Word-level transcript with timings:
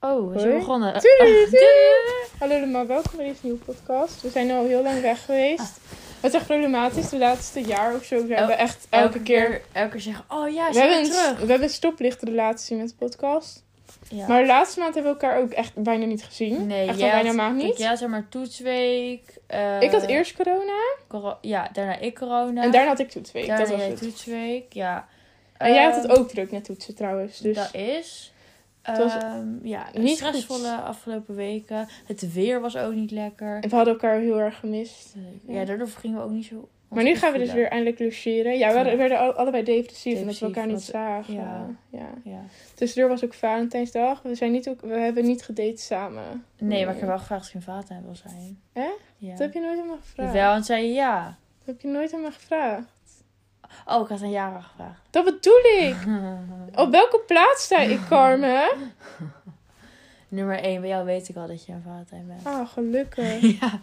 Oh, 0.00 0.32
we 0.32 0.38
zijn 0.38 0.50
Hoi. 0.50 0.60
begonnen. 0.64 0.92
Doei, 0.92 1.42
Ah, 1.44 1.50
doei. 1.50 1.64
Hallo 2.38 2.54
allemaal, 2.54 2.86
welkom 2.86 3.16
bij 3.16 3.26
deze 3.26 3.38
nieuwe 3.42 3.58
podcast. 3.58 4.22
We 4.22 4.30
zijn 4.30 4.50
al 4.50 4.64
heel 4.66 4.82
lang 4.82 5.00
weg 5.00 5.24
geweest. 5.24 5.80
Het 6.20 6.32
is 6.32 6.38
echt 6.38 6.46
problematisch. 6.46 7.08
De 7.08 7.18
laatste 7.18 7.60
jaar 7.60 7.94
of 7.94 8.04
zo 8.04 8.26
we 8.26 8.34
El- 8.34 8.48
echt 8.50 8.86
elke, 8.90 9.20
keer... 9.22 9.60
Elke 9.72 9.90
keer 9.90 10.00
zeggen, 10.00 10.24
oh 10.28 10.48
ja, 10.52 10.70
We 10.72 10.78
hebben, 10.78 11.04
zijn 11.04 11.04
een, 11.04 11.10
terug. 11.10 11.32
we 11.40 11.46
hebben 11.46 11.62
een 11.62 11.74
stoplichtrelatie 11.74 12.76
met 12.76 12.88
de 12.88 12.94
podcast. 12.98 13.64
Ja. 14.08 14.26
Maar 14.26 14.40
de 14.40 14.46
laatste 14.46 14.80
maand 14.80 14.94
hebben 14.94 15.12
we 15.14 15.20
elkaar 15.20 15.40
ook 15.42 15.52
echt 15.52 15.82
bijna 15.82 16.04
niet 16.04 16.24
gezien. 16.24 16.66
nee, 16.66 16.88
echt 16.88 16.98
jij 16.98 17.06
al 17.06 17.12
bijna 17.12 17.16
had- 17.16 17.26
een 17.26 17.36
maand 17.36 17.56
kijk, 17.56 17.68
niet. 17.68 17.78
jij 17.78 17.88
had 17.88 17.98
zeg 17.98 18.08
maar 18.08 18.26
toetsweek. 18.28 19.22
eh, 19.46 19.80
ik 19.80 19.90
had 19.90 20.06
eerst 20.06 20.36
corona 20.36 20.80
coro- 21.08 21.38
ja, 21.40 21.68
daarna 21.72 21.98
ik 21.98 22.14
corona. 22.14 22.62
en 22.62 22.70
daarna 22.70 22.88
had 22.88 22.98
ik 22.98 23.10
toetsweek. 23.10 23.46
daarna 23.46 23.62
dat 23.64 23.70
was 23.72 23.80
jij 23.80 23.88
het. 23.90 24.00
toetsweek, 24.00 24.72
ja. 24.72 25.08
En 25.56 25.74
jij 25.74 25.84
had 25.84 25.94
het 25.94 26.06
Ehm, 26.06 26.20
ook 26.20 26.28
druk 26.28 26.50
met 26.50 26.64
toetsen 26.64 26.94
trouwens. 26.94 27.38
Dus 27.38 27.56
Dat 27.56 27.74
is. 27.74 28.32
Was 28.96 29.14
Ehm, 29.16 29.48
ja, 29.66 29.86
niet 29.92 30.16
stressvolle 30.16 30.74
afgelopen 30.76 31.34
weken. 31.34 31.86
Het 32.06 32.32
weer 32.32 32.60
was 32.60 32.76
ook 32.76 32.94
niet 32.94 33.10
lekker. 33.10 33.60
we 33.60 33.74
hadden 33.76 33.92
elkaar 33.92 34.18
heel 34.18 34.38
erg 34.40 34.58
gemist. 34.58 35.14
Ja, 35.46 35.64
daardoor 35.64 35.88
gingen 35.88 36.16
we 36.18 36.24
ook 36.24 36.30
niet 36.30 36.46
zo. 36.46 36.68
Maar 36.88 37.04
nu 37.04 37.14
gaan 37.14 37.32
we 37.32 37.38
dus 37.38 37.52
weer 37.52 37.68
eindelijk 37.68 37.98
logeren. 37.98 38.58
Ja, 38.58 38.68
we 38.82 38.90
Ja. 38.90 38.96
werden 38.96 39.18
al- 39.18 39.32
allebei 39.32 39.62
depressief 39.64 40.20
omdat 40.20 40.38
we 40.38 40.46
elkaar 40.46 40.66
niet 40.66 40.80
zagen. 40.82 41.34
ja. 41.34 41.66
ja. 41.90 42.08
Ja. 42.24 42.40
Tussendoor 42.74 43.08
was 43.10 43.24
ook 43.24 43.34
Valentijnsdag. 43.34 44.22
We, 44.22 44.34
zijn 44.34 44.52
niet 44.52 44.68
ook, 44.68 44.80
we 44.80 44.98
hebben 44.98 45.24
niet 45.24 45.42
gedate 45.42 45.76
samen. 45.82 46.44
Nee, 46.58 46.84
maar 46.84 46.94
ik 46.94 47.00
heb 47.00 47.08
wel 47.08 47.18
gevraagd 47.18 47.42
of 47.44 47.50
je 47.50 47.56
een 47.56 47.62
vader 47.62 48.02
wil 48.04 48.14
zijn. 48.14 48.60
Hè? 48.72 48.88
Ja. 49.16 49.30
Dat 49.30 49.38
heb 49.38 49.52
je 49.52 49.60
nooit 49.60 49.78
aan 49.80 49.86
me 49.86 49.96
gevraagd. 50.00 50.32
Wel, 50.32 50.52
en 50.54 50.64
zei 50.64 50.86
je 50.86 50.92
ja. 50.92 51.24
Dat 51.58 51.66
heb 51.66 51.80
je 51.80 51.88
nooit 51.88 52.14
aan 52.14 52.20
me 52.20 52.30
gevraagd. 52.30 52.86
Oh, 53.88 54.02
ik 54.02 54.08
had 54.08 54.20
een 54.20 54.30
jaren 54.30 54.62
gevraagd. 54.62 55.00
Dat 55.10 55.24
bedoel 55.24 55.88
ik. 55.88 55.96
Op 56.84 56.90
welke 56.90 57.20
plaats 57.26 57.64
sta 57.64 57.78
ik, 57.78 58.00
Carmen? 58.08 58.68
Nummer 60.28 60.58
1, 60.58 60.80
bij 60.80 60.90
jou 60.90 61.04
weet 61.04 61.28
ik 61.28 61.36
al 61.36 61.46
dat 61.46 61.66
je 61.66 61.72
een 61.72 61.82
Valentijn 61.86 62.26
bent. 62.26 62.46
Ah, 62.46 62.68
gelukkig. 62.68 63.40
Ja. 63.60 63.80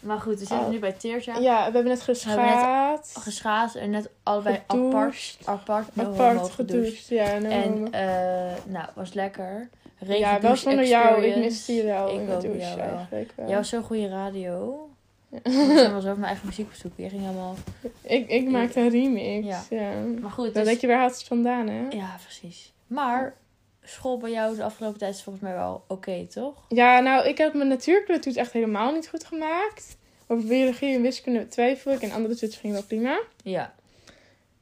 Maar 0.00 0.20
goed, 0.20 0.32
we 0.32 0.38
zitten 0.38 0.58
Oh. 0.58 0.68
nu 0.68 0.78
bij 0.78 0.92
Teertja. 0.92 1.36
Ja, 1.38 1.56
we 1.56 1.62
hebben 1.62 1.84
net 1.84 2.00
geschaat. 2.02 3.14
Geschaad 3.18 3.74
en 3.74 3.90
net 3.90 4.10
allebei 4.22 4.62
apart, 4.66 5.16
Gedoucht. 5.16 5.38
apart, 5.44 5.96
no 5.96 6.02
Apart 6.04 6.50
gedoucht. 6.50 7.08
Ja, 7.08 7.38
no. 7.38 7.48
En 7.48 7.92
eh 7.92 8.52
nou, 8.66 8.86
was 8.94 9.12
lekker. 9.12 9.68
Regen 9.98 10.18
ja, 10.18 10.40
wel 10.40 10.56
zonder 10.56 10.84
jou. 10.86 11.22
Ik 11.24 11.36
miste 11.36 11.74
je 11.74 11.84
wel 11.84 12.08
Ik 12.08 12.14
in 12.14 12.26
de 12.26 12.32
douche 12.32 12.58
jou 12.58 12.80
eigenlijk 12.80 13.32
wel. 13.34 13.48
Jij 13.48 13.56
was 13.56 13.68
zo'n 13.68 13.82
goede 13.82 14.08
radio. 14.08 14.87
Ik 15.30 15.52
zo 15.78 15.96
over 15.96 16.02
mijn 16.02 16.24
eigen 16.24 16.46
muziek 16.46 16.68
bezoeken. 16.68 17.00
Jij 17.02 17.10
ging 17.10 17.22
helemaal... 17.22 17.54
ik, 18.02 18.28
ik 18.28 18.48
maakte 18.48 18.80
een 18.80 18.88
remix. 18.90 19.46
Ja. 19.46 19.62
Ja. 19.70 19.92
Maar 20.20 20.30
goed, 20.30 20.44
Dan 20.44 20.54
dus... 20.54 20.64
denk 20.64 20.80
je, 20.80 20.86
waar 20.86 20.98
haalt 20.98 21.12
het 21.14 21.24
vandaan, 21.24 21.68
hè? 21.68 21.88
Ja, 21.88 22.16
precies. 22.22 22.72
Maar 22.86 23.36
school 23.82 24.18
bij 24.18 24.30
jou 24.30 24.56
de 24.56 24.62
afgelopen 24.62 24.98
tijd 24.98 25.14
is 25.14 25.22
volgens 25.22 25.44
mij 25.44 25.54
wel 25.54 25.84
oké, 25.88 26.26
toch? 26.26 26.64
Ja, 26.68 27.00
nou, 27.00 27.28
ik 27.28 27.38
heb 27.38 27.54
mijn 27.54 27.68
natuurkunde 27.68 28.20
toets 28.20 28.36
echt 28.36 28.52
helemaal 28.52 28.92
niet 28.92 29.08
goed 29.08 29.24
gemaakt. 29.24 29.96
Over 30.26 30.48
biologie 30.48 30.94
en 30.94 31.02
wiskunde 31.02 31.48
twijfel 31.48 31.92
ik. 31.92 32.02
En 32.02 32.10
andere 32.12 32.34
toetsen 32.34 32.60
ging 32.60 32.72
wel 32.72 32.82
prima. 32.84 33.20
Ja, 33.42 33.74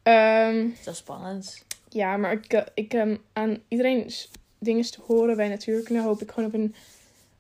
Ehm, 0.03 0.69
dat 0.85 0.93
is 0.95 0.99
spannend. 1.01 1.65
ja, 1.89 2.17
maar 2.17 2.33
ik, 2.33 2.53
eh, 2.53 2.63
ik 2.75 2.95
ehm, 2.95 3.17
aan 3.33 3.59
iedereen 3.69 4.11
dingen 4.59 4.91
te 4.91 5.01
horen 5.07 5.37
bij 5.37 5.49
natuurkunde 5.49 6.03
hoop 6.03 6.21
ik 6.23 6.31
gewoon 6.31 6.49
op 6.49 6.55
een... 6.55 6.75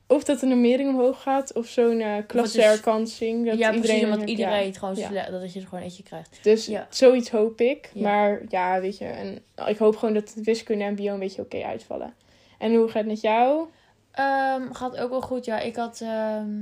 Of 0.08 0.24
dat 0.24 0.40
de 0.40 0.46
normering 0.46 0.88
omhoog 0.88 1.22
gaat, 1.22 1.52
of 1.52 1.66
zo'n 1.66 2.00
eh 2.00 2.16
klasseherkansing. 2.26 3.46
Dat 3.46 3.58
ja, 3.58 3.70
precies, 3.70 3.90
iedereen, 3.90 4.12
omdat 4.12 4.28
iedereen 4.28 4.66
het 4.66 4.78
gewoon 4.78 4.94
ja. 4.94 5.30
dat 5.30 5.52
je 5.52 5.60
er 5.60 5.66
gewoon 5.66 5.84
eentje 5.84 6.02
krijgt. 6.02 6.38
Dus 6.42 6.66
Ja. 6.66 6.86
zoiets 6.90 7.30
hoop 7.30 7.60
ik. 7.60 7.90
Maar 7.94 8.42
ja, 8.48 8.80
weet 8.80 8.98
je, 8.98 9.04
en 9.04 9.38
ik 9.66 9.76
hoop 9.78 9.96
gewoon 9.96 10.14
dat 10.14 10.34
wiskunde 10.34 10.84
en 10.84 10.94
bio 10.94 11.12
een 11.12 11.18
beetje 11.18 11.42
oké 11.42 11.62
uitvallen. 11.62 12.14
En 12.58 12.74
hoe 12.74 12.86
gaat 12.86 12.94
het 12.94 13.06
met 13.06 13.20
jou? 13.20 13.68
Ehm, 14.12 14.72
gaat 14.72 14.96
ook 14.96 15.10
wel 15.10 15.20
goed. 15.22 15.44
Ja, 15.44 15.60
ik 15.60 15.76
had, 15.76 16.00
ehm, 16.00 16.60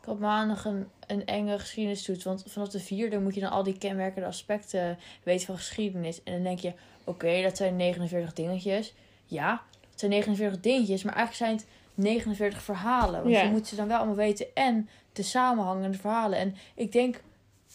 ik 0.00 0.06
had 0.06 0.18
maandag 0.18 0.64
een, 0.64 0.86
een 1.06 1.26
enge 1.26 1.58
geschiedenistoets. 1.58 2.24
Want 2.24 2.44
vanaf 2.46 2.68
de 2.68 2.80
vierde 2.80 3.20
moet 3.20 3.34
je 3.34 3.40
dan 3.40 3.50
al 3.50 3.62
die 3.62 3.78
kenmerkende 3.78 4.28
aspecten 4.28 4.98
weten 5.22 5.46
van 5.46 5.56
geschiedenis. 5.56 6.22
En 6.22 6.32
dan 6.32 6.42
denk 6.42 6.58
je, 6.58 6.72
oké, 7.04 7.42
dat 7.42 7.56
zijn 7.56 7.76
49 7.76 8.32
dingetjes. 8.32 8.94
Ja, 9.26 9.62
het 9.90 9.98
zijn 10.00 10.10
49 10.10 10.60
dingetjes. 10.60 11.02
Maar 11.02 11.14
eigenlijk 11.14 11.44
zijn 11.44 11.56
het 11.56 11.78
49 12.02 12.62
verhalen. 12.62 13.22
Want 13.22 13.34
Ja. 13.34 13.42
je 13.42 13.50
moet 13.50 13.66
ze 13.66 13.76
dan 13.76 13.88
wel 13.88 13.96
allemaal 13.96 14.14
weten. 14.16 14.46
En 14.54 14.88
de 15.12 15.22
samenhangende 15.22 15.98
verhalen. 15.98 16.38
En 16.38 16.54
ik 16.74 16.92
denk, 16.92 17.20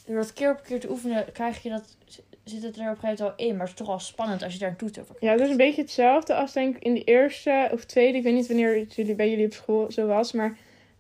door 0.06 0.16
dat 0.16 0.34
keer 0.34 0.52
op 0.52 0.64
keer 0.64 0.80
te 0.80 0.90
oefenen, 0.90 1.32
krijg 1.32 1.64
je 1.64 1.70
dat... 1.70 1.98
Zit 2.44 2.64
het 2.64 2.76
er 2.78 2.82
op 2.82 2.88
een 2.90 2.96
gegeven 3.00 3.02
moment 3.02 3.20
wel 3.20 3.48
in, 3.48 3.52
maar 3.56 3.60
het 3.68 3.70
is 3.70 3.76
toch 3.76 3.88
wel 3.88 4.00
spannend 4.00 4.44
als 4.44 4.54
je 4.54 4.60
daar 4.60 4.70
een 4.70 4.76
toets 4.76 5.00
over 5.00 5.16
Ja, 5.20 5.32
dat 5.32 5.42
is 5.46 5.50
een 5.50 5.58
beetje 5.58 5.82
hetzelfde 5.82 6.36
als 6.36 6.54
denk 6.54 6.76
ik 6.76 6.84
in 6.84 6.94
de 6.94 7.04
eerste 7.04 7.70
of 7.72 7.86
tweede. 7.86 8.18
Ik 8.18 8.24
weet 8.24 8.34
niet 8.34 8.48
wanneer 8.48 8.80
het 8.80 8.96
jullie, 8.96 9.16
bij 9.16 9.30
jullie 9.30 9.46
op 9.46 9.54
school 9.54 9.92
zo 9.92 10.06
was, 10.08 10.32
maar 10.32 10.58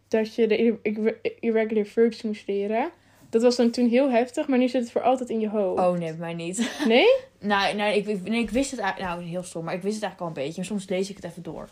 dat 0.07 0.35
je 0.35 0.47
de 0.47 0.57
ir- 0.57 0.79
ir- 0.81 1.17
irregular 1.39 1.85
verbs 1.85 2.21
moest 2.21 2.47
leren. 2.47 2.89
Dat 3.29 3.41
was 3.41 3.55
dan 3.55 3.69
toen 3.71 3.89
heel 3.89 4.09
heftig, 4.11 4.47
maar 4.47 4.57
nu 4.57 4.67
zit 4.67 4.81
het 4.81 4.91
voor 4.91 5.01
altijd 5.01 5.29
in 5.29 5.39
je 5.39 5.49
hoofd. 5.49 5.81
Oh 5.81 5.91
nee, 5.91 6.09
bij 6.09 6.17
mij 6.17 6.33
niet. 6.33 6.71
Nee? 6.87 7.05
Nou, 7.39 7.75
nou 7.75 7.93
ik, 7.95 8.21
nee, 8.23 8.41
ik 8.41 8.49
wist 8.49 8.71
het 8.71 8.79
eigenlijk... 8.79 9.11
Nou, 9.15 9.29
heel 9.29 9.43
stom, 9.43 9.63
maar 9.63 9.73
ik 9.73 9.81
wist 9.81 9.93
het 9.95 10.03
eigenlijk 10.03 10.21
al 10.21 10.27
een 10.41 10.47
beetje. 10.47 10.57
Maar 10.61 10.69
soms 10.79 10.89
lees 10.89 11.09
ik 11.09 11.15
het 11.15 11.25
even 11.25 11.43
door. 11.43 11.69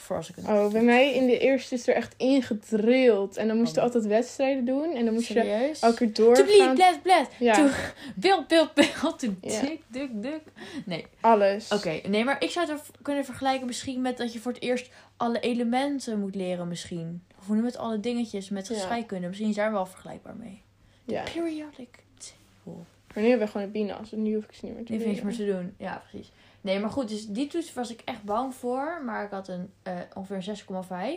Voor 0.00 0.16
als 0.16 0.28
ik 0.30 0.36
het... 0.36 0.44
Oh, 0.46 0.72
bij 0.72 0.82
mij 0.82 1.14
in 1.14 1.26
de 1.26 1.38
eerste 1.38 1.74
is 1.74 1.88
er 1.88 1.94
echt 1.94 2.14
ingedrild. 2.16 3.36
En 3.36 3.48
dan 3.48 3.56
moesten 3.56 3.74
we 3.74 3.80
Oh. 3.80 3.86
altijd 3.94 4.12
wedstrijden 4.12 4.64
doen. 4.64 4.94
En 4.94 5.04
dan 5.04 5.14
moest 5.14 5.26
je 5.28 5.40
elke 5.80 5.96
keer 5.96 6.12
To 6.12 6.32
bleed, 6.32 6.58
doorgaan. 6.58 7.00
bled. 7.02 7.28
Ja, 7.38 7.54
To 7.54 7.68
beeld, 8.14 8.48
beeld, 8.48 8.74
beeld. 8.74 9.18
To 9.18 9.34
Ja. 9.40 9.60
dik, 9.60 9.82
duk, 9.86 10.10
duk. 10.14 10.40
Nee, 10.84 11.06
alles. 11.20 11.72
oké. 11.72 12.00
Nee, 12.08 12.24
maar 12.24 12.42
ik 12.44 12.50
zou 12.50 12.70
het 12.70 12.80
kunnen 13.02 13.24
vergelijken 13.24 13.66
misschien 13.66 14.00
met 14.02 14.16
dat 14.16 14.32
je 14.32 14.38
voor 14.38 14.52
het 14.52 14.62
eerst 14.62 14.90
alle 15.16 15.40
elementen 15.40 16.20
moet 16.20 16.34
leren 16.34 16.68
misschien. 16.68 17.22
Of 17.38 17.46
hoe 17.46 17.56
je 17.56 17.62
het? 17.62 17.76
Alle 17.76 18.00
dingetjes 18.00 18.48
met 18.48 18.68
Ja. 18.68 18.74
scheikunde. 18.78 19.26
Misschien 19.28 19.48
is 19.48 19.54
daar 19.56 19.72
wel 19.72 19.86
vergelijkbaar 19.86 20.36
mee. 20.36 20.62
Ja. 21.04 21.22
Periodic 21.34 21.98
table. 22.18 22.82
Maar 23.14 23.22
nu 23.22 23.28
hebben 23.28 23.46
we 23.46 23.52
gewoon 23.52 23.66
een 23.66 23.72
binas. 23.72 24.10
Dus 24.10 24.18
nu 24.18 24.34
hoef 24.34 24.44
ik 24.44 24.52
ze 24.52 24.64
niet 24.66 24.74
meer 24.74 24.84
te 24.84 24.92
Nu 24.92 24.98
vind 25.00 25.16
ik 25.16 25.22
leren. 25.24 25.38
meer 25.38 25.46
te 25.46 25.52
doen. 25.62 25.74
Ja, 25.86 26.02
precies. 26.08 26.30
Nee, 26.60 26.78
maar 26.80 26.90
goed. 26.90 27.08
Dus 27.08 27.26
die 27.26 27.46
toets 27.46 27.74
was 27.74 27.90
ik 27.90 28.00
echt 28.04 28.22
bang 28.22 28.54
voor. 28.54 29.02
Maar 29.04 29.24
ik 29.24 29.30
had 29.30 29.48
een 29.48 29.72
eh, 29.82 29.94
ongeveer 30.14 30.48
een 30.48 30.56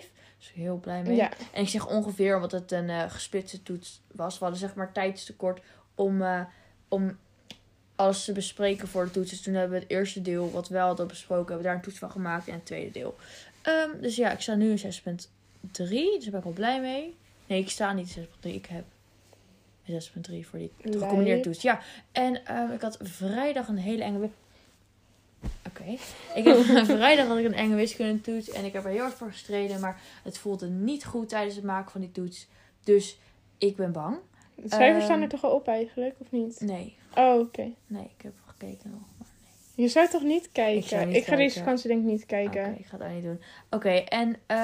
6,5. 0.01 0.07
Dus 0.37 0.49
ik 0.49 0.55
heel 0.55 0.77
blij 0.77 1.01
mee. 1.03 1.15
Ja, 1.15 1.31
En 1.53 1.61
ik 1.61 1.69
zeg 1.69 1.87
ongeveer 1.87 2.35
omdat 2.35 2.51
het 2.51 2.71
een 2.71 2.89
eh 2.89 3.09
gesplitste 3.09 3.63
toets 3.63 4.01
was. 4.11 4.33
We 4.33 4.43
hadden 4.43 4.59
zeg 4.59 4.75
maar 4.75 4.91
tijdstekort 4.91 5.61
om, 5.95 6.21
eh, 6.21 6.41
om 6.87 7.17
alles 7.95 8.25
te 8.25 8.31
bespreken 8.31 8.87
voor 8.87 9.05
de 9.05 9.11
toets. 9.11 9.29
Dus 9.29 9.41
toen 9.41 9.53
hebben 9.53 9.77
we 9.77 9.83
het 9.83 9.91
eerste 9.91 10.21
deel, 10.21 10.51
wat 10.51 10.67
we 10.67 10.73
wel 10.73 10.87
hadden 10.87 11.07
besproken, 11.07 11.45
hebben 11.45 11.57
we 11.57 11.63
daar 11.63 11.75
een 11.75 11.81
toets 11.81 11.99
van 11.99 12.11
gemaakt. 12.11 12.47
En 12.47 12.53
het 12.53 12.65
tweede 12.65 12.91
deel. 12.91 13.15
Ehm, 13.61 14.01
dus 14.01 14.15
ja, 14.15 14.31
ik 14.31 14.39
sta 14.39 14.55
nu 14.55 14.69
in 14.71 14.77
6.3. 14.79 16.13
Dus 16.15 16.23
daar 16.23 16.31
ben 16.31 16.39
ik 16.39 16.43
wel 16.43 16.53
blij 16.53 16.81
mee. 16.81 17.15
Nee, 17.47 17.59
ik 17.61 17.69
sta 17.69 17.93
niet 17.93 18.15
in 18.15 18.23
6.3. 18.23 18.53
Ik 18.55 18.65
heb 18.65 18.83
een 19.85 19.93
6.3 19.93 20.47
voor 20.47 20.59
die 20.59 20.71
gecombineerde 20.81 21.41
toets. 21.41 21.61
Ja, 21.61 21.79
en 22.11 22.45
ehm, 22.45 22.71
ik 22.71 22.81
had 22.81 22.97
vrijdag 23.01 23.67
een 23.67 23.77
hele 23.77 24.03
enge... 24.03 24.29
Ik 26.35 26.43
heb 26.43 26.57
vrijdag 26.85 27.27
had 27.27 27.37
ik 27.37 27.45
een 27.45 27.53
enge 27.53 27.75
wiskunde 27.75 28.21
toets. 28.21 28.49
En 28.49 28.65
ik 28.65 28.73
heb 28.73 28.83
er 28.85 28.89
heel 28.91 29.01
hard 29.01 29.13
voor 29.13 29.31
gestreden. 29.31 29.79
Maar 29.79 29.99
het 30.23 30.37
voelde 30.37 30.67
niet 30.69 31.05
goed 31.05 31.29
tijdens 31.29 31.55
het 31.55 31.63
maken 31.63 31.91
van 31.91 32.01
die 32.01 32.11
toets. 32.11 32.47
Dus 32.83 33.19
ik 33.57 33.75
ben 33.75 33.91
bang. 33.91 34.17
de 34.55 34.69
cijfers 34.69 34.95
Ehm, 34.97 35.03
staan 35.03 35.21
er 35.21 35.27
toch 35.29 35.43
al 35.43 35.51
op 35.51 35.67
eigenlijk, 35.67 36.15
of 36.17 36.31
niet? 36.31 36.59
Nee, 36.61 36.95
Oh, 37.15 37.39
oké. 37.39 37.69
nee, 37.87 38.03
ik 38.17 38.21
heb 38.23 38.33
gekeken 38.47 38.89
nog. 38.91 39.01
Maar 39.17 39.27
Je 39.75 39.87
zou 39.87 40.07
toch 40.09 40.23
niet 40.23 40.49
kijken? 40.51 41.09
Ik 41.15 41.25
ga 41.25 41.35
deze 41.35 41.59
vakantie 41.59 41.87
denk 41.89 42.01
ik 42.01 42.07
niet 42.07 42.25
kijken. 42.25 42.77
ik 42.79 42.85
ga 42.85 42.97
het 42.97 43.07
ook 43.07 43.13
niet 43.13 43.23
doen. 43.23 43.41
Oké, 43.69 43.89
en... 43.89 44.35
eh 44.45 44.57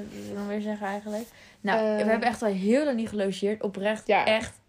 wat 0.00 0.12
wil 0.12 0.30
ik 0.30 0.36
nog 0.38 0.46
weer 0.46 0.60
zeggen 0.60 0.86
eigenlijk? 0.86 1.24
Nou, 1.60 1.78
Eh. 1.78 1.84
we 2.04 2.10
hebben 2.10 2.28
echt 2.28 2.42
al 2.42 2.48
heel 2.48 2.84
lang 2.84 2.96
niet 2.96 3.08
gelogeerd. 3.08 3.62
Oprecht, 3.62 4.06
Ja, 4.06 4.24
echt 4.26 4.60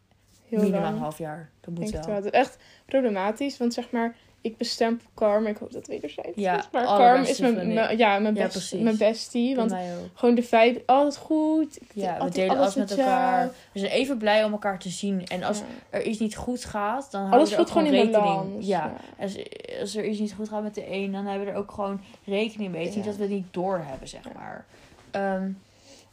Heel 0.48 0.60
minimaal 0.60 0.82
lang. 0.82 0.94
een 0.96 1.02
half 1.02 1.18
jaar. 1.18 1.50
Dat 1.62 1.74
moet 1.74 1.90
wel. 2.06 2.16
het 2.16 2.26
is 2.26 2.32
echt 2.32 2.58
problematisch, 2.86 3.58
want 3.58 3.74
zeg 3.74 3.92
maar, 3.92 4.16
ik 4.42 4.58
bestempel 4.58 5.08
Carm, 5.16 5.46
ik 5.46 5.58
hoop 5.58 5.72
dat 5.72 5.88
wederzijds 5.88 6.30
Ja, 6.36 6.58
is, 6.58 6.68
maar 6.72 6.86
allerbeste 6.86 7.42
Carm 7.42 7.56
is 7.58 7.64
mijn, 7.74 7.98
ja, 7.98 8.20
mijn, 8.20 8.36
Ja, 8.36 8.44
best, 8.44 8.76
mijn 8.76 8.98
bestie, 8.98 9.56
want 9.56 9.76
gewoon 10.14 10.36
de 10.36 10.44
vibe, 10.44 10.84
altijd 10.86 11.18
goed. 11.18 11.80
Ja, 11.94 12.04
we 12.14 12.20
altijd 12.20 12.34
delen 12.34 12.58
alles 12.58 12.76
met 12.76 12.90
jou. 12.90 13.00
elkaar. 13.02 13.50
We 13.72 13.80
zijn 13.80 13.92
even 13.92 14.18
blij 14.18 14.44
om 14.44 14.52
elkaar 14.52 14.80
te 14.80 14.90
zien. 14.90 15.26
En 15.26 15.44
als 15.44 15.58
Ja. 15.58 15.64
er 15.90 16.04
iets 16.04 16.20
niet 16.20 16.36
goed 16.36 16.66
gaat, 16.66 17.12
dan 17.12 17.22
houden 17.26 17.48
we 17.48 17.54
er 17.56 17.60
ook 17.62 17.68
gewoon 17.68 17.84
gewoon 17.88 18.00
in 18.00 18.06
rekening. 18.06 18.34
balans. 18.36 18.66
Ja. 18.68 18.94
Als, 19.20 19.38
als 19.80 19.96
er 19.96 20.06
iets 20.06 20.20
niet 20.20 20.34
goed 20.34 20.50
gaat 20.50 20.64
met 20.64 20.76
de 20.76 20.92
een, 20.92 21.12
dan 21.12 21.26
hebben 21.26 21.46
we 21.46 21.52
er 21.52 21.58
ook 21.58 21.72
gewoon 21.72 22.02
rekening 22.26 22.72
mee. 22.72 22.80
Het 22.82 22.90
is 22.90 22.96
niet 22.96 23.04
Ja. 23.06 23.10
dat 23.10 23.20
we 23.20 23.26
het 23.26 23.34
niet 23.34 23.54
doorhebben, 23.54 24.08
zeg 24.08 24.24
Ja. 24.24 24.32
maar. 24.36 24.66
Ehm, 25.12 25.50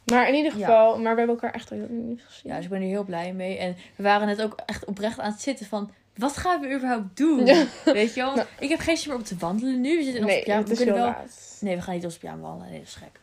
Maar 0.05 0.29
in 0.29 0.35
ieder 0.35 0.53
Ja. 0.59 0.67
geval, 0.67 0.93
maar 0.99 1.13
we 1.13 1.19
hebben 1.19 1.29
elkaar 1.37 1.53
echt 1.55 1.71
heel 1.71 1.87
niet 1.89 2.23
gezien. 2.27 2.51
ja, 2.51 2.55
dus 2.57 2.65
ik 2.65 2.71
ben 2.71 2.81
er 2.83 2.87
heel 2.89 3.05
blij 3.05 3.33
mee. 3.33 3.59
En 3.59 3.77
we 3.97 4.03
waren 4.03 4.27
net 4.27 4.43
ook 4.43 4.57
echt 4.67 4.85
oprecht 4.85 5.19
aan 5.21 5.31
het 5.33 5.41
zitten 5.41 5.67
van... 5.67 5.91
Wat 6.17 6.37
gaan 6.37 6.61
we 6.61 6.75
überhaupt 6.75 7.17
doen? 7.17 7.47
Ja. 7.47 7.65
Weet 7.85 8.15
je 8.15 8.21
wel? 8.21 8.35
Nou. 8.35 8.47
Ik 8.59 8.69
heb 8.69 8.79
geen 8.79 8.97
zin 8.97 9.09
meer 9.09 9.19
om 9.19 9.25
te 9.25 9.37
wandelen 9.39 9.81
nu. 9.81 9.97
We 9.97 10.03
zitten 10.03 10.21
in 10.21 10.27
nee, 10.27 10.43
pyjama. 10.43 10.61
het 10.61 10.69
We 10.69 10.77
kunnen 10.77 10.95
wel... 10.95 11.05
laat. 11.07 11.57
Nee, 11.61 11.77
we 11.77 11.83
gaan 11.83 11.95
niet 11.95 12.05
ons 12.05 12.19
pyjama 12.19 12.41
wandelen. 12.43 12.71
Nee, 12.71 12.79
dat 12.79 12.89
is 12.89 12.95
gek. 12.95 13.21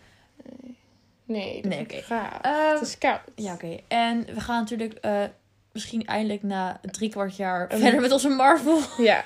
Nee, 1.25 1.61
dat 1.61 1.71
Nee, 1.71 1.85
is 1.87 2.03
oké. 2.05 2.15
Ehm, 2.41 2.73
het 2.73 2.81
is 2.81 2.97
koud. 2.97 3.19
Ja, 3.35 3.53
oké. 3.53 3.77
En 3.87 4.25
we 4.25 4.39
gaan 4.39 4.59
natuurlijk 4.59 4.93
eh, 4.93 5.23
misschien 5.71 6.05
eindelijk 6.05 6.43
na 6.43 6.79
drie 6.91 7.09
kwart 7.09 7.35
jaar 7.35 7.69
verder 7.69 8.01
met 8.01 8.11
onze 8.11 8.29
Marvel. 8.29 8.79
Ja, 8.97 9.23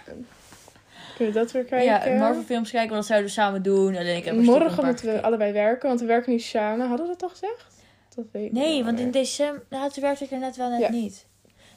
Kunnen 1.15 1.33
we 1.33 1.39
dat 1.39 1.51
weer 1.51 1.63
kijken? 1.63 2.11
Ja, 2.13 2.19
Marvel 2.19 2.43
films 2.43 2.71
kijken, 2.71 2.89
want 2.89 2.99
dat 3.01 3.09
zouden 3.11 3.27
we 3.29 3.33
samen 3.35 3.61
doen. 3.61 3.95
Alleen 3.95 4.17
ik 4.17 4.25
heb 4.25 4.35
Morgen 4.35 4.85
moeten 4.85 5.13
we 5.13 5.21
allebei 5.21 5.51
werken, 5.51 5.87
want 5.87 5.99
we 5.99 6.05
werken 6.05 6.31
niet 6.31 6.43
samen. 6.43 6.87
Hadden 6.87 7.05
we 7.07 7.11
dat 7.11 7.23
al 7.23 7.29
gezegd? 7.29 7.65
Dat 8.15 8.25
weet 8.31 8.45
ik 8.45 8.51
Nee, 8.51 8.83
want 8.83 8.99
in 8.99 9.11
december... 9.11 9.63
Nou, 9.69 9.91
toen 9.91 10.03
werkte 10.03 10.23
ik 10.23 10.31
er 10.31 10.39
net 10.39 10.55
wel 10.55 10.69
net 10.69 10.79
Ja. 10.79 10.89
niet. 10.89 11.25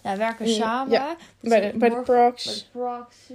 Nou, 0.03 0.17
we 0.17 0.23
werken 0.23 0.49
samen. 0.49 0.93
ja. 0.93 1.17
Bij 1.41 1.61
de, 1.61 1.79
bij 1.79 1.89
de 1.89 1.95
bij 1.95 2.03
procs. 2.05 2.71
de. 2.73 3.35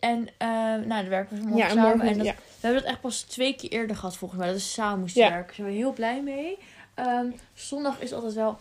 En 0.00 0.28
eh, 0.38 0.48
nou, 0.48 0.86
dan 0.88 1.08
werken 1.08 1.36
we 1.36 1.42
morgen 1.42 1.58
Ja, 1.58 1.64
en 1.68 1.70
samen. 1.74 1.88
morgen, 1.88 2.08
en 2.08 2.16
dat, 2.16 2.26
ja. 2.26 2.32
We 2.34 2.66
hebben 2.66 2.82
dat 2.82 2.90
echt 2.90 3.00
pas 3.00 3.20
twee 3.22 3.54
keer 3.56 3.70
eerder 3.70 3.96
gehad 3.96 4.16
volgens 4.16 4.40
mij. 4.40 4.48
Dat 4.48 4.58
we 4.58 4.62
samen 4.62 5.00
moesten 5.00 5.22
werken. 5.22 5.46
Daar 5.46 5.54
zijn 5.54 5.66
we 5.66 5.72
heel 5.72 5.92
blij 5.92 6.22
mee. 6.22 6.58
Ehm, 6.94 7.26
zondag 7.54 8.00
is 8.00 8.12
altijd 8.12 8.34
wel 8.34 8.56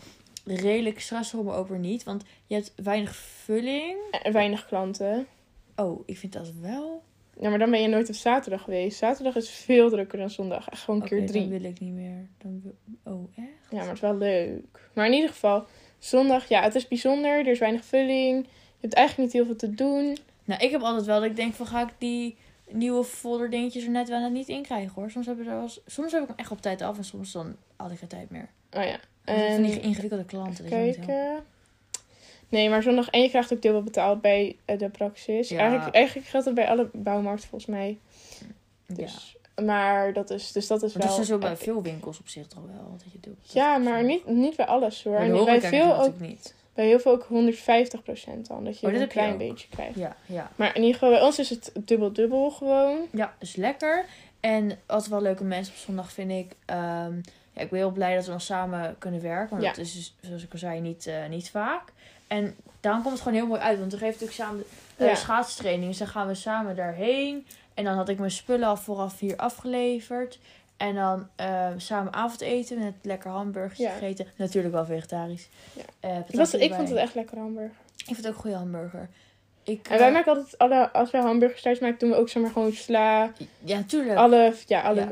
redelijk 0.46 1.00
stressvol, 1.02 1.44
maar 1.44 1.56
ook 1.58 1.68
weer 1.68 1.80
niet. 1.80 2.04
Want 2.04 2.24
je 2.48 2.56
hebt 2.56 2.74
weinig 2.76 3.16
vulling. 3.16 3.98
En 4.24 4.32
weinig 4.34 4.66
klanten. 4.68 5.28
Oh, 5.84 6.04
ik 6.06 6.18
vind 6.18 6.34
dat 6.34 6.52
wel. 6.62 7.04
Ja, 7.40 7.50
maar 7.50 7.60
dan 7.60 7.72
ben 7.72 7.82
je 7.82 7.88
nooit 7.88 8.10
op 8.10 8.16
zaterdag 8.16 8.62
geweest. 8.64 8.98
Zaterdag 8.98 9.36
is 9.36 9.50
veel 9.50 9.90
drukker 9.90 10.18
dan 10.18 10.30
zondag. 10.30 10.70
Echt 10.70 10.82
gewoon 10.82 11.00
Oké, 11.02 11.10
keer 11.10 11.28
drie. 11.28 11.42
dan 11.50 11.50
wil 11.60 11.70
ik 11.70 11.80
niet 11.80 11.94
meer. 11.94 12.28
Dan 12.38 12.62
wil- 12.64 13.14
Oh, 13.14 13.30
echt? 13.38 13.48
Ja, 13.70 13.78
maar 13.78 13.86
het 13.86 13.94
is 13.96 14.00
wel 14.00 14.18
leuk. 14.18 14.90
Maar 14.94 15.06
in 15.06 15.14
ieder 15.14 15.30
geval, 15.30 15.66
zondag, 16.00 16.48
ja, 16.50 16.62
het 16.62 16.76
is 16.76 16.88
bijzonder. 16.88 17.32
Er 17.40 17.48
is 17.48 17.60
weinig 17.60 17.86
vulling. 17.86 18.46
Je 18.46 18.88
hebt 18.88 18.94
eigenlijk 18.94 19.26
niet 19.34 19.42
heel 19.44 19.46
veel 19.56 19.70
te 19.70 19.76
doen. 19.76 20.18
Nou, 20.46 20.64
ik 20.64 20.72
heb 20.72 20.82
altijd 20.82 21.06
wel 21.06 21.20
dat 21.20 21.30
ik 21.30 21.36
denk 21.36 21.54
van 21.54 21.66
ga 21.68 21.82
ik 21.82 21.94
die 21.98 22.38
nieuwe 22.70 23.04
folder 23.04 23.50
dingetjes 23.50 23.84
er 23.84 23.90
net 23.92 24.10
wel 24.10 24.20
net 24.20 24.32
niet 24.32 24.48
in 24.48 24.62
krijgen 24.62 24.92
hoor. 24.96 25.12
Soms 25.12 25.26
heb, 25.26 25.40
ik 25.40 25.46
er 25.46 25.52
wel 25.54 25.62
eens- 25.62 25.82
soms 25.86 26.12
heb 26.12 26.22
ik 26.22 26.28
hem 26.28 26.38
echt 26.38 26.52
op 26.52 26.62
tijd 26.62 26.82
af 26.82 26.98
en 26.98 27.04
soms 27.04 27.32
dan 27.32 27.56
had 27.76 27.92
ik 27.92 27.98
geen 27.98 28.08
tijd 28.08 28.30
meer. 28.30 28.50
Oh 28.78 28.84
ja. 28.84 29.00
En 29.26 29.54
van 29.54 29.64
die 29.64 29.74
En 29.74 29.82
ingewikkelde 29.82 30.26
klanten. 30.26 30.66
kijken. 30.70 31.44
Nee, 32.52 32.70
maar 32.70 32.84
zondag. 32.84 33.10
En 33.10 33.22
je 33.22 33.30
krijgt 33.30 33.54
ook 33.54 33.62
dubbel 33.62 33.84
betaald 33.84 34.22
bij 34.22 34.56
eh, 34.66 34.78
de 34.80 34.90
praxis. 34.90 35.50
Ja. 35.50 35.60
Eigenlijk, 35.60 35.96
eigenlijk 35.96 36.28
geldt 36.28 36.46
het 36.46 36.56
bij 36.56 36.68
alle 36.68 36.90
bouwmarkten 36.94 37.50
volgens 37.50 37.72
mij. 37.72 37.98
Ja. 38.88 38.96
Dus, 38.96 39.38
Maar 39.66 40.14
dat 40.14 40.30
is, 40.30 40.52
dus 40.52 40.68
dat 40.68 40.84
is 40.84 40.94
Maar 40.94 41.02
dat 41.02 41.12
wel... 41.12 41.22
is 41.22 41.28
zo 41.28 41.38
bij 41.38 41.52
eh, 41.52 41.58
veel 41.58 41.82
winkels 41.82 42.20
op 42.20 42.28
zich 42.28 42.48
toch 42.48 42.64
wel. 42.66 42.92
Dat 42.98 43.12
je 43.12 43.18
doet. 43.22 43.52
Ja, 43.54 43.78
maar 43.78 44.04
niet, 44.04 44.28
niet 44.28 44.56
bij 44.56 44.66
alles 44.66 45.04
hoor. 45.04 45.16
En 45.16 45.46
bij, 45.46 45.62
veel 45.62 46.02
ook, 46.02 46.20
niet. 46.20 46.56
bij 46.74 46.86
heel 46.86 47.00
veel 47.00 47.12
ook 47.12 47.24
150% 47.24 47.28
dan. 48.48 48.64
Dat 48.64 48.80
je 48.80 48.88
Oh, 48.88 48.94
een 48.94 49.08
klein 49.08 49.38
beetje 49.38 49.68
krijgt. 49.70 49.96
Ja, 49.98 50.16
ja. 50.26 50.52
Maar 50.56 50.76
in 50.76 50.82
ieder 50.82 50.94
geval, 50.94 51.10
bij 51.10 51.22
ons 51.22 51.40
is 51.40 51.50
het 51.50 51.72
dubbel-dubbel 51.86 52.50
gewoon. 52.52 52.98
Ja, 53.12 53.34
is 53.40 53.56
lekker. 53.56 54.06
En 54.40 54.80
wat 54.88 55.08
wel 55.08 55.22
leuke 55.22 55.44
mensen 55.44 55.74
op 55.74 55.80
zondag 55.80 56.12
vind 56.12 56.32
ik. 56.32 56.56
ehm, 56.66 57.14
ja, 57.54 57.62
ik 57.62 57.70
ben 57.70 57.80
heel 57.80 57.92
blij 57.92 58.16
dat 58.16 58.26
we 58.26 58.32
nog 58.32 58.42
samen 58.42 58.96
kunnen 58.98 59.22
werken. 59.22 59.50
Want 59.50 59.62
Ja. 59.62 59.70
dat 59.70 59.78
is, 59.78 59.94
dus, 59.94 60.16
zoals 60.22 60.44
ik 60.44 60.52
al 60.54 60.58
zei, 60.60 60.80
niet, 60.80 61.08
eh, 61.08 61.28
niet 61.30 61.50
vaak. 61.50 61.84
En 62.28 62.56
daarom 62.80 63.02
komt 63.02 63.14
het 63.14 63.24
gewoon 63.24 63.38
heel 63.38 63.48
mooi 63.48 63.62
uit. 63.62 63.80
Want 63.80 63.92
we 63.92 63.98
geven 63.98 64.12
natuurlijk 64.14 64.40
samen 64.40 64.64
de 64.98 65.06
Ja. 65.06 65.16
schaatstraining. 65.16 65.88
Dus 65.90 65.98
dan 65.98 66.08
gaan 66.08 66.28
we 66.28 66.34
samen 66.36 66.76
daarheen. 66.76 67.46
En 67.74 67.84
dan 67.84 67.96
had 67.96 68.10
ik 68.10 68.20
mijn 68.20 68.32
spullen 68.32 68.68
al 68.68 68.78
vooraf 68.78 69.20
hier 69.20 69.36
afgeleverd. 69.38 70.40
En 70.78 70.96
dan 70.96 71.28
eh, 71.36 71.68
samen 71.78 72.14
avondeten 72.14 72.80
met 72.80 72.94
lekker 73.02 73.30
hamburgers 73.32 73.80
Ja. 73.80 73.92
gegeten. 73.92 74.28
Natuurlijk 74.36 74.74
wel 74.74 74.86
vegetarisch. 74.86 75.50
Ja. 75.74 75.82
Eh, 76.00 76.18
Ik, 76.28 76.36
was, 76.36 76.54
ik 76.54 76.74
vond 76.74 76.90
het 76.90 76.98
echt 76.98 77.16
lekker 77.16 77.38
hamburger. 77.38 77.76
Ik 77.98 78.04
vind 78.06 78.18
het 78.18 78.28
ook 78.28 78.34
een 78.34 78.40
goede 78.42 78.56
hamburger. 78.58 79.10
Ik, 79.64 79.88
En 79.88 79.98
wij 79.98 80.08
eh, 80.08 80.14
maken 80.14 80.32
altijd, 80.36 80.58
alle, 80.58 80.92
als 80.92 81.12
wij 81.12 81.22
hamburgers 81.22 81.62
thuis 81.62 81.80
maken, 81.80 82.00
doen 82.00 82.10
we 82.10 82.16
ook 82.16 82.30
zeg 82.30 82.42
maar 82.44 82.52
gewoon 82.52 82.72
sla. 82.74 83.32
Ja, 83.64 83.78
natuurlijk. 83.78 84.18
Alle, 84.18 84.54
ja, 84.68 84.82
alle, 84.82 85.00
ja. 85.00 85.10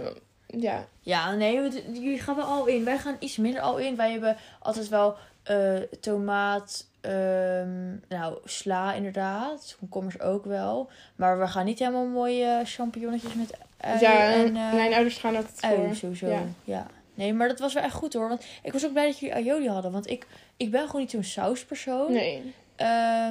Ja, 1.02 1.34
nee, 1.36 1.60
we- 1.62 1.84
jullie 1.94 2.20
gaan 2.20 2.36
wel 2.36 2.46
al 2.46 2.66
in. 2.66 2.84
Wij 2.86 2.98
gaan 2.98 3.16
iets 3.20 3.38
minder 3.38 3.62
al 3.62 3.78
in. 3.78 3.96
Wij 3.96 4.12
hebben 4.12 4.38
altijd 4.60 4.90
wel 4.90 5.16
eh, 5.44 5.76
tomaat, 6.02 6.86
ehm, 7.02 7.90
nou, 8.10 8.38
sla 8.46 8.94
inderdaad. 8.94 9.76
Komkommers 9.80 10.20
ook 10.20 10.46
wel. 10.46 10.90
Maar 11.16 11.40
we 11.40 11.48
gaan 11.48 11.66
niet 11.66 11.80
helemaal 11.80 12.06
mooie 12.06 12.62
champignonnetjes 12.64 13.34
met 13.34 13.58
ui 13.78 14.00
ja, 14.00 14.32
en 14.34 14.56
eh, 14.56 14.74
mijn 14.74 14.94
ouders 14.94 15.18
gaan 15.18 15.36
altijd 15.36 15.62
ui 15.64 15.76
voor. 15.76 15.96
sowieso. 15.96 16.28
Ja. 16.28 16.42
Ja. 16.64 16.88
Nee, 17.14 17.34
maar 17.34 17.48
dat 17.48 17.60
was 17.60 17.74
wel 17.74 17.84
echt 17.84 17.94
goed 17.94 18.14
hoor. 18.14 18.28
Want 18.30 18.44
ik 18.64 18.74
was 18.74 18.86
ook 18.86 18.92
blij 18.92 19.06
dat 19.06 19.20
jullie 19.20 19.36
aioli 19.36 19.68
hadden. 19.70 19.92
Want 19.92 20.10
ik, 20.10 20.28
ik 20.58 20.72
ben 20.72 20.86
gewoon 20.86 21.02
niet 21.02 21.12
zo'n 21.12 21.24
sauspersoon. 21.24 22.12
Nee. 22.12 22.54
Eh, 22.76 22.88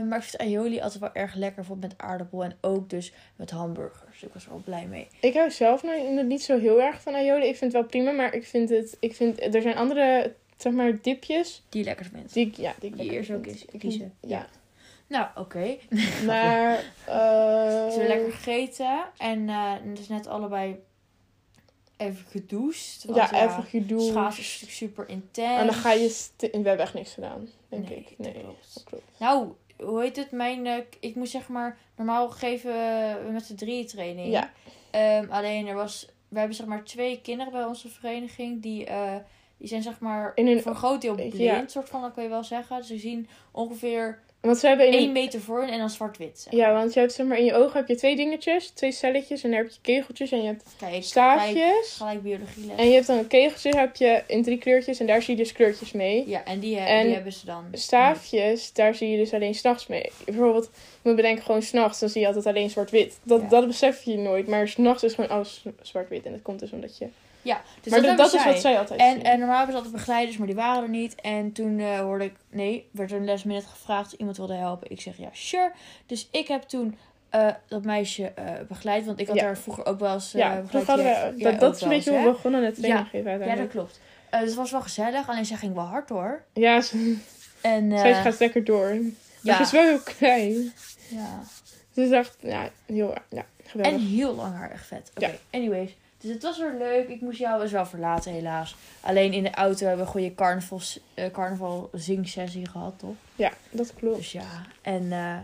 maar 0.09 0.19
ik 0.19 0.23
vind 0.25 0.38
aioli 0.43 0.81
altijd 0.81 1.00
wel 1.00 1.12
erg 1.14 1.35
lekker. 1.35 1.56
Bijvoorbeeld 1.56 1.93
met 1.93 2.00
aardappel 2.09 2.44
en 2.44 2.56
ook 2.61 2.91
dus 2.91 3.12
met 3.37 3.50
hamburgers. 4.20 4.23
Ik 4.23 4.32
was 4.32 4.44
er 4.44 4.50
wel 4.50 4.62
blij 4.65 4.87
mee. 4.87 5.09
Ik 5.20 5.35
hou 5.35 5.50
zelf 5.50 5.82
nou 5.82 6.25
niet 6.25 6.43
zo 6.43 6.59
heel 6.59 6.81
erg 6.82 7.03
van 7.03 7.15
aioli. 7.15 7.47
Ik 7.47 7.56
vind 7.56 7.73
het 7.73 7.81
wel 7.82 7.91
prima, 7.91 8.11
maar 8.11 8.35
ik 8.35 8.47
vind 8.47 8.69
het... 8.70 8.97
Ik 9.00 9.15
vind, 9.15 9.55
er 9.55 9.62
zijn 9.62 9.76
andere, 9.76 10.35
zeg 10.56 10.73
maar, 10.73 11.00
dipjes. 11.03 11.62
Die 11.69 11.85
lekker 11.85 12.06
vindt. 12.12 12.32
Die 12.32 12.53
ja, 12.56 12.75
die 12.81 13.11
eerst 13.11 13.31
ook 13.31 13.44
vind. 13.44 13.65
kiezen. 13.79 14.00
vind- 14.00 14.31
Ja. 14.32 14.47
Nou, 15.06 15.26
oké. 15.35 15.76
Maar... 16.26 16.75
eh 17.06 17.15
Ze 17.91 17.99
hebben 17.99 18.06
lekker 18.06 18.32
gegeten. 18.32 18.99
En 19.19 19.49
eh 19.49 19.73
dus 19.94 20.09
net 20.09 20.26
allebei 20.26 20.76
even 21.97 22.25
gedoucht. 22.31 23.05
Ja, 23.14 23.32
even 23.49 23.62
gedoe. 23.64 24.00
Schaatsen 24.00 24.43
is 24.43 24.61
natuurlijk 24.61 24.73
super 24.94 25.09
intens. 25.09 25.61
En 25.61 25.67
dan 25.67 25.75
ga 25.75 25.93
je... 25.93 26.26
We 26.38 26.49
hebben 26.53 26.79
echt 26.79 26.94
niks 26.94 27.14
gedaan, 27.14 27.49
denk 27.69 27.88
Nee, 27.88 27.99
ik. 27.99 28.09
dat 28.09 28.19
Nee, 28.19 28.43
klopt. 28.43 28.75
dat 28.75 28.85
klopt. 28.85 29.05
Nou, 29.19 29.53
hoe 29.82 30.00
heet 30.02 30.16
het? 30.16 30.30
Mijn, 30.30 30.66
eh, 30.66 30.76
ik 31.00 31.14
moet 31.14 31.28
zeg 31.28 31.48
maar... 31.48 31.78
Normaal 31.96 32.30
geven 32.30 32.70
we 33.25 33.30
met 33.32 33.44
z'n 33.44 33.54
drieën 33.54 33.86
training. 33.86 34.28
Ja. 34.32 34.50
Ehm, 34.90 35.30
alleen 35.30 35.66
er 35.66 35.75
was... 35.75 36.08
We 36.28 36.38
hebben 36.38 36.56
zeg 36.56 36.66
maar 36.66 36.84
twee 36.84 37.20
kinderen 37.20 37.52
bij 37.52 37.64
onze 37.64 37.88
vereniging. 37.88 38.62
Die, 38.62 38.84
eh, 38.86 39.16
die 39.56 39.69
zijn 39.69 39.82
zeg 39.82 40.00
maar 40.00 40.32
In 40.34 40.46
een- 40.46 40.60
voor 40.62 40.70
een 40.70 40.76
groot 40.76 41.00
deel 41.00 41.14
blind. 41.14 41.36
Ja. 41.36 41.64
soort 41.66 41.88
van, 41.88 42.00
dat 42.02 42.12
kun 42.12 42.22
je 42.22 42.28
wel 42.28 42.44
zeggen. 42.44 42.76
Dus 42.76 42.86
ze 42.86 42.98
zien 42.98 43.28
ongeveer 43.52 44.22
Want 44.40 44.58
ze 44.58 44.67
hebben 44.67 44.87
in 44.87 44.93
één 44.93 45.02
een... 45.06 45.12
meter 45.12 45.40
voor 45.40 45.62
en 45.62 45.79
dan 45.79 45.90
zwart-wit. 45.90 46.46
Ja, 46.50 46.73
want 46.73 46.94
je 46.94 47.00
hebt 47.00 47.12
zeg 47.12 47.26
maar 47.26 47.38
in 47.38 47.44
je 47.44 47.55
ogen 47.55 47.76
heb 47.76 47.88
je 47.88 47.94
twee 47.96 48.17
dingetjes, 48.17 48.69
twee 48.70 48.93
celletjes 48.93 49.44
en 49.44 49.50
daar 49.50 49.61
heb 49.62 49.70
je 49.70 49.79
kegeltjes 49.82 50.31
en 50.31 50.38
je 50.40 50.46
hebt 50.46 50.64
Kijk, 50.79 51.02
staafjes. 51.02 51.94
gelijk 51.96 52.23
biologie 52.23 52.73
En 52.76 52.88
je 52.88 52.94
hebt 52.94 53.06
dan 53.06 53.26
kegeltjes 53.26 53.75
heb 53.75 53.96
je 53.96 54.23
in 54.26 54.43
drie 54.43 54.58
kleurtjes 54.58 55.00
en 55.00 55.06
daar 55.06 55.23
zie 55.23 55.37
je 55.37 55.43
dus 55.43 55.52
kleurtjes 55.52 55.93
mee. 55.93 56.29
Ja, 56.29 56.44
en 56.44 56.58
die, 56.58 56.76
he- 56.79 56.87
En 56.87 57.05
die 57.06 57.14
hebben 57.14 57.32
ze 57.32 57.46
dan. 57.46 57.64
Staafjes, 57.73 58.73
daar 58.73 58.94
zie 58.94 59.08
je 59.11 59.17
dus 59.17 59.32
alleen 59.32 59.55
s'nachts 59.55 59.87
mee. 59.87 60.11
Bijvoorbeeld, 60.25 60.70
je 60.75 60.81
moet 61.02 61.17
bedenken 61.17 61.44
gewoon 61.44 61.62
s'nachts, 61.62 61.99
dan 61.99 62.08
zie 62.08 62.20
je 62.20 62.26
altijd 62.26 62.46
alleen 62.46 62.70
zwart-wit. 62.70 63.19
Dat, 63.23 63.40
Ja. 63.40 63.49
dat 63.49 63.67
besef 63.67 64.02
je 64.02 64.17
nooit, 64.19 64.46
maar 64.46 64.69
s'nachts 64.69 65.02
is 65.02 65.14
gewoon 65.14 65.31
alles 65.31 65.64
zwart-wit. 65.82 66.25
En 66.26 66.32
dat 66.32 66.43
komt 66.43 66.61
dus 66.61 66.70
omdat 66.73 66.99
je... 66.99 67.06
Ja, 67.43 67.62
dus 67.81 67.93
maar 67.93 68.17
dat, 68.17 68.35
is 68.35 68.44
wat 68.44 68.61
zij. 68.61 68.79
altijd 68.79 69.00
En, 69.00 69.12
zien. 69.12 69.23
en 69.23 69.38
normaal 69.38 69.56
hebben 69.56 69.75
ze 69.75 69.81
altijd 69.82 69.96
begeleiders, 69.96 70.37
maar 70.37 70.46
die 70.46 70.56
waren 70.56 70.82
er 70.82 70.88
niet. 70.88 71.14
En 71.14 71.52
toen 71.52 71.79
eh, 71.79 71.99
hoorde 71.99 72.25
ik, 72.25 72.35
nee, 72.50 72.88
werd 72.93 73.11
er 73.11 73.17
een 73.17 73.25
last 73.25 73.44
minute 73.44 73.67
gevraagd 73.67 74.12
of 74.12 74.19
iemand 74.19 74.37
wilde 74.37 74.55
helpen. 74.55 74.90
Ik 74.90 75.00
zeg 75.00 75.17
ja, 75.17 75.29
sure. 75.32 75.73
Dus 76.06 76.29
ik 76.31 76.49
heb 76.49 76.62
toen 76.62 76.99
eh, 77.31 77.49
dat 77.69 77.85
meisje 77.85 78.26
eh, 78.26 78.44
begeleid, 78.69 79.06
want 79.06 79.20
ik 79.20 79.26
had 79.26 79.37
Ja. 79.37 79.42
daar 79.42 79.59
vroeger 79.59 79.87
ook 79.87 79.99
wel 79.99 80.14
eens 80.14 80.33
ja, 80.33 80.61
begeleid. 80.61 80.87
hadden 80.87 81.07
we, 81.37 81.42
dat, 81.42 81.61
dat 81.61 81.76
is 81.76 81.83
een 81.83 81.88
beetje 81.88 82.11
hoe 82.11 82.23
we 82.25 82.30
begonnen 82.30 82.61
met 82.61 82.75
training 82.75 83.02
Ja. 83.12 83.18
geven 83.18 83.47
Ja, 83.47 83.54
dat 83.57 83.68
klopt. 83.68 84.00
Dus 84.30 84.40
het 84.40 84.54
was 84.54 84.71
wel 84.71 84.80
gezellig, 84.83 85.28
alleen 85.28 85.47
zij 85.47 85.57
ging 85.57 85.75
wel 85.75 85.85
hard 85.85 86.09
hoor. 86.09 86.42
Ja, 86.52 86.80
ze, 86.80 87.16
En, 87.61 87.99
zij 87.99 88.14
gaat 88.14 88.38
lekker 88.38 88.64
door. 88.64 88.88
Maar 88.88 89.02
ja, 89.42 89.57
ze 89.57 89.62
is 89.62 89.71
wel 89.71 89.83
heel 89.83 90.00
klein. 90.18 90.73
ja. 91.09 91.40
Ze 91.95 92.02
is 92.02 92.11
echt, 92.11 92.37
ja, 92.40 92.68
heel 92.87 93.14
ja, 93.30 93.45
geweldig. 93.64 94.00
En 94.00 94.07
heel 94.07 94.35
lang 94.35 94.54
haar, 94.54 94.71
echt 94.71 94.87
vet. 94.87 95.11
Oké, 95.16 95.26
Ja. 95.26 95.33
anyways. 95.50 95.97
Dus 96.20 96.30
het 96.32 96.42
was 96.42 96.58
weer 96.58 96.75
leuk. 96.78 97.08
Ik 97.08 97.20
moest 97.20 97.38
jou 97.38 97.60
dus 97.60 97.72
wel 97.72 97.87
verlaten, 97.87 98.32
helaas. 98.32 98.76
Alleen 99.00 99.32
in 99.32 99.42
de 99.42 99.50
auto 99.50 99.87
hebben 99.87 99.96
we 99.96 100.02
een 100.02 100.18
goede 100.20 100.34
carnaval, 100.34 100.80
eh, 101.14 101.30
carnaval 101.30 101.90
zingsessie 101.92 102.66
gehad, 102.68 102.98
toch? 102.98 103.14
Ja, 103.37 103.52
dat 103.70 103.94
klopt. 103.94 104.16
Dus 104.16 104.32
ja, 104.32 104.66
en 104.82 105.12
eh, 105.12 105.37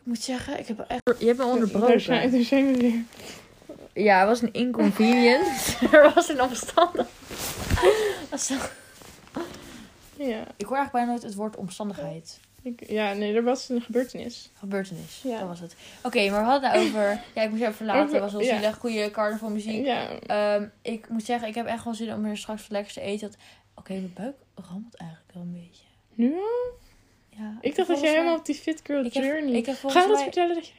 ik 0.00 0.06
moet 0.06 0.22
zeggen, 0.22 0.58
ik 0.58 0.66
heb 0.66 0.78
echt... 0.88 1.02
Je 1.18 1.26
hebt 1.26 1.38
me 1.38 1.44
Daar 1.44 1.52
onderbroken. 1.52 2.00
zijn, 2.00 2.30
daar 2.30 2.42
zijn 2.42 2.72
we 2.72 2.78
weer. 2.78 3.04
Ja, 4.04 4.18
het 4.18 4.28
was 4.28 4.42
een 4.42 4.52
inconvenience. 4.52 5.76
er 5.96 6.12
was 6.14 6.28
een 6.28 6.40
omstandigheid. 6.40 7.10
Ja, 10.16 10.44
ik 10.56 10.66
hoor 10.66 10.76
eigenlijk 10.76 10.92
bijna 10.92 11.10
nooit 11.10 11.22
het 11.22 11.34
woord 11.34 11.56
omstandigheid. 11.56 12.40
Ik, 12.62 12.88
ja, 12.90 13.12
nee, 13.12 13.34
er 13.34 13.42
was 13.42 13.68
een 13.68 13.80
gebeurtenis. 13.82 14.50
Gebeurtenis, 14.54 15.20
Ja. 15.24 15.38
dat 15.38 15.48
was 15.48 15.60
het. 15.60 15.74
Oké, 16.02 16.30
maar 16.30 16.40
we 16.44 16.50
hadden 16.50 16.70
het 16.70 16.80
over... 16.80 17.20
Ja, 17.34 17.42
ik 17.42 17.48
moest 17.50 17.62
jou 17.62 17.74
verlaten. 17.74 18.02
Over- 18.02 18.14
Het 18.14 18.22
was 18.22 18.32
wel 18.32 18.40
ja. 18.42 18.58
zielig. 18.58 18.76
Goede 18.76 19.10
carnavalmuziek. 19.10 19.84
Ja, 19.84 20.08
Ehm, 20.20 20.66
ik 20.82 21.08
moet 21.08 21.24
zeggen, 21.24 21.48
ik 21.48 21.54
heb 21.54 21.66
echt 21.66 21.84
wel 21.84 21.94
zin 21.94 22.12
om 22.14 22.24
er 22.24 22.36
straks 22.36 22.60
wat 22.62 22.70
lekkers 22.70 22.94
te 22.94 23.00
eten. 23.00 23.28
Dat- 23.30 23.38
Oké, 23.74 23.92
mijn 23.92 24.12
buik 24.14 24.36
rammelt 24.54 24.94
eigenlijk 24.94 25.32
wel 25.34 25.42
een 25.42 25.52
beetje. 25.52 25.84
nu 26.14 26.34
al? 26.34 26.76
Ja, 27.28 27.58
Ik 27.60 27.76
dacht 27.76 27.88
dat 27.88 28.00
jij 28.00 28.10
helemaal 28.10 28.36
op 28.38 28.44
die 28.46 28.54
fit 28.54 28.80
girl 28.84 29.04
Ik 29.04 29.14
heb- 29.14 29.24
journey... 29.24 29.52
ik 29.56 29.66
heb 29.66 29.76
Ga 29.76 29.88
je 29.88 29.94
dat 30.06 30.08
mij- 30.14 30.22
vertellen 30.22 30.54
dat 30.54 30.66
je... 30.66 30.72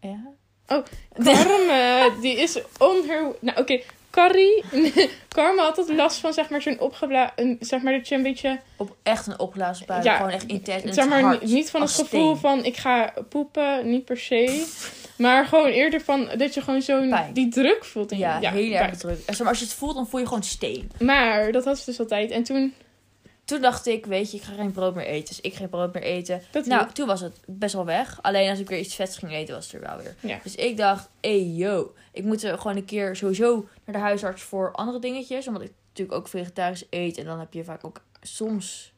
Ja? 0.00 0.20
Karma, 1.24 2.08
die 2.20 2.36
is 2.40 2.58
on 2.78 3.06
her... 3.08 3.34
Nou, 3.40 3.58
oké. 3.60 3.80
Carrie... 4.16 4.64
Karma 5.28 5.62
had 5.62 5.78
altijd 5.78 5.96
last 5.96 6.18
van, 6.18 6.32
zeg 6.32 6.48
maar, 6.50 6.62
zo'n 6.62 6.80
opgeblazen... 6.80 7.56
Zeg 7.60 7.82
maar, 7.82 7.92
dat 7.92 8.08
je 8.08 8.14
een 8.14 8.22
beetje... 8.22 8.60
Op 8.76 8.96
echt 9.02 9.26
een 9.26 9.38
opgeblazen 9.38 9.86
buik. 9.86 10.04
Ja, 10.04 10.16
Gewoon 10.16 10.30
echt 10.30 10.46
intens. 10.46 10.82
en 10.82 10.94
Zeg 10.94 11.04
het 11.04 11.12
maar, 11.12 11.22
hard. 11.22 11.42
niet 11.42 11.70
van 11.70 11.80
het 11.80 11.90
gevoel 11.90 12.36
steen. 12.36 12.36
van, 12.36 12.64
ik 12.64 12.76
ga 12.76 13.14
poepen. 13.28 13.90
Niet 13.90 14.04
per 14.04 14.18
se. 14.18 14.66
Maar 15.18 15.46
gewoon 15.46 15.66
eerder 15.70 16.00
van, 16.00 16.28
dat 16.36 16.54
je 16.54 16.60
gewoon 16.60 16.82
zo'n... 16.82 17.14
Die 17.32 17.48
druk 17.48 17.84
voelt 17.84 18.12
in 18.12 18.18
je... 18.18 18.24
Ja, 18.24 18.50
heel 18.50 18.70
pijn. 18.70 18.88
erg 18.88 18.98
druk. 18.98 19.18
En 19.26 19.34
zeg 19.34 19.38
maar, 19.38 19.48
als 19.48 19.58
je 19.58 19.64
het 19.64 19.74
voelt, 19.74 19.94
dan 19.94 20.08
voel 20.08 20.20
je 20.20 20.26
gewoon 20.26 20.42
steen. 20.42 20.90
Maar 20.98 21.52
dat 21.52 21.64
had 21.64 21.78
ze 21.78 21.84
dus 21.84 22.00
altijd. 22.00 22.30
En 22.30 22.42
toen 22.42 22.74
toen 23.46 23.60
dacht 23.60 23.86
ik, 23.86 24.06
weet 24.06 24.30
je, 24.30 24.36
ik 24.36 24.42
ga 24.42 24.52
geen 24.52 24.72
brood 24.72 24.94
meer 24.94 25.06
eten. 25.06 25.26
Dus 25.28 25.40
ik 25.40 25.54
geen 25.54 25.68
brood 25.68 25.94
meer 25.94 26.02
eten. 26.02 26.42
Dat 26.50 26.66
nou, 26.66 26.92
toen 26.92 27.06
was 27.06 27.20
het 27.20 27.38
best 27.46 27.74
wel 27.74 27.84
weg. 27.84 28.18
Alleen 28.22 28.50
als 28.50 28.58
ik 28.58 28.68
weer 28.68 28.78
iets 28.78 28.94
vets 28.94 29.16
ging 29.16 29.32
eten, 29.32 29.54
was 29.54 29.64
het 29.64 29.74
er 29.74 29.80
wel 29.80 29.96
weer. 29.96 30.14
Ja. 30.20 30.38
Dus 30.42 30.54
ik 30.54 30.76
dacht, 30.76 31.08
hey 31.20 31.42
yo, 31.42 31.92
ik 32.12 32.24
moet 32.24 32.42
er 32.42 32.58
gewoon 32.58 32.76
een 32.76 32.84
keer 32.84 33.16
sowieso 33.16 33.68
naar 33.86 33.96
de 33.96 34.02
huisarts 34.02 34.42
voor 34.42 34.72
andere 34.72 34.98
dingetjes. 34.98 35.46
Omdat 35.46 35.62
ik 35.62 35.72
natuurlijk 35.88 36.18
ook 36.18 36.28
vegetarisch 36.28 36.86
eet. 36.90 37.18
En 37.18 37.24
dan 37.24 37.38
heb 37.38 37.52
je 37.52 37.64
vaak 37.64 37.84
ook 37.84 38.00
soms 38.22 38.94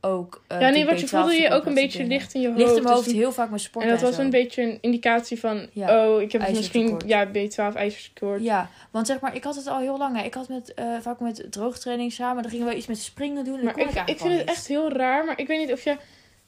ook... 0.00 0.42
eh, 0.46 0.60
ja, 0.60 0.68
nee, 0.68 0.84
wat 0.84 1.00
je 1.00 1.06
B12 1.06 1.08
voelde 1.08 1.34
je 1.34 1.50
ook 1.50 1.66
een 1.66 1.74
beetje 1.74 1.98
dingen. 1.98 2.12
licht 2.12 2.34
in 2.34 2.40
je 2.40 2.46
hoofd. 2.46 2.58
Licht 2.58 2.76
in 2.76 2.82
mijn 2.82 2.94
dus 2.94 3.04
hoofd, 3.04 3.16
heel 3.16 3.32
vaak 3.32 3.50
met 3.50 3.60
sport 3.60 3.84
En 3.84 3.90
dat 3.90 4.00
was 4.00 4.14
zo. 4.14 4.20
een 4.20 4.30
beetje 4.30 4.62
een 4.62 4.78
indicatie 4.80 5.40
van, 5.40 5.68
Ja, 5.72 6.08
oh, 6.08 6.20
ik 6.20 6.32
heb 6.32 6.46
dus 6.46 6.56
misschien 6.56 7.00
ja, 7.06 7.26
B12 7.26 7.74
ijzertekort. 7.74 8.42
Ja, 8.42 8.70
want 8.90 9.06
zeg 9.06 9.20
maar, 9.20 9.34
ik 9.34 9.44
had 9.44 9.56
het 9.56 9.66
al 9.66 9.78
heel 9.78 9.98
lang. 9.98 10.16
hè. 10.16 10.24
Ik 10.24 10.34
had 10.34 10.48
met, 10.48 10.74
eh, 10.74 10.96
vaak 11.00 11.20
met 11.20 11.46
droogtraining 11.50 12.12
samen. 12.12 12.42
Dan 12.42 12.50
gingen 12.50 12.66
we 12.66 12.76
iets 12.76 12.86
met 12.86 12.98
springen 12.98 13.44
doen. 13.44 13.64
Maar 13.64 13.78
ik, 13.78 13.86
ik 13.86 14.18
vind 14.18 14.20
het 14.20 14.30
niet. 14.30 14.48
echt 14.48 14.66
heel 14.66 14.92
raar, 14.92 15.24
maar 15.24 15.38
ik 15.40 15.46
weet 15.46 15.58
niet 15.58 15.72
of 15.72 15.84
je 15.84 15.96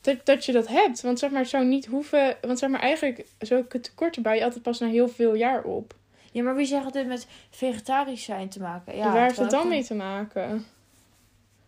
dat, 0.00 0.16
dat 0.24 0.44
je 0.44 0.52
dat 0.52 0.68
hebt. 0.68 1.00
Want 1.00 1.18
zeg 1.18 1.30
maar, 1.30 1.40
het 1.40 1.50
zou 1.50 1.64
niet 1.64 1.86
hoeven. 1.86 2.36
Want 2.40 2.58
zeg 2.58 2.70
maar, 2.70 2.80
eigenlijk 2.80 3.24
zulke 3.38 3.80
tekorten 3.80 4.22
bouw 4.22 4.32
je 4.32 4.44
altijd 4.44 4.62
pas 4.62 4.78
na 4.78 4.86
heel 4.86 5.08
veel 5.08 5.34
jaar 5.34 5.62
op. 5.62 5.94
Ja, 6.32 6.42
maar 6.42 6.54
wie 6.54 6.66
zegt 6.66 6.84
dat 6.84 6.92
dit 6.92 7.06
met 7.06 7.26
vegetarisch 7.50 8.24
zijn 8.24 8.48
te 8.48 8.60
maken? 8.60 8.96
Ja, 8.96 9.12
Waar 9.12 9.22
heeft 9.22 9.36
het 9.38 9.50
dan 9.50 9.68
mee 9.68 9.84
te 9.84 9.94
maken? 9.94 10.66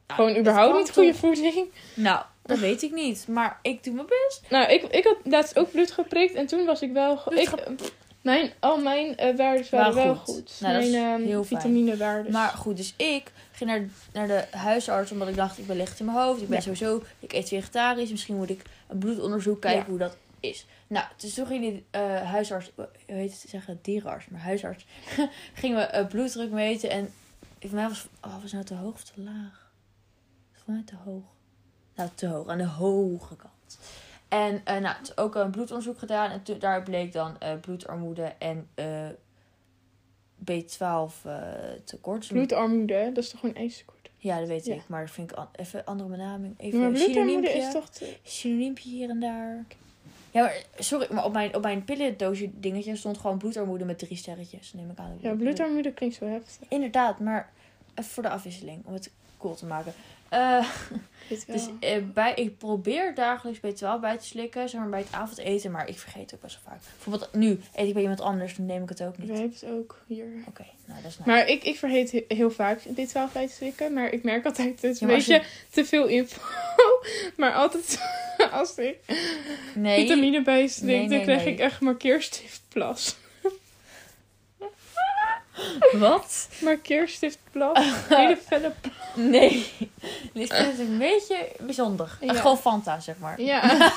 Ja, 0.08 0.14
Gewoon 0.14 0.36
überhaupt 0.36 0.78
niet 0.78 0.90
goede 0.92 1.10
toch- 1.10 1.18
voeding. 1.20 1.68
Nou, 1.94 2.22
dat 2.42 2.58
weet 2.58 2.82
ik 2.82 2.92
niet. 2.92 3.28
Maar 3.28 3.58
ik 3.62 3.84
doe 3.84 3.94
mijn 3.94 4.06
best. 4.06 4.42
Nou, 4.50 4.72
ik, 4.72 4.82
ik 4.82 5.04
had 5.04 5.16
laatst 5.24 5.58
ook 5.58 5.70
bloed 5.70 5.90
geprikt 5.90 6.34
en 6.34 6.46
toen 6.46 6.64
was 6.64 6.82
ik 6.82 6.92
wel. 6.92 7.22
Ik, 7.34 7.50
mijn, 8.22 8.52
al 8.60 8.78
mijn 8.78 9.16
eh 9.16 9.36
waarden 9.36 9.66
waren 9.70 9.94
wel 9.94 10.14
goed. 10.16 10.34
goed. 10.34 10.52
Nou, 10.60 10.74
mijn 10.90 10.94
ehm, 10.94 11.26
heel 11.28 11.44
vitaminewaarden. 11.44 12.32
Maar 12.32 12.48
goed, 12.48 12.76
dus 12.76 12.94
ik 12.96 13.32
ging 13.52 13.70
naar, 13.70 13.88
naar 14.12 14.26
de 14.26 14.56
huisarts 14.56 15.12
omdat 15.12 15.28
ik 15.28 15.36
dacht, 15.36 15.58
ik 15.58 15.66
ben 15.66 15.76
licht 15.76 15.98
in 16.00 16.04
mijn 16.04 16.18
hoofd. 16.18 16.40
Ik 16.42 16.48
ben 16.48 16.56
Ja. 16.56 16.62
sowieso, 16.62 17.02
ik 17.20 17.32
eet 17.32 17.48
vegetarisch. 17.48 18.10
Misschien 18.10 18.36
moet 18.36 18.50
ik 18.50 18.62
een 18.88 18.98
bloedonderzoek 18.98 19.60
kijken 19.60 19.80
Ja. 19.82 19.88
hoe 19.88 19.98
dat 19.98 20.16
is. 20.40 20.66
Nou, 20.86 21.06
dus 21.16 21.34
toen 21.34 21.46
ging 21.46 21.60
die 21.60 21.84
eh, 21.90 22.22
huisarts, 22.30 22.70
hoe 22.76 22.88
heet 23.06 23.30
het 23.40 23.44
zeggen, 23.50 23.78
dierenarts, 23.82 24.28
maar 24.28 24.40
huisarts. 24.40 24.86
gingen 25.54 25.76
we 25.78 25.82
eh, 25.84 26.06
bloeddruk 26.06 26.50
meten 26.50 26.90
en 26.90 27.12
voor 27.60 27.74
mij 27.74 27.88
was, 27.88 28.06
oh, 28.24 28.42
was 28.42 28.52
nou 28.52 28.64
te 28.64 28.74
hoog 28.74 28.94
of 28.94 29.04
te 29.04 29.20
laag? 29.20 29.72
Voor 30.52 30.74
mij 30.74 30.82
te 30.84 30.94
hoog. 31.04 31.22
Nou, 31.94 32.10
te 32.14 32.26
hoog, 32.26 32.48
aan 32.48 32.58
de 32.58 32.64
hoge 32.66 33.36
kant. 33.36 33.78
En 34.28 34.60
eh, 34.64 34.78
nou, 34.78 35.02
toen 35.02 35.16
ook 35.16 35.34
een 35.34 35.50
bloedonderzoek 35.50 35.98
gedaan 35.98 36.30
en 36.30 36.42
toen, 36.42 36.58
daar 36.58 36.82
bleek 36.82 37.12
dan 37.12 37.38
eh, 37.40 37.58
bloedarmoede 37.60 38.22
en 38.38 38.68
eh, 38.74 39.08
B12 40.44 41.12
eh, 41.24 41.42
tekort. 41.84 42.28
Bloedarmoede, 42.28 43.10
dat 43.14 43.24
is 43.24 43.30
toch 43.30 43.40
gewoon 43.40 43.54
ijzertekort? 43.54 44.10
Ja, 44.16 44.38
dat 44.38 44.48
weet 44.48 44.64
Ja. 44.66 44.74
ik. 44.74 44.88
Maar 44.88 45.00
dat 45.04 45.10
vind 45.14 45.30
ik 45.30 45.36
an- 45.36 45.48
even 45.52 45.84
andere 45.84 46.08
benaming. 46.08 46.54
Even 46.58 46.80
maar 46.80 46.90
bloedarmoede 46.90 47.50
is 47.50 47.72
toch... 47.72 47.88
te- 47.90 48.16
Synoniempje 48.22 48.88
hier 48.90 49.10
en 49.10 49.20
daar. 49.20 49.64
Ja, 50.30 50.42
maar 50.42 50.62
sorry, 50.78 51.06
maar 51.10 51.24
op 51.24 51.32
mijn, 51.32 51.54
op 51.56 51.62
mijn 51.62 51.84
pillendoosje 51.84 52.50
dingetje 52.52 52.96
stond 52.96 53.18
gewoon 53.18 53.38
bloedarmoede 53.38 53.84
met 53.84 53.98
drie 53.98 54.16
sterretjes. 54.16 54.72
Neem 54.72 54.90
ik 54.90 54.98
aan. 54.98 55.18
Ja, 55.20 55.32
bloedarmoede 55.34 55.92
klinkt 55.92 56.16
zo 56.16 56.26
heftig. 56.26 56.56
Inderdaad, 56.68 57.18
maar 57.20 57.50
even 57.94 58.10
voor 58.10 58.22
de 58.22 58.28
afwisseling. 58.28 58.82
Om 58.86 58.92
het 58.92 59.10
cool 59.38 59.54
te 59.54 59.66
maken. 59.66 59.92
Eh, 60.28 60.66
dus 61.46 61.68
eh, 61.80 62.02
bij, 62.14 62.34
ik 62.34 62.58
probeer 62.58 63.14
dagelijks 63.14 63.58
B12 63.58 64.00
bij 64.00 64.16
te 64.18 64.24
slikken. 64.24 64.68
Zeg 64.68 64.80
maar 64.80 64.90
bij 64.90 64.98
het 65.00 65.12
avondeten. 65.12 65.70
Maar 65.70 65.88
ik 65.88 65.98
vergeet 65.98 66.22
het 66.22 66.34
ook 66.34 66.40
best 66.40 66.58
wel 66.64 66.72
vaak. 66.72 66.82
Bijvoorbeeld 66.94 67.28
nu 67.34 67.60
eet 67.74 67.86
ik 67.88 67.92
bij 67.92 68.02
iemand 68.02 68.20
anders. 68.20 68.56
Dan 68.56 68.66
neem 68.66 68.82
ik 68.82 68.88
het 68.88 69.02
ook 69.02 69.18
niet. 69.18 69.30
Oké, 69.30 69.38
hebben 69.40 69.58
het 69.60 69.70
ook 69.70 69.98
hier. 70.06 70.26
nou 70.86 71.02
dat 71.02 71.10
is 71.10 71.18
nice. 71.18 71.30
Maar 71.30 71.48
ik, 71.48 71.64
ik 71.64 71.78
vergeet 71.78 72.12
he- 72.12 72.24
heel 72.28 72.50
vaak 72.50 72.80
B12 72.80 73.32
bij 73.32 73.46
te 73.46 73.52
slikken. 73.54 73.92
Maar 73.92 74.12
ik 74.12 74.22
merk 74.22 74.44
altijd, 74.44 74.68
het 74.82 74.84
is 74.84 74.98
Ja, 74.98 75.06
een 75.08 75.14
beetje 75.14 75.42
te 75.70 75.84
veel 75.84 76.06
info. 76.06 76.40
Maar 77.36 77.54
altijd 77.54 78.00
als 78.52 78.74
ik 78.74 78.96
nee. 79.74 80.00
vitamine 80.00 80.42
bij 80.42 80.70
Nee, 80.80 80.98
nee, 80.98 81.08
dan 81.08 81.20
krijg 81.22 81.44
ik 81.44 81.58
echt 81.58 81.80
markeerstiftplas. 81.80 83.16
Wat? 85.92 86.48
Markeerstiftplas. 86.60 87.78
Hele 88.08 88.36
felle 88.46 88.72
plas. 88.80 88.92
Nee. 89.14 89.66
Dit 90.32 90.52
is 90.52 90.78
een 90.78 90.98
beetje 90.98 91.48
bijzonder. 91.60 92.18
Ja. 92.20 92.32
Gewoon 92.34 92.58
Fanta, 92.58 93.00
zeg 93.00 93.18
maar. 93.18 93.40
Ja. 93.40 93.92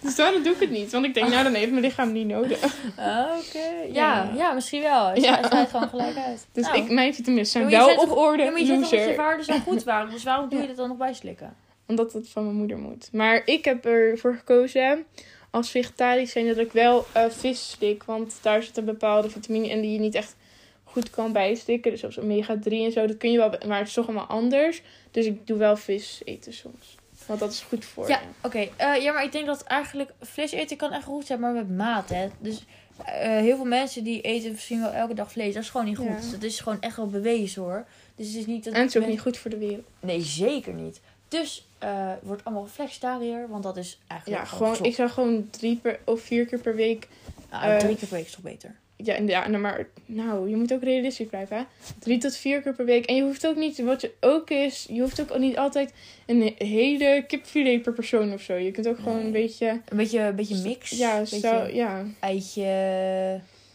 dus 0.00 0.16
daarom 0.16 0.42
doe 0.42 0.52
ik 0.54 0.60
het 0.60 0.70
niet. 0.70 0.92
Want 0.92 1.04
ik 1.04 1.14
denk, 1.14 1.28
nou 1.28 1.42
dan 1.44 1.54
heeft 1.54 1.70
mijn 1.70 1.82
lichaam 1.82 2.12
niet 2.12 2.26
nodig. 2.26 2.62
Oké. 2.96 3.58
Ja, 3.58 3.90
Ja. 3.92 4.30
ja, 4.34 4.52
misschien 4.52 4.82
wel. 4.82 5.06
Het 5.06 5.24
Ja. 5.24 5.66
gewoon 5.66 5.88
gelijk 5.88 6.16
uit. 6.16 6.46
Dus 6.52 6.64
Nou. 6.64 6.78
ik, 6.78 6.90
mijn 6.90 7.14
vitamines 7.14 7.50
zijn 7.50 7.70
wel 7.70 7.94
op 7.96 8.10
orde. 8.16 8.42
Ja, 8.42 8.50
maar 8.50 8.60
je 8.60 8.66
zegt 8.66 8.80
dat 8.80 8.90
je 8.90 9.14
waarden 9.16 9.44
zo 9.44 9.58
goed 9.58 9.82
waren. 9.84 10.10
Dus 10.10 10.22
waarom 10.22 10.48
doe 10.48 10.60
je 10.60 10.66
dat 10.66 10.76
dan 10.76 10.88
nog 10.88 10.96
bijslikken? 10.96 11.56
Omdat 11.86 12.12
het 12.12 12.28
van 12.28 12.44
mijn 12.44 12.56
moeder 12.56 12.78
moet. 12.78 13.08
Maar 13.12 13.42
ik 13.44 13.64
heb 13.64 13.84
ervoor 13.84 14.34
gekozen 14.34 15.04
als 15.50 15.70
vegetarisch 15.70 16.30
zijn 16.30 16.46
dat 16.46 16.58
ik 16.58 16.72
wel 16.72 17.06
eh, 17.12 17.24
vis 17.28 17.70
slik. 17.70 18.02
Want 18.02 18.38
daar 18.42 18.62
zit 18.62 18.76
een 18.76 18.84
bepaalde 18.84 19.30
vitamine 19.30 19.68
in 19.68 19.80
die 19.80 19.92
je 19.92 19.98
niet 19.98 20.14
echt 20.14 20.36
goed 20.84 21.10
kan 21.10 21.32
bijslikken. 21.32 21.90
Dus 21.90 22.00
zoals 22.00 22.18
omega 22.18 22.58
3 22.60 22.84
en 22.84 22.92
zo. 22.92 23.06
Dat 23.06 23.16
kun 23.16 23.30
je 23.32 23.38
wel, 23.38 23.54
maar 23.66 23.78
het 23.78 23.88
is 23.88 23.94
toch 23.94 24.06
allemaal 24.06 24.26
anders. 24.26 24.82
Dus 25.10 25.26
ik 25.26 25.46
doe 25.46 25.58
wel 25.58 25.76
vis 25.76 26.22
eten 26.24 26.52
soms. 26.52 26.96
Want 27.26 27.40
dat 27.40 27.52
is 27.52 27.60
goed 27.60 27.84
voor 27.84 28.08
Ja, 28.08 28.20
je. 28.20 28.46
oké. 28.46 28.68
Eh, 28.76 29.02
ja, 29.02 29.12
maar 29.12 29.24
ik 29.24 29.32
denk 29.32 29.46
dat 29.46 29.62
eigenlijk 29.62 30.10
vlees 30.20 30.52
eten 30.52 30.76
kan 30.76 30.92
echt 30.92 31.04
goed 31.04 31.26
zijn, 31.26 31.40
maar 31.40 31.52
met 31.52 31.76
maat, 31.76 32.08
hè. 32.08 32.28
Dus 32.38 32.64
eh, 33.04 33.38
heel 33.38 33.56
veel 33.56 33.64
mensen 33.64 34.04
die 34.04 34.20
eten 34.20 34.50
misschien 34.50 34.80
wel 34.80 34.90
elke 34.90 35.14
dag 35.14 35.32
vlees. 35.32 35.54
Dat 35.54 35.62
is 35.62 35.70
gewoon 35.70 35.86
niet 35.86 35.96
goed. 35.96 36.06
Ja. 36.06 36.30
Dat 36.30 36.42
is 36.42 36.60
gewoon 36.60 36.80
echt 36.80 36.96
wel 36.96 37.06
bewezen, 37.08 37.62
hoor. 37.62 37.86
Dus 38.16 38.26
het 38.26 38.36
is 38.36 38.46
niet 38.46 38.64
dat... 38.64 38.74
En 38.74 38.80
het 38.80 38.94
is 38.94 39.02
ook 39.02 39.08
niet 39.08 39.20
goed 39.20 39.36
voor 39.38 39.50
de 39.50 39.58
wereld. 39.58 39.86
Nee, 40.00 40.20
zeker 40.20 40.72
niet. 40.72 41.00
Dus 41.40 41.66
eh 41.78 42.12
wordt 42.22 42.44
allemaal 42.44 42.66
flexitariër, 42.66 43.48
want 43.48 43.62
dat 43.62 43.76
is 43.76 43.98
eigenlijk 44.06 44.40
Ja, 44.42 44.48
gewoon, 44.48 44.76
ik 44.82 44.94
zou 44.94 45.08
gewoon 45.10 45.48
drie 45.50 45.76
per, 45.76 45.98
of 46.04 46.20
vier 46.20 46.46
keer 46.46 46.58
per 46.58 46.74
week. 46.74 47.08
Nou, 47.50 47.64
eh, 47.64 47.76
drie 47.76 47.96
keer 47.96 48.08
per 48.08 48.16
week 48.16 48.26
is 48.26 48.32
toch 48.32 48.40
beter? 48.42 48.74
Ja, 48.96 49.14
en 49.14 49.26
ja, 49.26 49.48
nou, 49.48 49.62
maar 49.62 49.86
nou, 50.06 50.48
je 50.48 50.56
moet 50.56 50.72
ook 50.72 50.82
realistisch 50.82 51.26
blijven. 51.26 51.56
Hè? 51.56 51.62
Drie 51.98 52.18
tot 52.18 52.36
vier 52.36 52.62
keer 52.62 52.74
per 52.74 52.84
week. 52.84 53.04
En 53.06 53.14
je 53.14 53.22
hoeft 53.22 53.46
ook 53.46 53.56
niet, 53.56 53.78
wat 53.82 54.00
je 54.00 54.12
ook 54.20 54.50
is, 54.50 54.86
je 54.90 55.00
hoeft 55.00 55.20
ook 55.20 55.38
niet 55.38 55.56
altijd 55.56 55.92
een 56.26 56.54
hele 56.58 57.24
kipfilet 57.26 57.82
per 57.82 57.92
persoon 57.92 58.32
of 58.32 58.40
zo. 58.40 58.54
Je 58.54 58.70
kunt 58.70 58.88
ook 58.88 58.98
gewoon 58.98 59.20
een 59.20 59.32
beetje. 59.32 59.66
Een 59.88 59.96
beetje, 59.96 60.20
een 60.20 60.34
beetje 60.36 60.56
mix. 60.68 60.90
Ja, 60.90 61.18
beetje 61.18 61.38
zo, 61.38 61.66
ja. 61.66 62.04
eitje. 62.20 62.62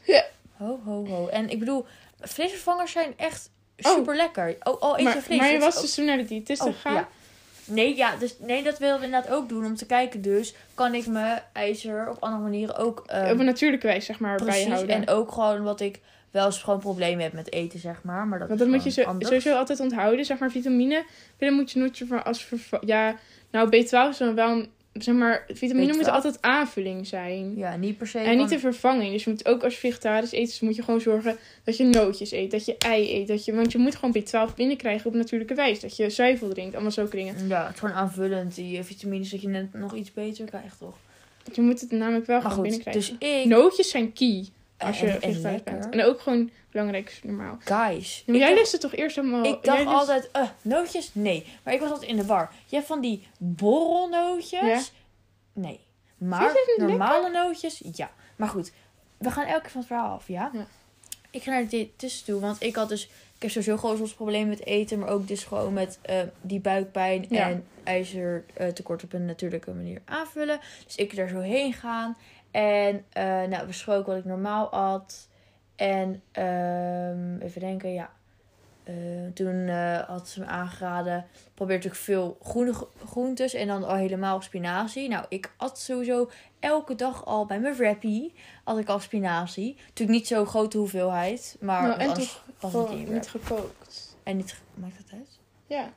Ja. 0.04 0.26
Ho, 0.58 0.80
ho, 0.86 1.08
ho. 1.08 1.28
En 1.28 1.50
ik 1.50 1.60
bedoel, 1.60 1.86
vleesvervangers 2.20 2.92
zijn 2.92 3.14
echt 3.18 3.50
super 3.78 4.16
lekker. 4.16 4.56
Oh, 4.64 4.82
al 4.82 4.94
eet 4.94 4.98
je 4.98 5.04
Maar, 5.04 5.22
vlees. 5.22 5.38
maar 5.40 5.52
je 5.52 5.60
was 5.60 5.82
dus 5.82 5.94
toen 5.94 6.06
naar 6.06 6.18
de 6.18 6.26
diëtist 6.26 6.62
Oh, 6.62 6.68
gegaan. 6.74 6.94
ja. 6.94 7.10
Nee, 7.70 7.96
ja, 7.96 8.16
dus, 8.16 8.36
nee, 8.40 8.64
dat 8.64 8.78
wilden 8.78 9.00
we 9.00 9.06
inderdaad 9.06 9.32
ook 9.32 9.50
doen. 9.50 9.66
Om 9.66 9.76
te 9.76 9.86
kijken 9.86 10.22
dus, 10.22 10.54
kan 10.74 10.94
ik 10.94 11.08
mijn 11.08 11.42
ijzer 11.54 12.10
op 12.10 12.18
andere 12.20 12.42
manieren 12.44 12.76
ook... 12.78 13.04
ehm, 13.08 13.32
Op 13.32 13.40
een 13.40 13.46
natuurlijke 13.46 13.88
wijze, 13.88 14.06
zeg 14.06 14.20
maar, 14.20 14.36
precies. 14.36 14.64
bijhouden. 14.66 14.96
En 14.96 15.08
ook 15.10 15.32
gewoon 15.32 15.64
wat 15.64 15.80
ik 15.80 16.00
wel 16.32 16.46
eens 16.46 16.64
gewoon 16.64 16.80
problemen 16.80 17.24
heb 17.24 17.34
met 17.34 17.52
eten, 17.54 17.80
zeg 17.80 18.04
maar. 18.04 18.28
Maar 18.28 18.40
dat 18.40 18.48
Want 18.48 18.60
dat 18.60 18.70
moet 18.70 18.84
je 18.84 18.90
zo, 18.90 19.16
sowieso 19.20 19.56
altijd 19.56 19.80
onthouden. 19.80 20.26
Zeg 20.26 20.38
maar, 20.40 20.52
vitamine. 20.52 21.04
Pillen 21.38 21.54
moet 21.54 21.72
je 21.72 21.80
nooit 21.80 22.04
voor 22.08 22.24
als 22.24 22.50
Ja, 22.82 23.16
nou, 23.52 23.68
B12 23.68 24.10
is 24.10 24.18
dan 24.18 24.36
wel... 24.36 24.50
een- 24.50 24.70
Zeg 25.04 25.16
maar, 25.16 25.46
vitamine 25.54 25.94
B12? 25.94 25.98
moet 25.98 26.08
altijd 26.08 26.42
aanvulling 26.42 27.08
zijn. 27.08 27.56
Ja, 27.56 27.76
niet 27.76 27.98
per 27.98 28.08
se 28.08 28.20
En 28.20 28.38
niet 28.38 28.50
de 28.50 28.60
vervanging. 28.60 29.12
Dus 29.12 29.24
je 29.24 29.30
moet 29.30 29.48
ook 29.48 29.64
als 29.64 29.76
vegetarisch 29.76 30.32
eet, 30.32 30.46
dus 30.46 30.60
moet 30.60 30.76
je 30.76 30.84
gewoon 30.84 31.02
zorgen 31.02 31.38
dat 31.64 31.78
je 31.78 31.84
nootjes 31.84 32.32
eet, 32.32 32.52
dat 32.52 32.66
je 32.66 32.78
ei 32.78 33.14
eet. 33.16 33.28
Dat 33.28 33.46
je, 33.46 33.54
want 33.56 33.72
je 33.72 33.78
moet 33.78 33.96
gewoon 33.96 34.16
B12 34.24 34.56
binnenkrijgen 34.56 35.08
op 35.08 35.14
natuurlijke 35.14 35.56
wijze. 35.56 35.82
Dat 35.82 35.98
je 35.98 36.10
zuivel 36.10 36.50
drinkt, 36.50 36.74
allemaal 36.74 36.92
zulke 36.92 37.16
dingen. 37.16 37.48
Ja, 37.48 37.66
het 37.66 37.74
is 37.74 37.80
gewoon 37.80 37.96
aanvullend. 37.96 38.56
Die 38.56 38.78
eh, 38.78 38.84
vitamines 38.84 39.30
dat 39.30 39.42
je 39.42 39.48
net 39.48 39.74
nog 39.74 39.96
iets 39.96 40.14
beter 40.14 40.46
krijgt, 40.46 40.78
toch? 40.80 40.96
Je 41.54 41.62
moet 41.62 41.82
het 41.82 41.92
namelijk 41.92 42.26
wel 42.26 42.42
Maar 42.42 42.52
gewoon 42.52 42.66
goed, 42.66 42.78
binnenkrijgen. 42.78 43.18
dus 43.20 43.30
ik... 43.30 43.46
Nootjes 43.46 43.90
zijn 43.90 44.14
key 44.14 44.48
als 44.80 45.00
je 45.00 45.08
en, 45.08 45.42
bent. 45.42 45.90
En 45.90 46.04
ook 46.04 46.22
gewoon 46.22 46.50
belangrijk 46.72 47.10
is 47.10 47.20
normaal. 47.24 47.58
Guys. 47.60 48.24
Maar 48.28 48.36
jij 48.36 48.48
dacht- 48.48 48.60
lust 48.60 48.72
het 48.72 48.82
toch 48.82 48.96
eerst 48.96 49.16
helemaal... 49.16 49.44
Ik 49.44 49.64
dacht 49.64 49.86
altijd, 49.86 50.32
eh, 50.32 50.48
nootjes? 50.62 51.10
Nee. 51.14 51.46
Maar 51.64 51.74
ik 51.74 51.80
was 51.80 51.90
altijd 51.90 52.10
in 52.10 52.16
de 52.18 52.26
war. 52.26 52.52
Je 52.66 52.76
hebt 52.76 52.88
van 52.88 53.02
die 53.02 53.28
borrelnootjes. 53.38 54.62
Ja. 54.62 54.80
Nee. 55.54 55.80
Maar 56.18 56.54
normale 56.78 57.30
nootjes, 57.30 57.82
ja. 57.94 58.12
Maar 58.36 58.48
goed, 58.50 58.72
we 59.18 59.32
gaan 59.32 59.46
elke 59.46 59.62
keer 59.62 59.70
van 59.72 59.80
het 59.80 59.90
verhaal 59.90 60.16
af, 60.16 60.28
ja? 60.28 60.50
Ja. 60.54 60.66
Ik 61.32 61.44
ga 61.44 61.52
naar 61.52 61.68
dit 61.68 61.90
tussen 61.96 62.26
toe, 62.26 62.40
want 62.40 62.64
ik 62.64 62.76
had 62.76 62.90
dus... 62.90 63.04
Ik 63.36 63.46
heb 63.46 63.52
sowieso 63.54 63.78
gewoon 63.78 63.98
soms 63.98 64.14
problemen 64.14 64.50
met 64.50 64.66
eten, 64.66 65.00
maar 65.00 65.10
ook 65.10 65.28
dus 65.28 65.44
gewoon 65.44 65.74
met 65.74 66.00
eh, 66.02 66.20
die 66.42 66.60
buikpijn 66.60 67.26
Ja. 67.30 67.50
en 67.50 67.66
ijzertekort 67.84 69.04
op 69.04 69.14
een 69.14 69.26
natuurlijke 69.26 69.72
manier 69.74 70.02
aanvullen. 70.06 70.60
Dus 70.86 70.96
ik 70.96 71.18
er 71.18 71.30
zo 71.30 71.40
heen 71.40 71.74
gaan. 71.74 72.18
En 72.52 73.06
eh 73.10 73.24
nou, 73.24 73.66
besproken 73.68 74.06
wat 74.08 74.18
ik 74.18 74.26
normaal 74.26 74.70
at. 74.70 75.28
En 75.76 76.24
ehm, 76.32 77.38
even 77.38 77.62
denken, 77.62 77.94
ja. 77.94 78.10
Eh, 78.84 78.96
toen 79.34 79.68
eh, 79.68 80.00
had 80.00 80.28
ze 80.30 80.40
me 80.40 80.46
aangeraden. 80.46 81.26
Probeer 81.54 81.76
natuurlijk 81.76 82.02
veel 82.04 82.38
groene 82.44 82.74
gro- 82.74 82.90
groentes. 83.06 83.54
En 83.54 83.68
dan 83.68 83.84
al 83.84 83.96
helemaal 83.96 84.42
spinazie. 84.42 85.10
Nou, 85.10 85.26
ik 85.30 85.54
at 85.58 85.80
sowieso 85.80 86.30
elke 86.60 86.96
dag 86.96 87.26
al 87.26 87.46
bij 87.46 87.60
mijn 87.60 87.76
wrappie. 87.76 88.34
Had 88.64 88.78
ik 88.78 88.88
al 88.90 89.00
spinazie. 89.00 89.76
Natuurlijk 89.88 90.18
niet 90.20 90.28
zo'n 90.28 90.46
grote 90.46 90.78
hoeveelheid. 90.78 91.58
Maar 91.60 91.82
Nou, 91.88 92.00
en 92.00 92.08
was 92.60 92.74
het 92.74 92.90
niet 92.90 93.10
niet 93.10 93.28
gekookt. 93.30 94.18
En 94.24 94.38
niet... 94.38 94.56
Maakt 94.74 94.98
dat 94.98 95.20
uit? 95.20 95.40
Ja. 95.68 95.90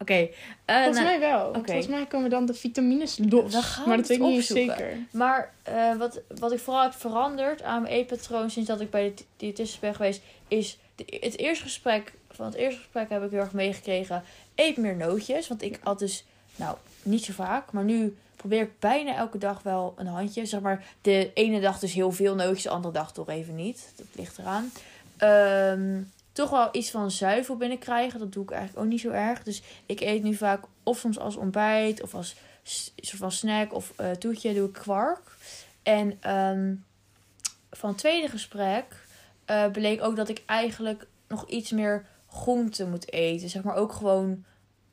Oké. 0.00 0.14
eh, 0.14 0.28
Volgens 0.76 0.96
nou, 0.96 1.04
mij 1.04 1.20
wel. 1.20 1.52
Volgens 1.52 1.86
mij 1.86 2.06
komen 2.06 2.30
dan 2.30 2.46
de 2.46 2.54
vitamines 2.54 3.18
los. 3.28 3.54
Gaan 3.54 3.88
maar 3.88 3.96
dat 3.96 4.06
weet 4.06 4.18
ik 4.18 4.24
niet 4.24 4.44
zeker. 4.44 4.98
Maar 5.10 5.52
eh, 5.62 5.96
wat, 5.96 6.20
wat 6.38 6.52
ik 6.52 6.58
vooral 6.58 6.82
heb 6.82 6.92
veranderd 6.92 7.62
aan 7.62 7.82
mijn 7.82 7.94
eetpatroon 7.94 8.50
sinds 8.50 8.68
dat 8.68 8.80
ik 8.80 8.90
bij 8.90 9.12
de 9.14 9.24
diëtist 9.36 9.80
ben 9.80 9.94
geweest, 9.94 10.22
is 10.48 10.78
de, 10.94 11.04
het 11.20 11.38
eerste 11.38 11.64
gesprek. 11.64 12.12
Van 12.30 12.46
het 12.46 12.54
eerste 12.54 12.80
gesprek 12.80 13.08
heb 13.10 13.24
ik 13.24 13.30
heel 13.30 13.40
erg 13.40 13.52
meegekregen. 13.52 14.22
Eet 14.54 14.76
meer 14.76 14.96
nootjes. 14.96 15.48
Want 15.48 15.62
ik 15.62 15.78
had 15.82 15.98
dus, 15.98 16.24
nou, 16.56 16.76
niet 17.02 17.24
zo 17.24 17.32
vaak. 17.32 17.72
Maar 17.72 17.84
nu 17.84 18.16
probeer 18.36 18.60
ik 18.62 18.78
bijna 18.78 19.16
elke 19.16 19.38
dag 19.38 19.62
wel 19.62 19.94
een 19.96 20.06
handje. 20.06 20.46
Zeg 20.46 20.60
maar, 20.60 20.84
de 21.00 21.30
ene 21.34 21.60
dag 21.60 21.78
dus 21.78 21.92
heel 21.92 22.12
veel 22.12 22.34
nootjes, 22.34 22.62
de 22.62 22.68
andere 22.70 22.94
dag 22.94 23.12
toch 23.12 23.28
even 23.28 23.54
niet. 23.54 23.92
Dat 23.96 24.06
ligt 24.12 24.38
eraan. 24.38 24.70
Ehm, 25.16 26.02
toch 26.40 26.50
wel 26.50 26.68
iets 26.72 26.90
van 26.90 27.10
zuivel 27.10 27.56
binnenkrijgen. 27.56 28.18
Dat 28.18 28.32
doe 28.32 28.42
ik 28.42 28.50
eigenlijk 28.50 28.84
ook 28.84 28.90
niet 28.90 29.00
zo 29.00 29.10
erg. 29.10 29.42
Dus 29.42 29.62
ik 29.86 30.00
eet 30.00 30.22
nu 30.22 30.34
vaak 30.34 30.64
of 30.82 30.98
soms 30.98 31.18
als 31.18 31.36
ontbijt 31.36 32.02
of 32.02 32.14
als 32.14 32.36
soort 32.96 33.20
van 33.20 33.32
snack 33.32 33.74
of 33.74 33.92
eh, 33.96 34.10
toetje 34.10 34.54
doe 34.54 34.68
ik 34.68 34.72
kwark. 34.72 35.36
En 35.82 36.16
ehm, 36.20 36.74
van 37.70 37.88
het 37.88 37.98
tweede 37.98 38.28
gesprek 38.28 38.84
eh, 39.44 39.70
bleek 39.70 40.02
ook 40.02 40.16
dat 40.16 40.28
ik 40.28 40.42
eigenlijk 40.46 41.06
nog 41.28 41.48
iets 41.48 41.70
meer 41.70 42.06
groente 42.28 42.86
moet 42.86 43.12
eten. 43.12 43.48
Zeg 43.48 43.62
maar 43.62 43.76
ook 43.76 43.92
gewoon 43.92 44.44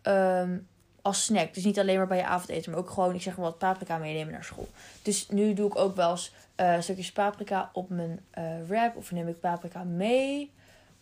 ehm, 0.01 0.57
als 1.01 1.23
snack. 1.23 1.53
Dus 1.53 1.63
niet 1.63 1.79
alleen 1.79 1.97
maar 1.97 2.07
bij 2.07 2.17
je 2.17 2.25
avondeten, 2.25 2.71
maar 2.71 2.79
ook 2.79 2.89
gewoon, 2.89 3.15
ik 3.15 3.21
zeg 3.21 3.37
maar 3.37 3.45
wat 3.45 3.57
paprika 3.57 3.97
meenemen 3.97 4.33
naar 4.33 4.43
school. 4.43 4.67
Dus 5.01 5.29
nu 5.29 5.53
doe 5.53 5.67
ik 5.67 5.77
ook 5.77 5.95
wel 5.95 6.11
eens 6.11 6.33
eh, 6.55 6.79
stukjes 6.79 7.11
paprika 7.11 7.69
op 7.73 7.89
mijn 7.89 8.25
wrap. 8.67 8.95
Of 8.95 9.11
neem 9.11 9.27
ik 9.27 9.39
paprika 9.39 9.83
mee. 9.83 10.55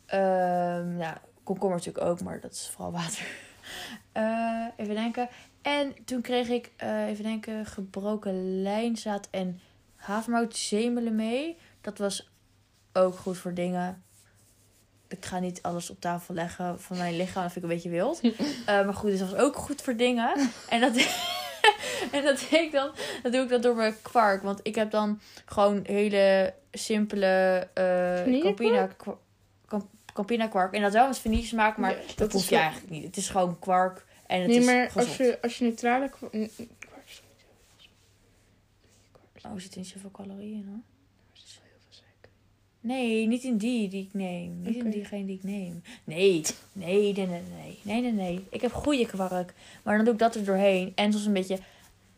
Ehm 0.05 0.95
nou, 0.95 1.15
komkommer 1.43 1.77
natuurlijk 1.77 2.05
ook, 2.05 2.21
maar 2.21 2.39
dat 2.39 2.51
is 2.51 2.69
vooral 2.69 2.91
water. 2.91 3.25
Eh, 4.11 4.65
even 4.77 4.95
denken. 4.95 5.29
En 5.61 5.93
toen 6.05 6.21
kreeg 6.21 6.47
ik, 6.47 6.71
eh, 6.77 7.07
even 7.07 7.23
denken, 7.23 7.65
gebroken 7.65 8.61
lijnzaad 8.61 9.27
en 9.31 9.59
havermout 9.95 10.55
zemelen 10.55 11.15
mee. 11.15 11.57
Dat 11.81 11.97
was 11.97 12.31
ook 12.93 13.15
goed 13.15 13.37
voor 13.37 13.53
dingen. 13.53 14.03
Ik 15.07 15.25
ga 15.25 15.39
niet 15.39 15.61
alles 15.61 15.89
op 15.89 16.01
tafel 16.01 16.33
leggen 16.33 16.81
van 16.81 16.97
mijn 16.97 17.15
lichaam. 17.15 17.43
Dat 17.43 17.51
vind 17.51 17.65
ik 17.65 17.71
een 17.71 17.77
beetje 17.77 17.89
wild. 17.89 18.21
Eh, 18.65 18.85
maar 18.85 18.93
goed, 18.93 19.09
dus 19.09 19.19
dat 19.19 19.29
was 19.29 19.39
ook 19.39 19.55
goed 19.55 19.81
voor 19.81 19.95
dingen. 19.95 20.49
En 20.69 20.81
dat, 20.81 20.95
en 22.11 22.23
dat, 22.23 22.39
deed 22.39 22.51
ik 22.51 22.71
dan, 22.71 22.91
dat 23.23 23.31
doe 23.31 23.43
ik 23.43 23.49
dan 23.49 23.61
door 23.61 23.75
mijn 23.75 24.01
kwark. 24.01 24.43
Want 24.43 24.59
ik 24.63 24.75
heb 24.75 24.91
dan 24.91 25.19
gewoon 25.45 25.79
hele 25.83 26.53
simpele 26.71 27.67
Vanillekwark? 28.23 29.03
Campina, 30.15 30.47
kwa- 30.47 30.51
Camp- 30.51 30.53
Campina 30.53 30.69
kwark. 30.69 30.73
En 30.73 30.81
dat 30.81 30.93
wel 30.93 31.07
met 31.07 31.17
vanille 31.17 31.43
smaak, 31.45 31.77
maar 31.77 31.91
Ja, 31.91 32.07
dat, 32.07 32.17
dat 32.17 32.31
hoef 32.31 32.43
je 32.43 32.49
wel- 32.49 32.59
eigenlijk 32.59 32.91
niet. 32.91 33.03
Het 33.03 33.17
is 33.17 33.29
gewoon 33.29 33.59
kwark 33.59 34.05
en 34.27 34.39
het 34.41 34.49
Nee, 34.49 34.59
is 34.59 34.65
maar 34.65 34.85
gezond. 34.91 35.07
als 35.07 35.17
je, 35.17 35.41
als 35.41 35.57
je 35.57 35.63
neutrale 35.63 36.09
kwark 36.09 36.33
Oh, 39.45 39.53
er 39.53 39.61
zitten 39.61 39.79
niet 39.81 39.89
zoveel 39.89 40.11
calorieën 40.11 40.65
hoor. 40.67 40.79
zit 41.33 41.53
wel 41.59 41.63
heel 41.69 41.79
veel 41.83 41.93
suiker. 41.93 42.29
Nee, 42.79 43.27
niet 43.27 43.43
in 43.43 43.57
die 43.57 43.89
die 43.89 44.03
ik 44.03 44.13
neem. 44.13 44.61
Niet 44.61 44.75
in 44.83 44.89
diegene 44.89 45.25
die 45.25 45.35
ik 45.35 45.43
neem. 45.43 45.81
Nee, 46.03 46.41
nee, 46.73 47.13
nee, 47.13 47.27
nee, 47.27 47.41
nee. 47.57 47.79
Nee, 47.81 48.01
nee, 48.01 48.11
nee. 48.11 48.45
Ik 48.49 48.61
heb 48.61 48.71
goede 48.73 49.05
kwark. 49.05 49.53
Maar 49.83 49.95
dan 49.95 50.05
doe 50.05 50.13
ik 50.13 50.19
dat 50.19 50.35
er 50.35 50.45
doorheen. 50.45 50.91
En 50.95 51.11
soms 51.11 51.25
een 51.25 51.33
beetje... 51.33 51.59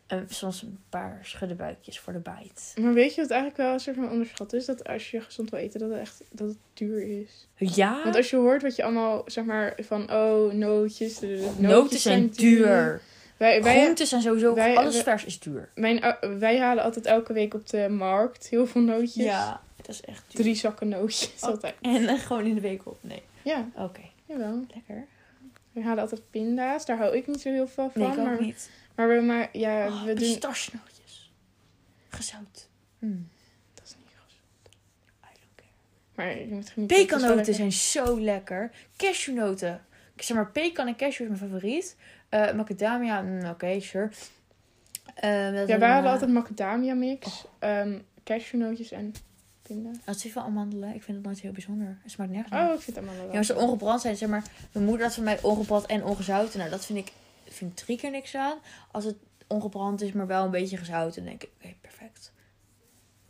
eh, 0.08 0.18
soms 0.28 0.62
een 0.62 0.78
paar 0.88 1.18
schuddenbuikjes 1.22 1.98
voor 1.98 2.12
de 2.12 2.18
bijt. 2.18 2.74
Maar 2.80 2.92
weet 2.92 3.14
je 3.14 3.20
wat 3.20 3.30
eigenlijk 3.30 3.60
wel 3.60 3.72
een 3.72 3.80
soort 3.80 3.96
van 3.96 4.10
onderschat 4.10 4.52
is? 4.52 4.64
Dat 4.64 4.88
als 4.88 5.10
je 5.10 5.20
gezond 5.20 5.50
wil 5.50 5.58
eten, 5.60 5.80
dat 5.80 5.90
het 5.90 5.98
echt 5.98 6.22
dat 6.30 6.48
het 6.48 6.56
duur 6.74 7.20
is. 7.20 7.46
Ja, 7.56 8.02
Want 8.02 8.16
als 8.16 8.30
je 8.30 8.36
hoort 8.36 8.62
wat 8.62 8.76
je 8.76 8.82
allemaal, 8.82 9.22
zeg 9.26 9.44
maar, 9.44 9.74
van 9.78 10.12
oh, 10.12 10.52
nootjes. 10.52 11.20
noten 11.58 11.98
zijn 11.98 12.28
duur. 12.28 13.00
Wij, 13.36 13.62
wij, 13.62 13.80
Groenten 13.82 14.06
zijn 14.06 14.22
sowieso... 14.22 14.54
wij- 14.54 14.76
alles 14.76 14.94
wij- 14.94 15.02
vers 15.02 15.24
is 15.24 15.38
duur. 15.38 15.68
mijn, 15.74 16.00
ou- 16.02 16.38
wij 16.38 16.58
halen 16.58 16.84
altijd 16.84 17.06
elke 17.06 17.32
week 17.32 17.54
op 17.54 17.68
de 17.68 17.88
markt 17.88 18.48
heel 18.48 18.66
veel 18.66 18.80
nootjes. 18.80 19.24
Ja, 19.24 19.60
dat 19.76 19.88
is 19.88 20.00
echt 20.00 20.22
duur. 20.28 20.42
Drie 20.42 20.54
zakken 20.54 20.88
nootjes 20.88 21.32
Oh. 21.42 21.48
altijd. 21.48 21.74
En 21.80 22.08
eh, 22.08 22.18
gewoon 22.18 22.46
in 22.46 22.54
de 22.54 22.60
week 22.60 22.86
op. 22.86 22.98
Nee. 23.00 23.22
Ja, 23.42 23.68
Oké, 23.76 24.00
jawel. 24.26 24.64
lekker. 24.74 25.06
We 25.72 25.82
halen 25.82 26.02
altijd 26.02 26.22
pinda's. 26.30 26.84
Daar 26.86 26.96
hou 26.98 27.16
ik 27.16 27.26
niet 27.26 27.40
zo 27.40 27.50
heel 27.50 27.66
veel 27.68 27.90
van. 27.90 28.02
Nee, 28.02 28.12
ik 28.12 28.18
ook 28.18 28.24
maar, 28.24 28.40
niet. 28.40 28.70
Maar 28.98 29.08
we, 29.08 29.20
maar, 29.20 29.48
ja, 29.52 29.86
Oh, 29.86 30.00
we 30.00 30.06
doen... 30.06 30.14
pistachenootjes. 30.14 31.32
Gezout. 32.08 32.68
Mm, 32.98 33.28
Dat 33.74 33.84
is 33.84 33.94
niet 33.98 34.06
goed. 34.24 34.34
I 35.24 35.38
don't 35.40 35.54
care. 35.56 35.70
Maar 36.14 36.38
je 36.40 36.46
moet 36.54 36.68
genieten. 36.70 36.96
Is 36.96 37.02
Pekanoten 37.06 37.54
zijn 37.54 37.72
zo 37.72 38.20
lekker. 38.20 38.70
Cashewnoten. 38.96 39.80
Zeg 40.16 40.36
maar, 40.36 40.50
pekan 40.50 40.86
en 40.86 40.96
cashew 40.96 41.20
is 41.32 41.38
mijn 41.38 41.50
favoriet. 41.50 41.96
Eh 42.28 42.52
macadamia, 42.52 43.20
mm, 43.22 43.44
oké, 43.48 43.80
sure. 43.80 44.10
Eh, 45.14 45.30
dat 45.52 45.68
Ja, 45.68 45.74
is 45.74 45.80
wij 45.80 45.88
hadden 45.90 46.04
eh, 46.04 46.10
altijd 46.12 46.30
macadamia 46.30 46.94
mix. 46.94 47.26
Oh. 47.26 47.50
ehm 47.58 47.98
cashewnootjes 48.24 48.90
en 48.90 49.14
pinda. 49.62 49.90
Dat 50.04 50.18
zit 50.20 50.32
van 50.32 50.42
amandelen. 50.42 50.94
Ik 50.94 51.02
vind 51.02 51.16
het 51.16 51.26
nooit 51.26 51.40
heel 51.40 51.52
bijzonder. 51.52 51.98
Het 52.02 52.10
smaakt 52.10 52.30
nergens 52.30 52.52
Oh, 52.52 52.58
naar. 52.60 52.74
ik 52.74 52.80
vind 52.80 52.96
het 52.96 53.04
allemaal 53.06 53.22
wel. 53.24 53.32
Ja, 53.32 53.38
als 53.38 53.46
ze 53.46 53.56
ongebrand 53.56 54.00
zijn, 54.00 54.16
zeg 54.16 54.28
maar... 54.28 54.42
Mijn 54.72 54.84
moeder 54.84 55.06
had 55.06 55.14
van 55.14 55.24
mij 55.24 55.38
ongebrand 55.42 55.86
en 55.86 56.04
ongezouten. 56.04 56.58
Nou, 56.58 56.70
dat 56.70 56.84
vind 56.86 56.98
ik, 56.98 57.12
vind 57.58 57.70
ik 57.70 57.84
drie 57.84 57.98
keer 57.98 58.10
niks 58.10 58.34
aan. 58.34 58.58
Als 58.90 59.04
het 59.04 59.16
ongebrand 59.46 60.02
is, 60.02 60.12
maar 60.12 60.26
wel 60.26 60.44
een 60.44 60.50
beetje 60.50 60.76
gezouten, 60.76 61.14
dan 61.22 61.30
denk 61.30 61.42
ik, 61.42 61.50
oké, 61.58 61.74
perfect. 61.80 62.32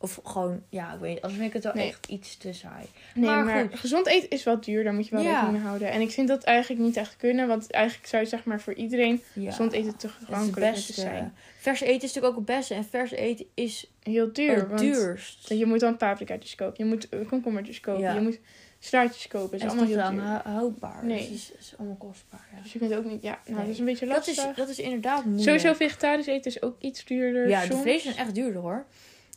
Of 0.00 0.20
gewoon, 0.24 0.62
ja, 0.68 0.92
ik 0.94 1.00
weet 1.00 1.14
niet. 1.14 1.22
Anders 1.22 1.40
vind 1.40 1.54
ik 1.54 1.54
het 1.54 1.64
wel 1.64 1.72
Nee. 1.74 1.88
echt 1.88 2.06
iets 2.06 2.36
te 2.36 2.52
saai. 2.52 2.86
Nee, 3.14 3.24
Maar 3.30 3.44
maar, 3.44 3.60
goed. 3.68 3.78
gezond 3.78 4.06
eten 4.06 4.30
is 4.30 4.44
wel 4.44 4.60
duur. 4.60 4.84
Daar 4.84 4.94
moet 4.94 5.08
je 5.08 5.14
wel 5.14 5.22
Ja. 5.24 5.30
rekening 5.32 5.52
mee 5.56 5.62
houden. 5.66 5.90
En 5.90 6.00
ik 6.00 6.10
vind 6.10 6.28
dat 6.28 6.42
eigenlijk 6.44 6.82
niet 6.82 6.96
echt 6.96 7.16
kunnen. 7.16 7.48
Want 7.48 7.70
eigenlijk 7.70 8.06
zou 8.08 8.22
je 8.22 8.28
zeg 8.28 8.44
maar 8.44 8.60
voor 8.60 8.74
iedereen 8.74 9.22
Ja. 9.32 9.50
gezond 9.50 9.72
eten 9.72 9.96
toegankelijk 9.96 10.74
moeten 10.74 10.94
zijn. 10.94 11.34
Vers 11.58 11.80
eten 11.80 11.94
is 11.94 12.00
natuurlijk 12.02 12.26
ook 12.32 12.36
het 12.36 12.56
beste. 12.56 12.74
En 12.74 12.84
vers 12.84 13.10
eten 13.10 13.46
is 13.54 13.90
Heel 14.02 14.32
duur. 14.32 14.54
het 14.56 14.68
want 14.68 14.80
duurst. 14.80 15.48
Je 15.48 15.66
moet 15.66 15.80
dan 15.80 15.96
paprikaatjes 15.96 16.54
kopen. 16.54 16.84
Je 16.84 16.90
moet 16.90 17.08
komkommertjes 17.28 17.80
kopen. 17.80 18.02
Ja. 18.02 18.12
Je 18.14 18.20
moet 18.20 18.38
straatjes 18.78 19.28
kopen. 19.28 19.50
En 19.50 19.56
is 19.58 19.62
is 19.64 19.68
allemaal 19.68 19.84
niet 19.84 19.94
heel 19.94 20.04
lang 20.04 20.16
duur. 20.18 20.26
hou- 20.28 20.42
houdbaar. 20.48 21.04
Nee. 21.04 21.18
Dus 21.18 21.26
het 21.48 21.58
is, 21.58 21.66
is 21.66 21.74
allemaal 21.78 21.96
kostbaar. 21.96 22.46
Ja. 22.56 22.62
Dus 22.62 22.72
je 22.72 22.78
kunt 22.78 22.94
ook 22.94 23.04
niet... 23.04 23.22
Ja, 23.22 23.38
nou, 23.44 23.56
Nee. 23.56 23.64
dat 23.64 23.72
is 23.74 23.78
een 23.78 23.84
beetje 23.84 24.06
Dat, 24.06 24.16
lastig. 24.16 24.36
is, 24.50 24.56
dat 24.56 24.68
is 24.68 24.78
inderdaad 24.78 25.24
moeilijk. 25.24 25.44
Sowieso 25.48 25.74
vegetarisch 25.74 26.26
eten 26.26 26.50
is 26.50 26.62
ook 26.62 26.76
iets 26.80 27.04
duurder 27.04 27.48
Ja, 27.48 27.60
de 27.60 27.66
soms. 27.66 27.82
vlees 27.82 28.02
zijn 28.02 28.16
echt 28.16 28.34
duurder 28.34 28.62
hoor. 28.62 28.84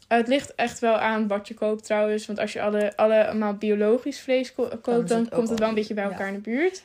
Uh, 0.10 0.18
het 0.18 0.28
ligt 0.28 0.56
echt 0.56 0.80
wel 0.80 0.96
aan 0.98 1.28
wat 1.28 1.48
je 1.48 1.54
koopt 1.54 1.84
trouwens. 1.86 2.26
Want 2.26 2.40
als 2.40 2.54
je 2.54 2.62
alle, 2.62 2.98
allemaal 2.98 3.54
biologisch 3.54 4.20
vlees 4.20 4.54
ko- 4.54 4.68
koopt, 4.82 5.04
is 5.04 5.10
dan, 5.10 5.20
het 5.20 5.30
komt 5.34 5.50
het 5.50 5.60
wel 5.60 5.70
een 5.70 5.76
beetje 5.76 5.94
bij 5.94 6.04
ja. 6.04 6.10
elkaar 6.10 6.28
in 6.28 6.34
de 6.34 6.40
buurt. 6.40 6.84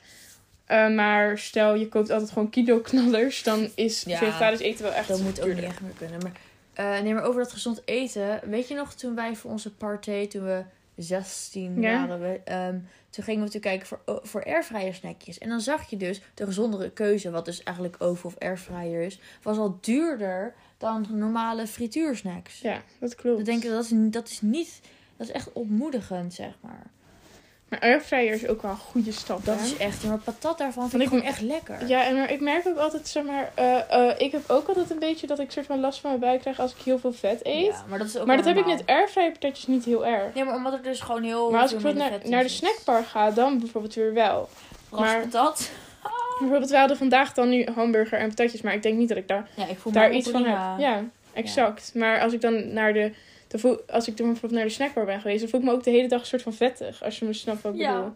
Uh, 0.70 0.94
maar 0.94 1.38
stel 1.38 1.74
je 1.74 1.88
koopt 1.88 2.10
altijd 2.10 2.30
gewoon 2.30 2.50
kilo 2.50 2.78
knallers, 2.80 3.42
dan 3.42 3.68
is 3.74 4.02
Ja, 4.06 4.18
vegetarisch 4.18 4.60
eten 4.60 4.84
wel 4.84 4.92
echt 4.92 5.08
Dat 5.08 5.20
moet 5.20 5.28
ook 5.40 5.46
niet 5.46 5.54
duurder. 5.54 5.64
echt 5.64 5.80
meer 5.80 5.92
kunnen. 5.98 6.20
Maar, 6.22 6.32
eh, 6.96 7.02
nee, 7.02 7.14
maar 7.14 7.22
over 7.24 7.42
dat 7.42 7.52
gezond 7.52 7.82
eten. 7.84 8.40
Weet 8.44 8.68
je 8.68 8.74
nog 8.74 8.94
toen 8.94 9.14
wij 9.14 9.34
voor 9.36 9.50
onze 9.50 9.74
party, 9.74 10.26
toen 10.28 10.44
we 10.44 10.62
16 10.96 11.80
Ja. 11.80 12.06
waren, 12.06 12.20
we, 12.20 12.40
ehm, 12.44 12.78
toen 13.10 13.24
gingen 13.24 13.40
we 13.40 13.46
natuurlijk 13.46 13.64
kijken 13.64 13.86
voor, 13.86 14.20
voor 14.22 14.44
airfryer 14.44 14.94
snackjes. 14.94 15.38
En 15.38 15.48
dan 15.48 15.60
zag 15.60 15.90
je 15.90 15.96
dus 15.96 16.20
de 16.34 16.44
gezondere 16.44 16.90
keuze, 16.90 17.30
wat 17.30 17.44
dus 17.44 17.62
eigenlijk 17.62 17.96
oven 18.02 18.26
of 18.26 18.38
airfryer 18.38 19.02
is, 19.02 19.20
was 19.42 19.58
al 19.58 19.78
duurder 19.80 20.54
dan 20.78 21.06
normale 21.10 21.66
frituursnacks. 21.66 22.60
Ja, 22.60 22.82
dat 23.00 23.14
klopt. 23.14 23.36
Dan 23.36 23.44
denk 23.44 23.64
ik, 23.64 23.70
dat 23.70 23.84
is, 23.84 23.90
dat 23.94 24.28
is 24.28 24.40
niet, 24.40 24.80
dat 25.16 25.26
is 25.26 25.32
echt 25.32 25.52
ontmoedigend, 25.52 26.34
zeg 26.34 26.58
maar. 26.60 26.86
Maar 27.68 27.80
airfryer 27.80 28.32
is 28.32 28.46
ook 28.48 28.62
wel 28.62 28.70
een 28.70 28.76
goede 28.76 29.12
stap. 29.12 29.44
Dat 29.44 29.58
hè? 29.58 29.64
is 29.64 29.76
echt, 29.76 30.04
maar 30.04 30.18
patat 30.18 30.58
daarvan 30.58 30.90
vind 30.90 31.02
ik 31.02 31.08
ik- 31.08 31.14
gewoon 31.14 31.30
echt 31.30 31.40
lekker. 31.40 31.86
Ja, 31.86 32.04
en 32.04 32.14
maar 32.14 32.30
ik 32.32 32.40
merk 32.40 32.66
ook 32.66 32.76
altijd, 32.78 33.08
zeg 33.08 33.24
maar, 33.24 33.50
eh, 33.54 33.92
eh, 34.10 34.14
ik 34.20 34.32
heb 34.32 34.50
ook 34.50 34.68
altijd 34.68 34.90
een 34.90 34.98
beetje 34.98 35.26
dat 35.26 35.38
ik 35.38 35.50
soort 35.50 35.66
van 35.66 35.80
last 35.80 36.00
van 36.00 36.10
mijn 36.10 36.22
buik 36.22 36.40
krijg 36.40 36.60
als 36.60 36.72
ik 36.72 36.82
heel 36.84 36.98
veel 36.98 37.12
vet 37.12 37.40
eet. 37.42 37.64
Ja, 37.66 37.84
maar 37.88 37.98
dat 37.98 38.08
is 38.08 38.16
ook 38.18 38.26
maar 38.26 38.36
dat 38.36 38.44
heb 38.44 38.56
ik 38.56 38.66
met 38.66 38.82
airfryer 38.86 39.30
patatjes 39.32 39.66
niet 39.66 39.84
heel 39.84 40.06
erg. 40.06 40.34
Nee, 40.34 40.44
maar 40.44 40.54
omdat 40.54 40.72
er 40.72 40.82
dus 40.82 41.00
gewoon 41.00 41.22
heel 41.22 41.50
maar 41.50 41.60
als 41.60 41.72
ik 41.72 41.78
bijvoorbeeld 41.78 42.28
naar, 42.28 42.42
de 42.42 42.48
snackbar 42.48 43.04
ga, 43.04 43.30
dan 43.30 43.58
bijvoorbeeld 43.58 43.94
weer 43.94 44.12
wel. 44.14 44.48
maar- 44.90 45.14
Raspatat. 45.14 45.70
Bijvoorbeeld, 46.38 46.70
we 46.70 46.76
hadden 46.78 46.96
vandaag 46.96 47.32
dan 47.32 47.48
nu 47.48 47.66
hamburger 47.74 48.18
en 48.18 48.28
patatjes, 48.28 48.60
maar 48.60 48.74
ik 48.74 48.82
denk 48.82 48.98
niet 48.98 49.08
dat 49.08 49.18
ik 49.18 49.28
daar, 49.28 49.48
Ja, 49.54 49.66
ik 49.66 49.78
voel 49.78 49.92
daar 49.92 50.12
iets 50.12 50.30
van 50.30 50.44
heb. 50.44 50.78
Ja, 50.78 51.02
exact. 51.32 51.90
Maar 51.94 52.20
als 52.20 52.32
ik 52.32 52.40
dan 52.40 52.72
naar 52.72 52.92
de, 52.92 53.12
de 53.48 53.58
voel- 53.58 53.80
als 53.90 54.08
ik 54.08 54.16
dan 54.16 54.26
bijvoorbeeld 54.26 54.60
naar 54.60 54.68
de 54.68 54.74
snackbar 54.74 55.04
ben 55.04 55.20
geweest, 55.20 55.40
dan 55.40 55.48
voel 55.48 55.60
ik 55.60 55.66
me 55.66 55.72
ook 55.72 55.84
de 55.84 55.90
hele 55.90 56.08
dag 56.08 56.20
een 56.20 56.26
soort 56.26 56.42
van 56.42 56.52
vettig, 56.54 57.02
als 57.04 57.18
je 57.18 57.24
me 57.24 57.32
snapt 57.32 57.62
wat 57.62 57.74
ik 57.74 57.80
Ja. 57.80 57.94
bedoel. 57.96 58.14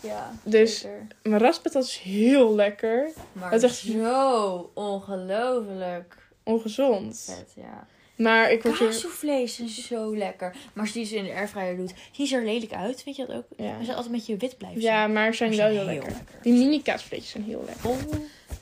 Ja, 0.00 0.32
Dus- 0.44 0.78
zeker. 0.80 1.06
Maar 1.22 1.40
raspatat 1.40 1.84
is 1.84 1.96
heel 1.98 2.54
lekker, 2.54 3.10
Maar 3.32 3.50
dat 3.50 3.62
is 3.62 3.84
is 3.84 3.92
zo 3.92 4.70
ongelooflijk 4.74 6.16
ongezond. 6.42 7.32
vet, 7.36 7.52
ja. 7.56 7.86
Maar 8.16 8.50
ik 8.52 8.62
word. 8.62 8.78
Kaasvlees 8.78 9.60
is 9.60 9.86
zo 9.86 10.16
lekker. 10.16 10.54
Maar 10.72 10.84
als 10.84 10.92
die 10.92 11.04
ze 11.04 11.16
in 11.16 11.24
de 11.24 11.32
airfryer 11.34 11.76
doet, 11.76 11.94
zien 12.12 12.26
ze 12.26 12.36
er 12.36 12.44
lelijk 12.44 12.72
uit. 12.72 13.04
Weet 13.04 13.16
je 13.16 13.26
dat 13.26 13.36
ook? 13.36 13.44
Ja. 13.56 13.78
Ze 13.78 13.84
zijn 13.84 13.96
altijd 13.96 14.14
met 14.14 14.26
je 14.26 14.36
wit 14.36 14.58
blijven 14.58 14.80
ja, 14.80 15.06
maar 15.06 15.30
ze 15.30 15.36
zijn 15.36 15.50
Maar 15.50 15.58
wel 15.58 15.68
heel 15.68 15.84
lekker. 15.84 16.08
lekker. 16.12 16.34
Die 16.42 16.52
mini 16.52 16.82
kaasvleesjes 16.82 17.30
zijn 17.30 17.44
heel 17.44 17.64
lekker. 17.66 17.90
Oh. 17.90 17.96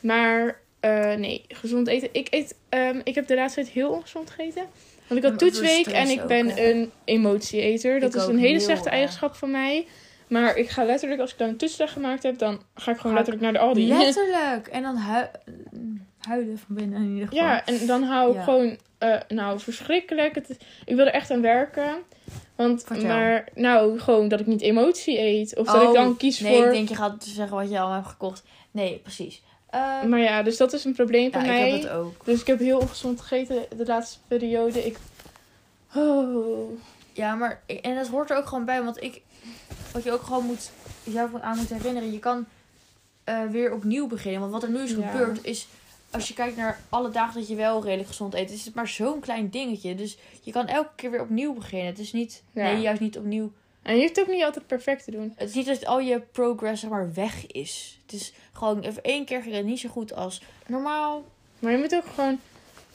Maar 0.01 0.61
eh, 0.81 1.15
nee, 1.15 1.45
gezond 1.49 1.87
eten. 1.89 2.09
Ik, 2.13 2.27
eet, 2.31 2.55
ehm, 2.69 3.01
ik 3.05 3.15
heb 3.15 3.27
de 3.27 3.35
laatste 3.35 3.61
tijd 3.61 3.73
heel 3.73 3.91
ongezond 3.91 4.31
gegeten. 4.31 4.65
Want 5.11 5.25
ik 5.25 5.31
had 5.31 5.39
toetsweek 5.39 5.87
en 5.87 6.09
ik 6.09 6.27
ben 6.27 6.69
een 6.69 6.91
emotieeter. 7.05 8.01
Dat 8.01 8.15
is 8.15 8.25
een 8.27 8.39
hele 8.39 8.61
slechte 8.61 8.85
erg. 8.85 8.93
eigenschap 8.95 9.35
van 9.35 9.51
mij. 9.51 9.87
Maar 10.29 10.57
ik 10.57 10.69
ga 10.69 10.85
letterlijk, 10.85 11.21
als 11.21 11.33
ik 11.33 11.39
dan 11.39 11.49
een 11.49 11.57
toetsdag 11.57 11.93
gemaakt 11.93 12.23
heb, 12.23 12.39
dan 12.39 12.63
ga 12.75 12.91
ik 12.91 12.97
gewoon 12.99 13.17
Ga 13.17 13.21
ik 13.21 13.27
letterlijk 13.27 13.43
naar 13.43 13.53
de 13.53 13.59
Aldi. 13.59 13.89
Letterlijk. 13.89 14.67
En 14.67 14.83
dan 14.83 14.97
hui- 14.97 15.31
huilen 16.21 16.59
van 16.59 16.75
binnen 16.77 17.03
in 17.03 17.13
ieder 17.13 17.29
geval. 17.29 17.45
Ja, 17.45 17.65
en 17.67 17.87
dan 17.87 18.03
hou 18.03 18.31
ik 18.31 18.37
Ja. 18.37 18.43
gewoon, 18.43 18.79
eh, 18.99 19.17
nou, 19.29 19.61
verschrikkelijk. 19.61 20.35
Het, 20.35 20.57
ik 20.85 20.97
wil 20.97 21.07
er 21.07 21.13
echt 21.13 21.31
aan 21.31 21.41
werken. 21.43 21.95
Want, 22.57 22.85
Vertel. 22.87 23.07
maar, 23.07 23.49
nou, 23.55 23.99
gewoon 23.99 24.29
dat 24.29 24.41
ik 24.41 24.47
niet 24.47 24.61
emotie 24.61 25.19
eet. 25.21 25.57
Of 25.57 25.67
dat 25.67 25.83
ik 25.83 25.89
Oh, 25.89 25.95
dan 25.95 26.17
kies 26.17 26.41
Nee, 26.41 26.57
voor... 26.57 26.67
ik 26.67 26.73
denk 26.73 26.89
je 26.89 26.95
gaat 26.95 27.25
zeggen 27.25 27.57
wat 27.57 27.71
je 27.71 27.79
allemaal 27.79 27.97
hebt 27.97 28.09
gekocht. 28.09 28.43
Nee, 28.71 28.99
precies. 29.03 29.43
Ehm, 29.71 30.09
Maar 30.09 30.19
ja, 30.21 30.43
dus 30.43 30.57
dat 30.57 30.73
is 30.73 30.85
een 30.85 30.95
probleem 30.95 31.25
ja, 31.25 31.31
van 31.31 31.41
ik 31.41 31.47
mij. 31.47 31.71
heb 31.71 31.83
het 31.83 31.91
ook. 31.91 32.25
Dus 32.25 32.41
ik 32.41 32.47
heb 32.47 32.59
heel 32.59 32.79
ongezond 32.79 33.21
gegeten 33.21 33.65
de 33.77 33.87
laatste 33.87 34.19
periode. 34.29 34.87
Ik... 34.87 34.97
Oh. 35.95 36.79
Ja, 37.13 37.35
maar 37.35 37.63
en 37.83 37.95
dat 37.95 38.09
hoort 38.09 38.31
er 38.31 38.37
ook 38.37 38.47
gewoon 38.47 38.65
bij, 38.65 38.83
want 38.83 39.03
ik, 39.03 39.21
wat 39.93 40.05
je 40.05 40.13
ook 40.13 40.23
gewoon 40.23 40.45
moet, 40.45 40.71
jezelf 41.05 41.31
aan 41.41 41.57
moet 41.57 41.69
herinneren, 41.71 42.13
je 42.13 42.19
kan 42.19 42.47
eh, 43.25 43.43
weer 43.51 43.73
opnieuw 43.73 44.07
beginnen. 44.07 44.41
Want 44.41 44.53
wat 44.53 44.63
er 44.63 44.71
nu 44.71 44.79
is 44.83 44.91
Ja. 44.91 45.11
gebeurd 45.11 45.45
is, 45.45 45.67
als 46.11 46.29
je 46.29 46.35
kijkt 46.35 46.57
naar 46.57 46.81
alle 46.89 47.11
dagen 47.11 47.35
dat 47.41 47.49
je 47.49 47.55
wel 47.55 47.83
redelijk 47.85 48.09
gezond 48.09 48.35
eet, 48.35 48.51
is 48.51 48.65
het 48.65 48.75
maar 48.75 48.89
zo'n 48.89 49.21
klein 49.21 49.51
dingetje. 49.51 49.95
Dus 49.95 50.19
je 50.43 50.53
kan 50.53 50.67
elke 50.67 50.91
keer 50.97 51.11
weer 51.11 51.21
opnieuw 51.21 51.55
beginnen. 51.55 51.87
Het 51.87 51.99
is 51.99 52.13
niet, 52.13 52.43
Ja. 52.53 52.63
nee, 52.63 52.81
juist 52.81 53.01
niet 53.01 53.19
opnieuw. 53.19 53.53
En 53.83 53.97
je 53.97 54.03
hoeft 54.03 54.21
ook 54.21 54.29
niet 54.29 54.45
altijd 54.45 54.67
perfect 54.67 55.05
te 55.05 55.11
doen. 55.11 55.33
Het 55.37 55.49
is 55.49 55.55
niet 55.55 55.67
dat 55.67 55.87
al 55.87 56.01
je 56.01 56.21
progress 56.33 56.81
zeg 56.81 56.91
maar 56.91 57.11
weg 57.15 57.47
is. 57.47 57.99
Het 58.07 58.21
is 58.21 58.33
gewoon 58.53 58.81
even 58.81 59.03
één 59.03 59.25
keer 59.25 59.45
het 59.45 59.65
niet 59.65 59.81
zo 59.81 59.89
goed 59.89 60.15
als 60.15 60.43
normaal. 60.67 61.25
Maar 61.59 61.73
je 61.73 61.79
moet 61.79 61.95
ook 61.95 62.05
gewoon... 62.15 62.39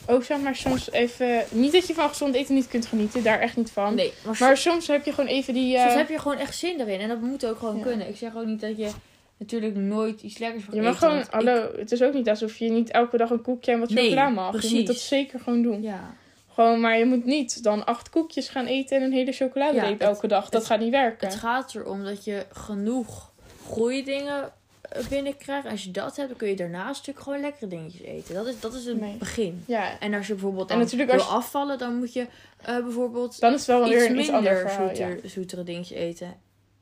Ook 0.08 0.24
zeg 0.24 0.40
maar 0.40 0.56
soms 0.56 0.92
even... 0.92 1.44
Niet 1.52 1.72
dat 1.72 1.88
je 1.88 1.94
van 1.94 2.10
gezond 2.10 2.36
eten 2.36 2.56
niet 2.56 2.68
kunt 2.68 2.86
genieten. 2.86 3.24
Daar 3.24 3.40
echt 3.40 3.58
niet 3.58 3.72
van. 3.72 3.96
Nee, 3.96 4.12
maar, 4.26 4.36
Maar 4.40 4.58
soms 4.58 4.88
heb 4.88 5.06
je 5.06 5.14
gewoon 5.14 5.30
even 5.30 5.54
die... 5.54 5.76
eh, 5.76 5.82
soms 5.84 5.94
heb 5.96 6.10
je 6.10 6.20
gewoon 6.20 6.38
echt 6.38 6.58
zin 6.58 6.80
erin 6.80 7.00
en 7.00 7.08
dat 7.08 7.22
moet 7.22 7.46
ook 7.46 7.58
gewoon 7.60 7.78
Ja. 7.78 7.84
kunnen. 7.84 8.10
Ik 8.10 8.18
zeg 8.18 8.36
ook 8.36 8.46
niet 8.46 8.62
dat 8.62 8.78
je 8.78 8.90
natuurlijk 9.38 9.76
nooit 9.76 10.22
iets 10.22 10.38
lekkers 10.38 10.66
mag 10.66 10.76
Je 10.76 10.82
mag 10.82 10.90
eten, 10.96 11.00
gewoon, 11.08 11.16
want 11.16 11.28
ik- 11.28 11.34
hallo, 11.34 11.72
het 11.78 11.92
is 11.92 12.02
ook 12.02 12.14
niet 12.14 12.30
alsof 12.30 12.58
je 12.58 12.70
niet 12.70 12.92
elke 12.92 13.18
dag 13.18 13.30
een 13.30 13.42
koekje 13.42 13.72
en 13.72 13.80
wat 13.80 13.90
Nee, 13.90 14.04
chocola 14.10 14.30
mag. 14.30 14.52
Je 14.52 14.58
precies. 14.60 14.78
moet 14.78 14.88
dat 14.88 14.98
zeker 15.00 15.40
gewoon 15.40 15.62
doen. 15.62 15.82
Ja. 15.82 16.14
Gewoon, 16.56 16.80
maar 16.80 16.98
je 16.98 17.06
moet 17.06 17.26
niet 17.26 17.64
dan 17.64 17.86
acht 17.86 18.10
koekjes 18.10 18.50
gaan 18.50 18.66
eten 18.66 18.98
en 18.98 19.04
een 19.04 19.12
hele 19.12 19.32
chocoladereep 19.32 20.02
Ja, 20.02 20.08
elke 20.08 20.28
dag. 20.28 20.44
Dat 20.50 20.54
het- 20.62 20.66
gaat 20.72 20.80
niet 20.80 20.92
werken. 20.92 21.28
Het 21.28 21.38
gaat 21.38 21.76
erom 21.76 22.04
dat 22.04 22.24
je 22.24 22.46
genoeg 22.52 23.32
goede 23.66 24.04
dingen 24.04 24.52
eh, 24.82 25.06
binnenkrijgt. 25.08 25.68
Als 25.68 25.84
je 25.84 25.92
dat 25.92 26.16
hebt, 26.16 26.30
dan 26.30 26.38
kun 26.38 26.48
je 26.48 26.56
daarnaast 26.56 26.98
natuurlijk 26.98 27.26
gewoon 27.26 27.40
lekkere 27.42 27.68
dingetjes 27.68 28.02
eten. 28.02 28.34
Dat 28.36 28.48
is, 28.48 28.60
dat 28.60 28.74
is 28.74 28.86
het 28.86 29.00
Nee. 29.00 29.16
begin. 29.18 29.64
Ja, 29.68 30.00
En 30.00 30.14
als 30.14 30.28
je 30.28 30.34
bijvoorbeeld 30.34 30.70
En 30.70 30.76
dan 30.76 30.84
natuurlijk 30.84 31.12
wil 31.12 31.20
als 31.22 31.30
afvallen, 31.30 31.78
dan 31.78 31.96
moet 31.96 32.14
je 32.14 32.28
eh, 32.62 32.78
bijvoorbeeld 32.84 33.40
dan 33.40 33.54
is 33.54 33.58
het 33.58 33.68
wel 33.68 33.84
weer 33.90 33.98
iets 33.98 34.06
een 34.06 34.20
iets 34.20 34.30
ander 34.30 34.52
minder 34.54 34.70
verhaal. 34.70 34.90
ja. 34.90 34.96
zoeter, 34.96 35.30
zoetere 35.30 35.64
dingetjes 35.64 35.98
eten. 35.98 36.36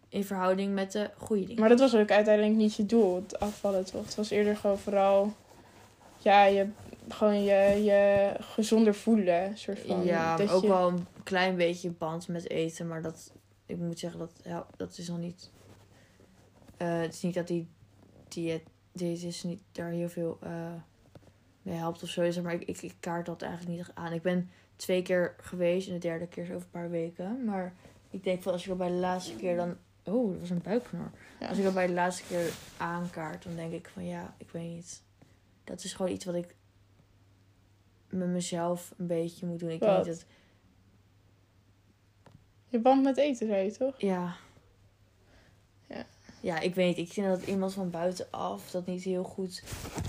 In 0.09 0.23
verhouding 0.23 0.73
met 0.73 0.91
de 0.91 1.09
goede 1.17 1.45
dingen. 1.45 1.59
Maar 1.59 1.69
dat 1.69 1.79
was 1.79 1.95
ook 1.95 2.11
uiteindelijk 2.11 2.55
niet 2.55 2.75
je 2.75 2.85
doel, 2.85 3.15
het 3.15 3.39
afvallen 3.39 3.85
toch? 3.85 4.05
Het 4.05 4.15
was 4.15 4.29
eerder 4.29 4.55
gewoon 4.55 4.77
vooral, 4.79 5.33
ja, 6.19 6.43
je, 6.45 6.67
gewoon 7.07 7.43
je, 7.43 7.83
je 7.83 8.31
gezonder 8.39 8.95
voelen. 8.95 9.57
Soort 9.57 9.79
van, 9.79 10.03
ja, 10.03 10.35
dat 10.37 10.49
ook 10.49 10.61
je- 10.61 10.67
wel 10.67 10.87
een 10.87 11.07
klein 11.23 11.55
beetje 11.55 11.89
band 11.91 12.27
met 12.27 12.49
eten. 12.49 12.87
Maar 12.87 13.01
dat, 13.01 13.33
ik 13.65 13.77
moet 13.77 13.99
zeggen, 13.99 14.19
dat, 14.19 14.31
ja, 14.43 14.65
dat 14.77 14.97
is 14.97 15.07
nog 15.07 15.17
niet... 15.17 15.51
eh, 16.77 16.99
het 16.99 17.13
is 17.13 17.21
niet 17.21 17.33
dat 17.33 17.47
die 17.47 17.67
dieet, 18.27 18.63
dit 18.91 19.23
is 19.23 19.43
niet 19.43 19.61
daar 19.71 19.89
heel 19.89 20.09
veel 20.09 20.37
eh, 20.41 20.73
mee 21.61 21.75
helpt 21.75 22.03
of 22.03 22.09
zo. 22.09 22.31
Zeg 22.31 22.43
maar 22.43 22.53
ik, 22.53 22.63
ik, 22.63 22.81
ik 22.81 22.95
kaart 22.99 23.25
dat 23.25 23.41
eigenlijk 23.41 23.77
niet 23.77 23.91
aan. 23.93 24.13
Ik 24.13 24.21
ben 24.21 24.49
twee 24.75 25.01
keer 25.01 25.35
geweest 25.37 25.87
en 25.87 25.93
de 25.93 25.99
derde 25.99 26.27
keer 26.27 26.43
is 26.43 26.49
over 26.49 26.61
een 26.61 26.69
paar 26.69 26.89
weken. 26.89 27.45
Maar 27.45 27.73
ik 28.09 28.23
denk 28.23 28.41
van 28.43 28.51
als 28.53 28.63
ik 28.63 28.69
al 28.69 28.75
bij 28.75 28.87
de 28.87 28.93
laatste 28.93 29.35
keer 29.35 29.55
dan... 29.55 29.77
Oh, 30.05 30.31
dat 30.31 30.39
was 30.39 30.49
een 30.49 30.61
buikknor. 30.61 31.11
Ja. 31.39 31.47
Als 31.47 31.57
ik 31.57 31.65
al 31.65 31.71
bij 31.71 31.87
de 31.87 31.93
laatste 31.93 32.23
keer 32.27 32.53
aankaart, 32.77 33.43
dan 33.43 33.55
denk 33.55 33.73
ik 33.73 33.89
van 33.93 34.05
ja, 34.05 34.35
ik 34.37 34.49
weet 34.49 34.69
niet. 34.75 35.01
Dat 35.63 35.83
is 35.83 35.93
gewoon 35.93 36.11
iets 36.11 36.25
wat 36.25 36.35
ik 36.35 36.55
met 38.13 38.27
mezelf 38.27 38.93
een 38.97 39.07
beetje 39.07 39.45
moet 39.45 39.59
doen. 39.59 39.69
Ik 39.69 39.79
Wat? 39.79 39.95
weet 40.05 40.15
dat... 40.15 40.25
Je 42.69 42.79
band 42.79 43.03
met 43.03 43.17
eten, 43.17 43.47
zei 43.47 43.65
je 43.65 43.71
toch? 43.71 43.93
Ja. 43.97 44.35
Ja. 45.87 46.05
Ja, 46.41 46.59
ik 46.59 46.75
weet. 46.75 46.97
Ik 46.97 47.11
vind 47.11 47.27
dat 47.27 47.43
iemand 47.43 47.73
van 47.73 47.89
buitenaf 47.89 48.71
dat 48.71 48.85
niet 48.85 49.03
heel 49.03 49.23
goed... 49.23 49.63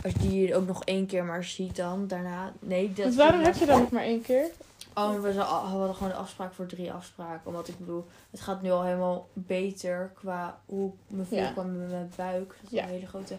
Als 0.04 0.14
die 0.14 0.46
je 0.46 0.54
ook 0.54 0.66
nog 0.66 0.84
één 0.84 1.06
keer 1.06 1.24
maar 1.24 1.44
ziet 1.44 1.76
dan, 1.76 2.06
daarna... 2.06 2.52
Nee, 2.60 2.92
dat... 2.92 3.06
Dus 3.06 3.16
waarom 3.16 3.40
heb 3.40 3.54
je 3.54 3.66
dan 3.66 3.80
nog 3.80 3.90
maar 3.90 4.02
één 4.02 4.22
keer? 4.22 4.50
Oh, 4.94 5.20
we 5.20 5.32
hadden 5.32 5.94
gewoon 5.94 6.12
de 6.12 6.18
afspraak 6.18 6.52
voor 6.52 6.66
drie 6.66 6.92
afspraken. 6.92 7.46
Omdat 7.46 7.68
ik 7.68 7.78
bedoel, 7.78 8.06
het 8.30 8.40
gaat 8.40 8.62
nu 8.62 8.70
al 8.70 8.82
helemaal 8.84 9.28
beter 9.32 10.10
qua 10.14 10.60
hoe 10.66 10.92
ik 10.92 11.16
me 11.16 11.24
voel 11.24 11.38
Ja. 11.38 11.52
qua 11.52 11.62
met 11.62 11.90
mijn 11.90 12.12
buik. 12.16 12.48
Dat 12.48 12.70
is 12.70 12.70
Ja. 12.70 12.82
een 12.82 12.88
hele 12.88 13.06
grote 13.06 13.36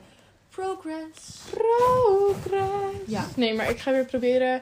progress. 0.56 1.38
Progress. 1.50 2.98
Ja. 3.08 3.26
Nee, 3.36 3.54
maar 3.54 3.70
ik 3.70 3.80
ga 3.80 3.92
weer 3.92 4.06
proberen 4.06 4.62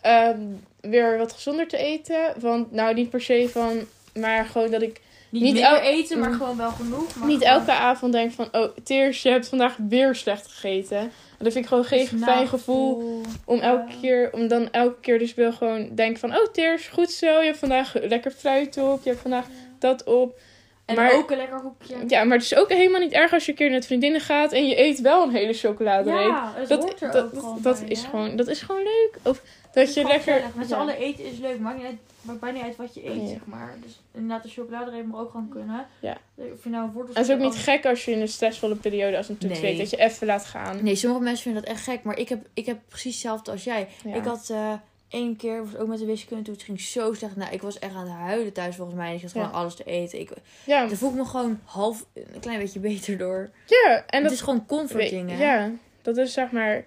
ehm, 0.00 0.40
weer 0.80 1.18
wat 1.18 1.32
gezonder 1.32 1.68
te 1.68 1.76
eten. 1.76 2.34
Want 2.40 2.72
nou, 2.72 2.94
niet 2.94 3.10
per 3.10 3.20
se 3.20 3.48
van, 3.52 3.78
maar 4.14 4.44
gewoon 4.44 4.70
dat 4.70 4.82
ik 4.82 5.00
Niet, 5.30 5.42
Niet 5.42 5.52
meer 5.54 5.80
eten, 5.80 6.18
maar 6.18 6.28
Mm. 6.30 6.36
gewoon 6.36 6.56
wel 6.56 6.70
genoeg. 6.70 7.14
Maar 7.14 7.28
niet 7.28 7.38
gewoon- 7.42 7.58
elke 7.58 7.72
avond 7.72 8.12
denk 8.12 8.32
van, 8.32 8.48
oh, 8.52 8.76
Teers, 8.84 9.22
je 9.22 9.28
hebt 9.30 9.48
vandaag 9.48 9.76
weer 9.88 10.14
slecht 10.14 10.46
gegeten. 10.46 10.98
En 10.98 11.10
dat 11.44 11.52
vind 11.52 11.64
ik 11.64 11.66
gewoon 11.70 11.84
geen 11.84 12.06
fijn 12.06 12.48
gevoel. 12.48 12.96
nagevoel. 12.96 13.22
Om 13.44 13.58
elke 13.60 13.92
Ja. 13.92 13.98
keer, 14.00 14.32
om 14.32 14.48
dan 14.48 14.70
elke 14.70 15.00
keer 15.00 15.18
dus 15.18 15.34
wel 15.34 15.52
gewoon 15.52 15.94
denken 15.94 16.20
van, 16.20 16.36
oh 16.36 16.46
Teers, 16.52 16.86
goed 16.88 17.10
zo. 17.10 17.26
Je 17.38 17.44
hebt 17.46 17.58
vandaag 17.58 17.94
lekker 18.02 18.30
fruit 18.30 18.76
op. 18.78 19.02
Je 19.02 19.08
hebt 19.10 19.22
vandaag 19.22 19.46
dat 19.78 20.04
op. 20.04 20.40
En 20.88 20.94
maar- 20.94 21.12
ook 21.14 21.30
een 21.30 21.36
lekker 21.36 21.60
hoekje. 21.60 21.96
Ja, 22.06 22.24
maar 22.24 22.36
het 22.36 22.46
is 22.46 22.54
ook 22.54 22.68
helemaal 22.68 23.00
niet 23.00 23.12
erg 23.12 23.32
als 23.32 23.44
je 23.44 23.50
een 23.50 23.56
keer 23.56 23.70
met 23.70 23.86
vriendinnen 23.86 24.20
gaat 24.20 24.52
en 24.52 24.66
je 24.66 24.80
eet 24.80 25.00
wel 25.00 25.22
een 25.22 25.30
hele 25.30 25.52
chocoladereep. 25.52 26.28
Ja, 26.28 26.52
het 26.56 26.68
dat 26.68 26.82
hoort 26.82 27.00
er 27.02 27.10
dat, 27.12 27.24
ook 27.24 27.40
gewoon 27.40 27.58
dat 27.62 27.78
bij, 27.80 27.88
is 27.88 28.02
hè? 28.02 28.08
gewoon, 28.08 28.36
dat 28.36 28.46
is 28.48 28.60
gewoon 28.60 28.82
leuk. 28.82 29.10
Of 29.22 29.42
dat 29.72 29.94
je 29.94 30.02
lekker. 30.02 30.18
gezellig. 30.18 30.54
Met 30.54 30.66
z'n 30.66 30.72
ja. 30.72 30.78
allen 30.80 30.96
eten 30.96 31.24
is 31.24 31.38
leuk. 31.38 31.58
Maakt, 31.58 31.76
niet 31.76 31.86
uit, 31.86 31.96
maakt 32.20 32.40
bijna 32.40 32.56
niet 32.56 32.66
uit 32.66 32.76
wat 32.76 32.94
je 32.94 33.06
eet, 33.06 33.20
Ja. 33.20 33.28
zeg 33.28 33.44
maar. 33.44 33.74
Dus 33.82 34.00
inderdaad, 34.14 34.42
de 34.42 34.48
chocoladereep 34.48 35.06
moet 35.06 35.20
ook 35.20 35.30
gewoon 35.30 35.48
kunnen. 35.48 35.86
Ja. 36.00 36.16
Of 36.34 36.64
je 36.64 36.70
nou 36.70 36.90
En 36.94 37.06
het 37.08 37.18
is 37.18 37.30
ook 37.30 37.38
niet 37.40 37.56
gek 37.56 37.86
als 37.86 38.04
je 38.04 38.10
in 38.10 38.20
een 38.20 38.28
stressvolle 38.28 38.74
periode 38.76 39.16
als 39.16 39.28
een 39.28 39.38
toets 39.38 39.60
Nee. 39.60 39.62
weet 39.62 39.78
dat 39.78 39.90
je 39.90 39.96
even 39.96 40.26
laat 40.26 40.44
gaan. 40.44 40.84
Nee, 40.84 40.94
sommige 40.94 41.22
mensen 41.22 41.42
vinden 41.42 41.62
dat 41.62 41.70
echt 41.72 41.82
gek. 41.82 42.02
Maar 42.02 42.18
ik 42.18 42.28
heb, 42.28 42.46
ik 42.54 42.66
heb 42.66 42.78
precies 42.88 43.12
hetzelfde 43.12 43.50
als 43.50 43.64
jij. 43.64 43.88
Ja. 44.04 44.14
Ik 44.14 44.24
had 44.24 44.48
eh 44.50 44.72
één 45.08 45.36
keer, 45.36 45.64
was 45.64 45.76
ook 45.76 45.88
met 45.88 45.98
de 45.98 46.04
wiskunde, 46.04 46.50
het 46.50 46.62
ging 46.62 46.80
zo 46.80 47.12
slecht. 47.12 47.36
Nou, 47.36 47.52
ik 47.52 47.62
was 47.62 47.78
echt 47.78 47.94
aan 47.94 48.06
het 48.06 48.12
huilen 48.18 48.52
thuis 48.52 48.76
volgens 48.76 48.96
mij. 48.96 49.14
Ik 49.14 49.22
had 49.22 49.30
gewoon 49.32 49.46
Ja. 49.46 49.52
alles 49.52 49.74
te 49.74 49.84
eten. 49.84 50.20
Ik, 50.20 50.30
ja, 50.64 50.88
voel 50.88 51.10
ik 51.10 51.16
me 51.16 51.24
gewoon 51.24 51.60
half, 51.64 52.06
een 52.14 52.40
klein 52.40 52.58
beetje 52.58 52.80
beter 52.80 53.18
door. 53.18 53.50
ja, 53.66 53.94
en 53.96 54.04
het 54.06 54.22
dat 54.22 54.32
is 54.32 54.40
gewoon 54.40 54.66
comfort 54.66 54.92
weet- 55.02 55.10
dingen. 55.10 55.38
Ja, 55.38 55.70
dat 56.02 56.16
is 56.16 56.32
zeg 56.32 56.50
maar. 56.50 56.84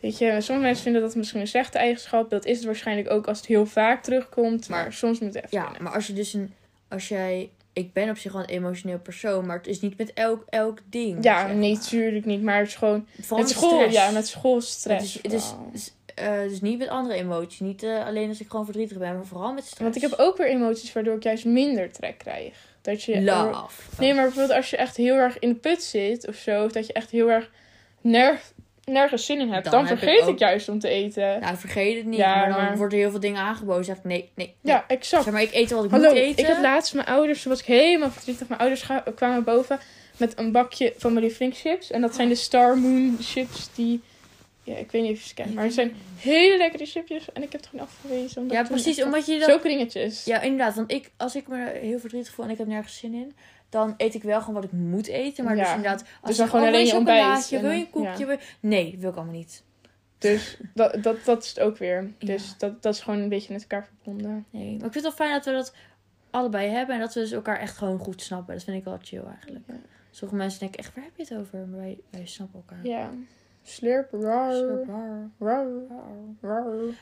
Weet 0.00 0.18
je, 0.18 0.26
sommige 0.40 0.66
mensen 0.66 0.82
vinden 0.84 1.02
dat 1.02 1.14
misschien 1.14 1.40
een 1.40 1.46
slechte 1.46 1.78
eigenschap. 1.78 2.30
Dat 2.30 2.44
is 2.44 2.56
het 2.56 2.66
waarschijnlijk 2.66 3.10
ook 3.10 3.26
als 3.26 3.38
het 3.38 3.46
heel 3.46 3.66
vaak 3.66 4.02
terugkomt. 4.02 4.68
Maar, 4.68 4.82
Maar- 4.82 4.92
soms 4.92 5.18
moet 5.18 5.34
het 5.34 5.44
even. 5.44 5.58
Ja, 5.58 5.72
maar 5.80 5.92
als 5.94 6.06
je 6.06 6.12
dus 6.12 6.32
een, 6.34 6.52
als 6.88 7.08
jij, 7.08 7.50
ik 7.72 7.92
ben 7.92 8.10
op 8.10 8.16
zich 8.18 8.32
wel 8.32 8.42
een 8.42 8.48
emotioneel 8.48 8.98
persoon, 8.98 9.46
maar 9.46 9.56
het 9.56 9.66
is 9.66 9.80
niet 9.80 9.98
met 9.98 10.12
elk, 10.12 10.44
elk 10.48 10.78
ding. 10.90 11.24
ja, 11.24 11.46
zeg 11.46 11.56
nee, 11.56 11.72
maar. 11.72 11.82
tuurlijk 11.82 12.24
niet. 12.24 12.42
Maar 12.42 12.58
het 12.58 12.68
is 12.68 12.74
gewoon. 12.74 13.06
Met 13.16 13.48
school, 13.50 13.70
stress. 13.70 13.94
ja, 13.96 14.10
met 14.10 14.26
schoolstress. 14.28 15.16
Is, 15.16 15.22
het 15.22 15.32
is, 15.72 15.92
eh, 16.20 16.48
dus 16.48 16.60
niet 16.60 16.78
met 16.78 16.88
andere 16.88 17.14
emoties. 17.14 17.60
Niet 17.60 17.82
eh, 17.82 18.06
alleen 18.06 18.28
als 18.28 18.40
ik 18.40 18.50
gewoon 18.50 18.64
verdrietig 18.64 18.98
ben, 18.98 19.14
maar 19.14 19.24
vooral 19.26 19.52
met 19.52 19.64
stress. 19.64 19.82
Want 19.82 19.96
ik 19.96 20.02
heb 20.02 20.14
ook 20.16 20.36
weer 20.36 20.46
emoties 20.48 20.92
waardoor 20.92 21.16
ik 21.16 21.22
juist 21.22 21.44
minder 21.44 21.92
trek 21.92 22.18
krijg. 22.18 22.54
Dat 22.82 23.02
je. 23.02 23.22
Love. 23.22 23.82
Nee, 23.98 24.14
maar 24.14 24.22
bijvoorbeeld 24.24 24.56
als 24.56 24.70
je 24.70 24.76
echt 24.76 24.96
heel 24.96 25.14
erg 25.14 25.38
in 25.38 25.48
de 25.48 25.54
put 25.54 25.82
zit 25.82 26.28
of 26.28 26.34
zo. 26.34 26.64
Of 26.64 26.72
dat 26.72 26.86
je 26.86 26.92
echt 26.92 27.10
heel 27.10 27.30
erg 27.30 27.50
nerg, 28.00 28.52
nergens 28.84 29.26
zin 29.26 29.40
in 29.40 29.52
hebt. 29.52 29.70
Dan, 29.70 29.86
heb 29.86 29.98
vergeet 29.98 30.20
ik, 30.22 30.28
ook- 30.28 30.38
juist 30.38 30.68
om 30.68 30.78
te 30.78 30.88
eten. 30.88 31.40
Nou, 31.40 31.56
vergeet 31.56 31.96
het 31.96 32.06
niet. 32.06 32.18
Ja, 32.18 32.34
maar 32.36 32.48
dan 32.48 32.56
maar- 32.56 32.76
worden 32.76 32.98
er 32.98 33.04
heel 33.04 33.10
veel 33.10 33.20
dingen 33.20 33.40
aangeboden. 33.42 33.84
zeg 33.84 33.96
ik 33.96 34.04
nee, 34.04 34.30
nee, 34.34 34.54
nee. 34.62 34.74
Ja, 34.74 34.84
exact. 34.88 35.24
Zeg 35.24 35.32
maar, 35.32 35.42
ik 35.42 35.52
eet 35.54 35.70
wat 35.70 35.84
ik 35.84 35.90
Hallo, 35.90 36.08
moet 36.08 36.16
eten. 36.18 36.44
ik 36.44 36.50
had 36.50 36.60
laatst 36.62 36.94
mijn 36.94 37.06
ouders, 37.06 37.42
toen 37.42 37.50
was 37.52 37.60
ik 37.60 37.66
helemaal 37.66 38.10
verdrietig. 38.10 38.48
Mijn 38.48 38.60
ouders 38.60 38.86
kwamen 39.14 39.44
boven 39.44 39.78
met 40.16 40.38
een 40.38 40.52
bakje 40.52 40.94
van 40.96 41.12
mijn 41.12 41.24
lievelingschips. 41.24 41.90
En 41.90 42.00
dat 42.00 42.14
zijn 42.14 42.28
de 42.28 42.34
Star 42.34 42.78
Moon 42.78 43.16
chips 43.20 43.68
die... 43.74 44.00
Ja, 44.68 44.76
ik 44.76 44.90
weet 44.90 45.02
niet 45.02 45.12
of 45.12 45.20
je 45.22 45.28
ze 45.28 45.34
kent, 45.34 45.54
maar 45.54 45.64
het 45.64 45.72
zijn 45.72 45.92
hele 46.18 46.56
lekkere 46.56 46.86
chipjes. 46.86 47.32
En 47.32 47.42
ik 47.42 47.52
heb 47.52 47.60
het 47.60 47.70
gewoon 47.70 47.84
afgewezen. 47.86 48.42
Omdat 48.42 48.56
Ja, 48.56 48.62
precies. 48.64 49.02
Omdat 49.02 49.26
je 49.26 49.38
dat... 49.38 49.48
Zulke 49.48 49.68
dingetjes. 49.68 50.24
Ja, 50.24 50.40
inderdaad. 50.40 50.74
Want 50.74 50.92
ik, 50.92 51.10
als 51.16 51.36
ik 51.36 51.48
me 51.48 51.78
heel 51.82 51.98
verdrietig 51.98 52.32
voel 52.32 52.44
en 52.44 52.50
ik 52.50 52.58
heb 52.58 52.66
nergens 52.66 52.98
zin 52.98 53.14
in... 53.14 53.34
Dan 53.68 53.94
eet 53.96 54.14
ik 54.14 54.22
wel 54.22 54.38
gewoon 54.40 54.54
wat 54.54 54.64
ik 54.64 54.72
moet 54.72 55.06
eten. 55.06 55.44
Maar 55.44 55.56
Ja. 55.56 55.62
dus 55.62 55.72
inderdaad... 55.74 56.00
Als 56.00 56.08
Dus 56.26 56.36
dan 56.36 56.46
gewoon 56.48 56.62
oh, 56.62 56.68
alleen 56.68 56.86
je 56.86 56.94
ontbijt 56.96 57.18
chocolaatje, 57.20 57.60
Wil 57.60 57.70
je 57.70 57.76
en- 57.76 57.80
een 57.82 57.90
koekje? 57.90 58.26
ja. 58.26 58.38
Nee, 58.60 58.96
wil 58.98 59.10
ik 59.10 59.16
allemaal 59.16 59.34
niet. 59.34 59.62
Dus 60.18 60.56
dat, 60.74 61.02
dat, 61.02 61.24
dat 61.24 61.42
is 61.42 61.48
het 61.48 61.60
ook 61.60 61.76
weer. 61.78 62.12
Dus 62.18 62.46
Ja. 62.48 62.54
dat, 62.58 62.82
dat 62.82 62.94
is 62.94 63.00
gewoon 63.00 63.18
een 63.18 63.28
beetje 63.28 63.52
met 63.52 63.62
elkaar 63.62 63.86
verbonden. 63.86 64.46
Nee. 64.50 64.64
Maar 64.76 64.86
ik 64.86 64.92
vind 64.92 64.94
het 64.94 65.02
wel 65.02 65.12
fijn 65.12 65.32
dat 65.32 65.44
we 65.44 65.52
dat 65.52 65.74
allebei 66.30 66.68
hebben. 66.70 66.94
En 66.94 67.00
dat 67.00 67.14
we 67.14 67.20
dus 67.20 67.32
elkaar 67.32 67.58
echt 67.60 67.76
gewoon 67.76 67.98
goed 67.98 68.22
snappen. 68.22 68.54
Dat 68.54 68.64
vind 68.64 68.76
ik 68.76 68.84
wel 68.84 68.98
chill 69.02 69.22
eigenlijk. 69.24 69.64
Sommige 70.10 70.38
mensen 70.40 70.60
denken 70.60 70.78
echt, 70.78 70.94
waar 70.94 71.04
heb 71.04 71.12
je 71.16 71.22
het 71.22 71.34
over? 71.40 71.66
Maar 71.66 71.78
wij, 71.80 71.98
wij 72.10 72.26
snappen 72.26 72.62
elkaar. 72.66 72.86
Ja. 72.86 73.10
Slurp, 73.68 74.12
rar. 74.12 74.52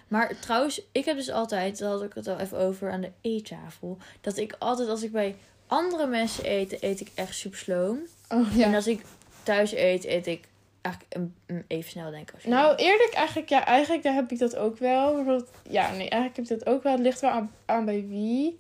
Maar 0.09 0.39
trouwens, 0.39 0.83
ik 0.93 1.05
heb 1.05 1.17
dus 1.17 1.31
altijd, 1.31 1.79
daar 1.79 1.91
had 1.91 2.03
ik 2.03 2.15
het 2.15 2.29
al 2.29 2.39
even 2.39 2.59
over 2.59 2.91
aan 2.91 3.01
de 3.01 3.13
eettafel, 3.21 3.99
dat 4.21 4.37
ik 4.37 4.55
altijd 4.59 4.89
als 4.89 5.03
ik 5.03 5.13
bij 5.13 5.37
andere 5.67 6.07
mensen 6.07 6.45
eten, 6.45 6.79
eet 6.81 7.01
ik 7.01 7.11
echt 7.15 7.35
super 7.35 7.59
sloom. 7.59 7.99
Oh 8.29 8.53
En 8.53 8.59
ja. 8.59 8.75
als 8.75 8.87
ik 8.87 9.05
thuis 9.43 9.75
eet, 9.75 10.05
eet 10.05 10.27
ik 10.27 10.49
eigenlijk 10.81 11.15
een, 11.15 11.35
een 11.47 11.65
even 11.67 11.91
snel 11.91 12.11
denk 12.11 12.29
ik. 12.29 12.35
Als 12.35 12.43
jullie. 12.43 12.59
Nou, 12.59 12.77
eerlijk, 12.77 13.13
eigenlijk, 13.13 13.49
ja, 13.49 13.65
eigenlijk 13.65 14.03
daar 14.03 14.15
heb 14.15 14.31
ik 14.31 14.39
dat 14.39 14.57
ook 14.57 14.79
wel. 14.79 15.15
Bijvoorbeeld, 15.15 15.51
ja, 15.69 15.91
nee, 15.91 16.09
eigenlijk 16.09 16.37
heb 16.37 16.45
ik 16.45 16.65
dat 16.65 16.75
ook 16.75 16.83
wel. 16.83 16.93
Het 16.93 17.03
ligt 17.03 17.21
wel 17.21 17.31
aan, 17.31 17.53
aan 17.65 17.85
bij 17.85 18.07
wie. 18.09 18.59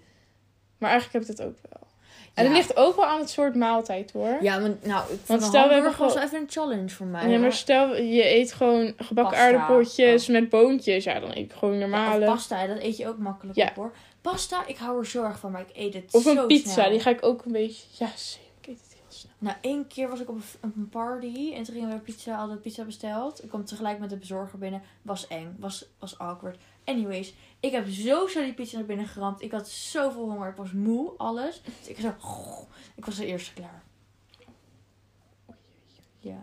Maar 0.78 0.90
eigenlijk 0.90 1.24
heb 1.24 1.30
ik 1.32 1.36
dat 1.36 1.46
ook 1.46 1.56
wel. 1.70 1.85
En 2.36 2.44
Ja. 2.44 2.48
het 2.50 2.58
ligt 2.58 2.76
ook 2.76 2.96
wel 2.96 3.04
aan 3.04 3.18
het 3.18 3.30
soort 3.30 3.54
maaltijd 3.54 4.12
hoor. 4.12 4.38
Ja, 4.40 4.58
maar 4.58 4.70
nou, 4.82 5.12
ik 5.12 5.18
Want 5.26 5.42
stel, 5.42 5.68
we 5.68 5.80
was 5.82 5.94
gewoon- 5.94 6.18
even 6.18 6.38
een 6.40 6.46
challenge 6.50 6.88
voor 6.88 7.06
mij. 7.06 7.28
Ja, 7.28 7.38
maar 7.38 7.52
stel 7.52 7.96
je 7.96 8.34
eet 8.34 8.52
gewoon 8.52 8.86
gebakken 8.96 9.14
Pasta. 9.24 9.38
aardappeltjes 9.46 10.26
met 10.26 10.48
boontjes. 10.48 11.04
Ja, 11.04 11.20
dan 11.20 11.30
eet 11.30 11.36
ik 11.36 11.52
gewoon 11.52 11.78
normale. 11.78 12.26
of 12.26 12.32
pasta, 12.32 12.66
dat 12.66 12.78
eet 12.78 12.96
je 12.96 13.08
ook 13.08 13.18
makkelijk 13.18 13.56
Ja. 13.58 13.66
op 13.68 13.74
hoor. 13.74 13.92
Pasta, 14.20 14.66
ik 14.66 14.76
hou 14.76 14.98
er 14.98 15.06
zo 15.06 15.22
erg 15.24 15.38
van, 15.38 15.50
maar 15.50 15.60
ik 15.60 15.70
eet 15.76 15.94
het 15.94 16.04
of 16.14 16.22
zo 16.22 16.36
een 16.36 16.46
pizza, 16.46 16.70
snel. 16.72 16.90
die 16.90 17.00
ga 17.00 17.10
ik 17.10 17.24
ook 17.24 17.44
een 17.44 17.52
beetje... 17.52 17.82
Ja, 17.92 18.10
zeker. 18.16 18.44
Ik 18.60 18.66
eet 18.66 18.78
het 18.82 18.92
heel 18.92 19.04
snel. 19.08 19.32
Nou, 19.38 19.56
één 19.60 19.86
keer 19.86 20.08
was 20.08 20.20
ik 20.20 20.28
op 20.28 20.38
een, 20.60 20.88
party 20.90 21.52
en 21.54 21.62
toen 21.62 21.74
gingen 21.74 21.88
we 21.90 21.96
pizza, 21.98 22.34
hadden 22.36 22.60
pizza 22.60 22.84
besteld. 22.84 23.42
Ik 23.42 23.48
kwam 23.48 23.64
tegelijk 23.64 23.98
met 23.98 24.10
de 24.10 24.16
bezorger 24.16 24.58
binnen. 24.58 24.82
Was 25.02 25.26
eng, 25.26 25.56
was, 25.58 25.84
was 25.98 26.18
awkward. 26.18 26.56
Anyways, 26.84 27.34
ik 27.66 27.72
heb 27.72 27.88
zo 27.88 28.26
snel 28.26 28.44
die 28.44 28.54
pizza 28.54 28.76
naar 28.76 28.86
binnen 28.86 29.06
geramd. 29.06 29.42
Ik 29.42 29.52
had 29.52 29.68
zoveel 29.68 30.30
honger, 30.30 30.48
ik 30.50 30.56
was 30.56 30.72
moe, 30.72 31.12
alles. 31.16 31.62
Dus 31.62 31.88
ik 31.88 31.98
zo, 31.98 32.14
ik 32.94 33.04
was 33.04 33.16
de 33.16 33.26
eerste 33.26 33.52
klaar. 33.52 33.82
Ja, 36.18 36.42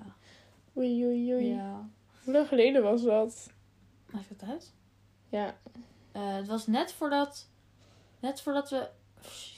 Oei, 0.77 1.05
oei, 1.05 1.33
oei. 1.33 1.45
ja. 1.45 1.89
Hoe 2.23 2.33
lang 2.33 2.47
geleden 2.47 2.83
was 2.83 3.03
dat? 3.03 3.49
Maakt 4.11 4.29
het 4.29 4.43
uit? 4.43 4.73
Ja. 5.29 5.57
Eh, 6.11 6.35
het 6.35 6.47
was 6.47 6.67
net 6.67 6.93
voordat, 6.93 7.49
net 8.19 8.41
voordat 8.41 8.69
we, 8.69 8.89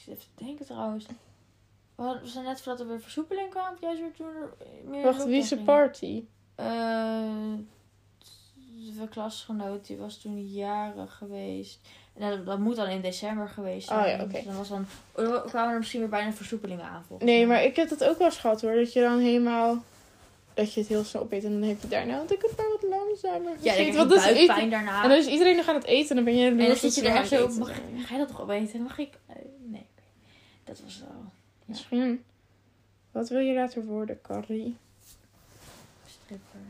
even 0.06 0.28
denken 0.34 0.66
trouwens. 0.66 1.06
We 1.94 2.20
zijn 2.24 2.44
net 2.44 2.60
voordat 2.60 2.80
er 2.80 2.88
weer 2.88 3.00
versoepeling 3.00 3.50
kwam, 3.50 3.76
weer 3.80 4.12
toen 4.16 4.26
er 4.26 4.54
meer 4.84 5.04
Wacht, 5.04 5.24
wie 5.24 5.36
is 5.38 5.48
de 5.48 5.58
party? 5.62 6.24
Eh, 6.54 7.52
de 8.94 9.08
klasgenoot, 9.08 9.86
die 9.86 9.96
was 9.96 10.18
toen 10.18 10.46
jarig 10.46 11.16
geweest. 11.16 11.78
En 12.14 12.30
dat, 12.30 12.46
dat 12.46 12.58
moet 12.58 12.76
dan 12.76 12.88
in 12.88 13.00
december 13.00 13.48
geweest 13.48 13.88
zijn. 13.88 14.00
Oh 14.00 14.06
ja, 14.06 14.24
oké. 14.24 14.32
Dus 14.32 14.44
dan 14.44 14.56
was 14.56 14.68
dan, 14.68 14.86
kwamen 15.46 15.72
er 15.72 15.78
misschien 15.78 16.00
weer 16.00 16.08
bijna 16.08 16.32
versoepelingen 16.32 16.84
aan 16.84 17.04
Nee, 17.18 17.46
maar 17.46 17.64
ik 17.64 17.76
heb 17.76 17.88
dat 17.88 18.04
ook 18.04 18.18
wel 18.18 18.26
eens 18.26 18.38
gehad 18.38 18.60
hoor. 18.60 18.74
Dat 18.74 18.92
je 18.92 19.00
dan 19.00 19.18
helemaal... 19.18 19.82
Dat 20.54 20.72
je 20.72 20.80
het 20.80 20.88
heel 20.88 21.04
snel 21.04 21.22
opeet 21.22 21.44
en 21.44 21.60
dan 21.60 21.68
heb 21.68 21.82
je 21.82 21.88
daarna... 21.88 22.16
Want 22.16 22.32
ik 22.32 22.42
het 22.42 22.56
maar 22.56 22.68
wat 22.68 22.82
langzamer 22.82 23.52
Ja, 23.60 23.72
gegeten. 23.72 23.98
heb 23.98 24.08
buikpijn 24.08 24.70
daarna. 24.70 25.02
En 25.02 25.08
dan 25.08 25.18
is 25.18 25.26
iedereen 25.26 25.56
nog 25.56 25.68
aan 25.68 25.74
het 25.74 25.84
eten 25.84 26.08
en 26.08 26.16
dan 26.16 26.24
ben 26.24 26.36
je 26.36 26.50
En 26.50 26.56
dan 26.56 26.76
zit 26.76 26.94
je 26.94 27.02
er 27.02 27.16
echt 27.16 27.28
zo, 27.28 27.48
mag, 27.48 27.70
ga 27.96 28.12
je 28.14 28.18
dat 28.18 28.28
toch 28.28 28.40
opeten? 28.40 28.82
Mag 28.82 28.98
ik? 28.98 29.12
Eh, 29.26 29.36
nee. 29.64 29.86
Dat 30.64 30.80
was 30.84 30.98
wel 30.98 31.24
Misschien. 31.64 32.24
Wat 33.12 33.28
wil 33.28 33.40
je 33.40 33.54
later 33.54 33.84
worden, 33.84 34.20
Carrie? 34.22 34.76
stripper. 36.06 36.60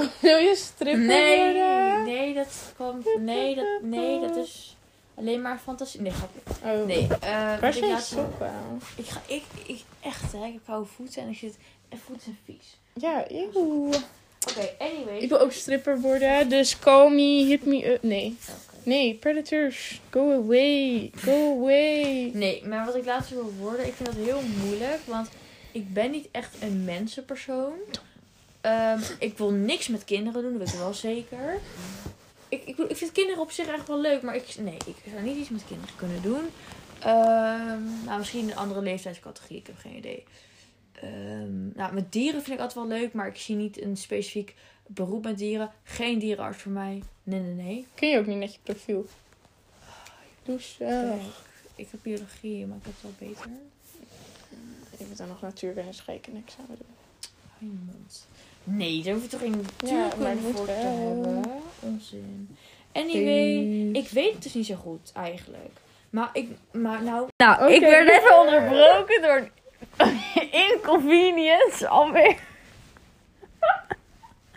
Wil 0.20 0.36
je 0.38 0.54
stripper 0.56 0.98
Nee, 1.04 1.38
worden? 1.52 2.04
nee, 2.04 2.34
dat 2.34 2.72
komt, 2.76 3.06
nee, 3.18 3.54
dat, 3.54 3.66
nee, 3.82 4.20
dat 4.20 4.36
is 4.36 4.76
alleen 5.14 5.42
maar 5.42 5.58
fantasie. 5.58 6.00
Nee, 6.00 6.12
grapje. 6.12 6.40
Oh. 6.64 6.86
Nee, 6.86 7.06
eh, 7.20 7.30
Waar 7.30 7.64
ik 7.64 7.72
zijn 7.72 7.84
je 7.86 7.92
laatst- 7.92 8.08
sokken? 8.12 8.52
Ik 8.96 9.06
ga, 9.06 9.20
ik, 9.26 9.42
ik, 9.66 9.80
echt 10.02 10.32
hè, 10.32 10.44
ik 10.46 10.52
heb 10.52 10.62
koude 10.66 10.88
voeten 10.96 11.22
en 11.22 11.28
ik 11.28 11.36
zit, 11.36 11.56
en 11.88 11.98
voeten 11.98 12.22
zijn 12.24 12.38
vies. 12.44 12.76
Ja, 12.94 13.24
eeuw. 13.28 13.86
Oké, 14.50 14.68
anyway. 14.78 15.18
Ik 15.18 15.28
wil 15.28 15.38
ook 15.40 15.52
stripper 15.52 16.00
worden, 16.00 16.48
dus 16.48 16.78
call 16.78 17.10
me, 17.14 17.44
hit 17.46 17.64
me 17.66 17.92
up. 17.92 18.02
Nee. 18.02 18.36
Nee, 18.84 19.14
predators, 19.14 20.00
go 20.10 20.32
away, 20.32 21.10
go 21.16 21.52
away. 21.58 22.30
Nee, 22.34 22.64
maar 22.66 22.84
wat 22.84 22.94
ik 22.94 23.04
later 23.04 23.34
wil 23.34 23.52
worden, 23.58 23.86
ik 23.86 23.92
vind 23.94 24.08
dat 24.14 24.24
heel 24.24 24.40
moeilijk. 24.64 24.98
Want 25.04 25.28
ik 25.72 25.92
ben 25.92 26.10
niet 26.10 26.28
echt 26.30 26.56
een 26.60 26.84
mensenpersoon. 26.84 27.72
Ehm, 28.62 29.00
ik 29.18 29.38
wil 29.38 29.50
niks 29.50 29.88
met 29.88 30.04
kinderen 30.04 30.42
doen, 30.42 30.52
dat 30.52 30.60
weet 30.60 30.72
ik 30.72 30.78
wel 30.78 30.94
zeker. 30.94 31.60
Ik, 32.48 32.64
ik, 32.64 32.78
ik 32.78 32.96
vind 32.96 33.12
kinderen 33.12 33.40
op 33.40 33.50
zich 33.50 33.66
echt 33.66 33.88
wel 33.88 34.00
leuk, 34.00 34.22
maar 34.22 34.34
ik, 34.34 34.56
nee, 34.58 34.76
ik 34.86 34.96
zou 35.10 35.22
niet 35.22 35.36
iets 35.36 35.48
met 35.48 35.64
kinderen 35.64 35.96
kunnen 35.96 36.22
doen. 36.22 36.48
Ehm, 36.98 38.04
nou, 38.04 38.18
misschien 38.18 38.50
een 38.50 38.56
andere 38.56 38.82
leeftijdscategorie, 38.82 39.58
ik 39.58 39.66
heb 39.66 39.78
geen 39.78 39.96
idee. 39.96 40.24
Ehm, 40.92 41.68
nou, 41.74 41.94
met 41.94 42.12
dieren 42.12 42.42
vind 42.42 42.56
ik 42.56 42.62
altijd 42.62 42.88
wel 42.88 42.98
leuk, 42.98 43.12
maar 43.12 43.26
ik 43.26 43.36
zie 43.36 43.56
niet 43.56 43.82
een 43.82 43.96
specifiek 43.96 44.54
beroep 44.86 45.24
met 45.24 45.38
dieren. 45.38 45.70
Geen 45.82 46.18
dierenarts 46.18 46.62
voor 46.62 46.72
mij. 46.72 47.02
Nee, 47.22 47.40
nee, 47.40 47.54
nee. 47.54 47.86
Kun 47.94 48.08
je 48.08 48.18
ook 48.18 48.26
niet 48.26 48.38
net 48.38 48.52
je 48.52 48.58
profiel. 48.62 49.06
Doe 50.42 50.60
zo. 50.60 51.18
Ik 51.74 51.88
heb 51.90 52.00
biologie, 52.02 52.66
maar 52.66 52.76
ik 52.76 52.84
heb 52.84 52.94
het 53.00 53.02
wel 53.02 53.28
beter. 53.28 53.50
Ik 54.98 55.08
moet 55.08 55.16
dan 55.16 55.28
nog 55.28 55.40
ik 56.14 56.26
een 56.26 56.42
examen 56.46 56.76
doen. 56.78 56.94
Hou 57.58 57.70
je 57.70 57.78
mond. 57.84 58.26
Nee, 58.64 59.02
daar 59.02 59.12
hoef 59.14 59.22
je 59.22 59.28
toch 59.28 59.40
geen 59.40 59.66
Ja, 59.78 59.92
natuurkunde 59.92 60.40
moet 60.42 60.56
voor 60.56 60.66
te 60.66 60.70
hebben. 60.72 61.44
Onzin. 61.80 62.56
Anyway, 62.92 63.88
ik 63.92 64.08
weet 64.08 64.32
het 64.32 64.42
dus 64.42 64.54
niet 64.54 64.66
zo 64.66 64.74
goed 64.74 65.12
eigenlijk. 65.14 65.70
Maar 66.10 66.30
ik, 66.32 66.48
maar 66.72 67.02
nou... 67.02 67.28
Nou, 67.36 67.72
ik 67.72 67.80
werd 67.80 68.08
even 68.08 68.38
onderbroken 68.40 69.22
door 69.22 69.48
inconvenience 70.72 71.88
alweer. 71.88 72.36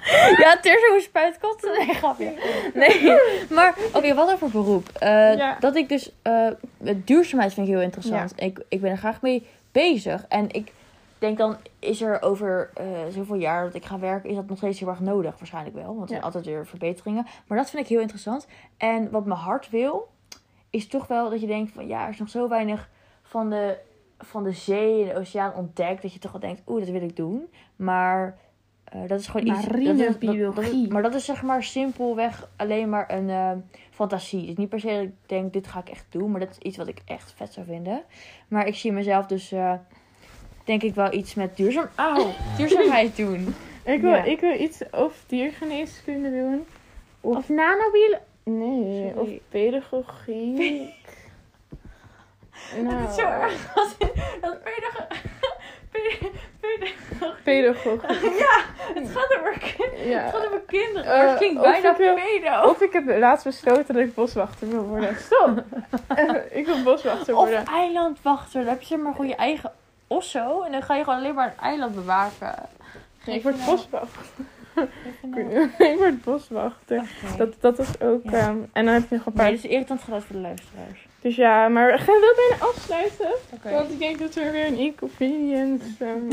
ja, 0.42 0.58
Tirza 0.62 0.88
hoe 0.90 1.02
spuit 1.02 1.38
kotsen. 1.40 1.72
Nee, 1.86 1.96
grapje. 1.96 2.34
Nee, 2.74 3.18
maar 3.50 3.76
oké, 3.94 4.14
wat 4.14 4.32
over 4.32 4.50
beroep. 4.50 4.90
Eh, 5.00 5.10
Ja. 5.38 5.58
Dat 5.60 5.76
ik 5.76 5.90
dus, 5.90 6.12
eh, 6.22 6.48
duurzaamheid 6.96 7.54
vind 7.54 7.68
ik 7.68 7.74
heel 7.74 7.82
interessant. 7.84 8.34
Ik, 8.36 8.60
ik 8.70 8.82
ben 8.82 8.92
er 8.92 8.98
graag 8.98 9.22
mee 9.22 9.48
bezig. 9.72 10.26
En 10.30 10.52
ik 10.52 10.72
denk 11.22 11.38
dan, 11.38 11.56
is 11.80 12.02
er 12.02 12.22
over 12.22 12.70
eh, 12.74 12.86
zoveel 13.10 13.36
jaar 13.36 13.64
dat 13.66 13.74
ik 13.76 13.86
ga 13.86 14.00
werken, 14.00 14.30
is 14.30 14.36
dat 14.36 14.48
nog 14.48 14.58
steeds 14.58 14.80
heel 14.80 14.90
erg 14.90 15.00
nodig? 15.00 15.38
Waarschijnlijk 15.38 15.76
wel, 15.76 15.86
want 15.86 16.02
er 16.02 16.08
zijn 16.08 16.20
Ja. 16.20 16.26
altijd 16.26 16.46
weer 16.46 16.66
verbeteringen. 16.68 17.26
Maar 17.48 17.58
dat 17.58 17.70
vind 17.70 17.84
ik 17.84 17.90
heel 17.90 18.00
interessant. 18.02 18.48
En 18.78 19.12
wat 19.12 19.26
mijn 19.26 19.40
hart 19.40 19.70
wil, 19.70 20.08
is 20.70 20.88
toch 20.88 21.08
wel 21.08 21.30
dat 21.30 21.42
je 21.42 21.48
denkt 21.48 21.72
van, 21.72 21.88
ja, 21.88 22.04
er 22.04 22.10
is 22.10 22.20
nog 22.20 22.30
zo 22.30 22.48
weinig 22.50 22.90
van 23.22 23.50
de, 23.50 23.78
van 24.20 24.44
de 24.44 24.52
zee 24.52 25.02
en 25.02 25.14
de 25.14 25.20
oceaan 25.20 25.54
ontdekt, 25.54 26.02
dat 26.02 26.14
je 26.14 26.20
toch 26.20 26.32
wel 26.32 26.42
denkt, 26.42 26.62
oeh, 26.68 26.80
dat 26.80 26.90
wil 26.90 27.02
ik 27.02 27.16
doen. 27.16 27.48
Maar 27.76 28.38
eh, 28.84 29.02
dat 29.08 29.20
is 29.20 29.28
gewoon 29.28 29.48
iets... 29.48 29.68
Marine 29.68 29.86
dat 29.86 30.00
is- 30.00 30.06
dat- 30.06 30.22
dat 30.22 30.24
is- 30.24 30.38
biologie. 30.38 30.92
maar 30.92 31.02
dat 31.02 31.14
is 31.14 31.26
zeg 31.26 31.44
maar 31.44 31.64
simpelweg 31.64 32.50
alleen 32.56 32.90
maar 32.90 33.12
een 33.12 33.30
eh, 33.30 33.52
fantasie. 33.92 34.46
Dus 34.46 34.56
niet 34.56 34.70
per 34.70 34.80
se 34.80 34.88
dat 34.88 35.04
ik 35.04 35.12
denk, 35.26 35.54
dit 35.54 35.68
ga 35.68 35.80
ik 35.80 35.90
echt 35.90 36.06
doen. 36.10 36.32
Maar 36.32 36.40
dat 36.40 36.50
is 36.50 36.58
iets 36.58 36.78
wat 36.78 36.88
ik 36.88 37.02
echt 37.06 37.34
vet 37.36 37.54
zou 37.54 37.66
vinden. 37.66 38.04
Maar 38.48 38.68
ik 38.68 38.76
zie 38.76 38.92
mezelf 38.92 39.26
dus, 39.26 39.52
denk 40.66 40.82
ik 40.84 40.96
wel 40.96 41.14
iets 41.14 41.34
met 41.34 41.58
duurzaam... 41.58 41.88
Auw, 41.96 42.32
duurzaamheid 42.58 43.16
doen. 43.18 43.56
Ik 43.84 44.02
wil, 44.02 44.10
Ja. 44.12 44.24
ik 44.24 44.40
wil 44.40 44.60
iets 44.60 44.82
over 44.92 45.16
diergeneeskunde 45.28 46.30
doen. 46.32 46.66
Of 47.22 47.50
nanobielen. 47.50 48.20
Nee, 48.44 49.12
Sorry. 49.16 49.34
of 49.36 49.40
pedagogie. 49.50 50.94
nou, 52.82 52.96
Het 53.02 53.10
is 53.10 53.16
zo 53.16 53.22
erg 53.28 53.74
dat, 53.74 53.96
dat 54.42 54.64
pedag... 54.64 55.08
ped- 55.92 56.32
ped- 56.60 56.94
Pedagogie. 57.44 58.30
Ja, 58.38 58.64
het 58.94 59.10
gaat 59.10 59.38
over, 59.40 59.58
kin- 59.60 60.10
Ja. 60.10 60.20
het 60.24 60.34
gaat 60.36 60.46
over 60.46 60.62
kinderen. 60.68 61.04
Eh, 61.04 61.18
maar 61.18 61.28
het 61.28 61.38
klinkt 61.38 61.58
of 61.58 61.64
bijna 61.64 61.96
wil- 61.98 62.14
pedo. 62.16 62.62
Of 62.70 62.82
ik 62.82 62.94
heb 62.94 63.18
laatst 63.20 63.46
besloten 63.46 63.94
dat 63.94 64.04
ik 64.04 64.14
boswachter 64.14 64.70
wil 64.70 64.84
worden. 64.84 65.16
Stop! 65.20 65.64
ik 66.52 66.66
wil 66.66 66.84
boswachter 66.84 67.36
Of 67.36 67.40
worden. 67.42 67.66
eilandwachter. 67.66 68.60
Dan 68.62 68.70
heb 68.70 68.82
je 68.82 68.88
zeg 68.88 69.00
maar 69.00 69.12
gewoon 69.12 69.28
je 69.28 69.36
eigen 69.36 69.72
osso. 70.16 70.62
En 70.62 70.72
dan 70.72 70.82
ga 70.84 70.96
je 70.96 71.04
gewoon 71.04 71.20
alleen 71.20 71.34
maar 71.34 71.48
een 71.48 71.64
eiland 71.64 71.96
bewaken. 71.96 72.56
Ik 73.26 73.44
word 73.44 73.56
nou- 73.58 73.80
ik 75.92 75.98
word 75.98 76.24
boswachter. 76.24 77.10
Dat, 77.38 77.54
dat 77.60 77.80
is 77.80 78.00
ook... 78.02 78.24
Ja. 78.24 78.32
ehm, 78.32 78.58
en 78.74 78.86
dan 78.86 78.94
heb 78.94 79.10
je 79.10 79.16
nog 79.16 79.26
een 79.26 79.34
paar... 79.34 79.46
Nee, 79.46 79.56
dat 79.56 79.64
is 79.64 79.70
irritant 79.72 80.02
voor 80.02 80.22
de 80.28 80.38
luisteraars. 80.38 81.08
Dus 81.20 81.36
ja, 81.36 81.68
maar 81.68 81.92
we 81.92 81.98
gaan 81.98 82.20
wel 82.20 82.36
bijna 82.36 82.66
afsluiten. 82.66 83.34
Oké. 83.54 83.72
Want 83.72 83.92
ik 83.92 84.00
denk 84.00 84.20
dat 84.20 84.34
we 84.34 84.52
weer 84.52 84.66
een 84.66 84.78
inconvenience... 84.78 85.86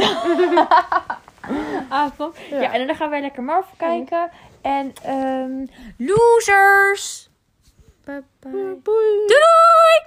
Avond. 1.88 2.36
Ja. 2.50 2.60
Ja. 2.60 2.72
en 2.72 2.86
dan 2.86 2.96
gaan 2.96 3.10
wij 3.10 3.20
lekker 3.20 3.42
Marvel 3.42 3.74
kijken. 3.76 4.30
En 4.60 4.92
ehm 5.02 5.66
losers! 5.96 7.30
Bye 8.04 8.22
bye. 8.40 8.52
Doei! 8.82 10.00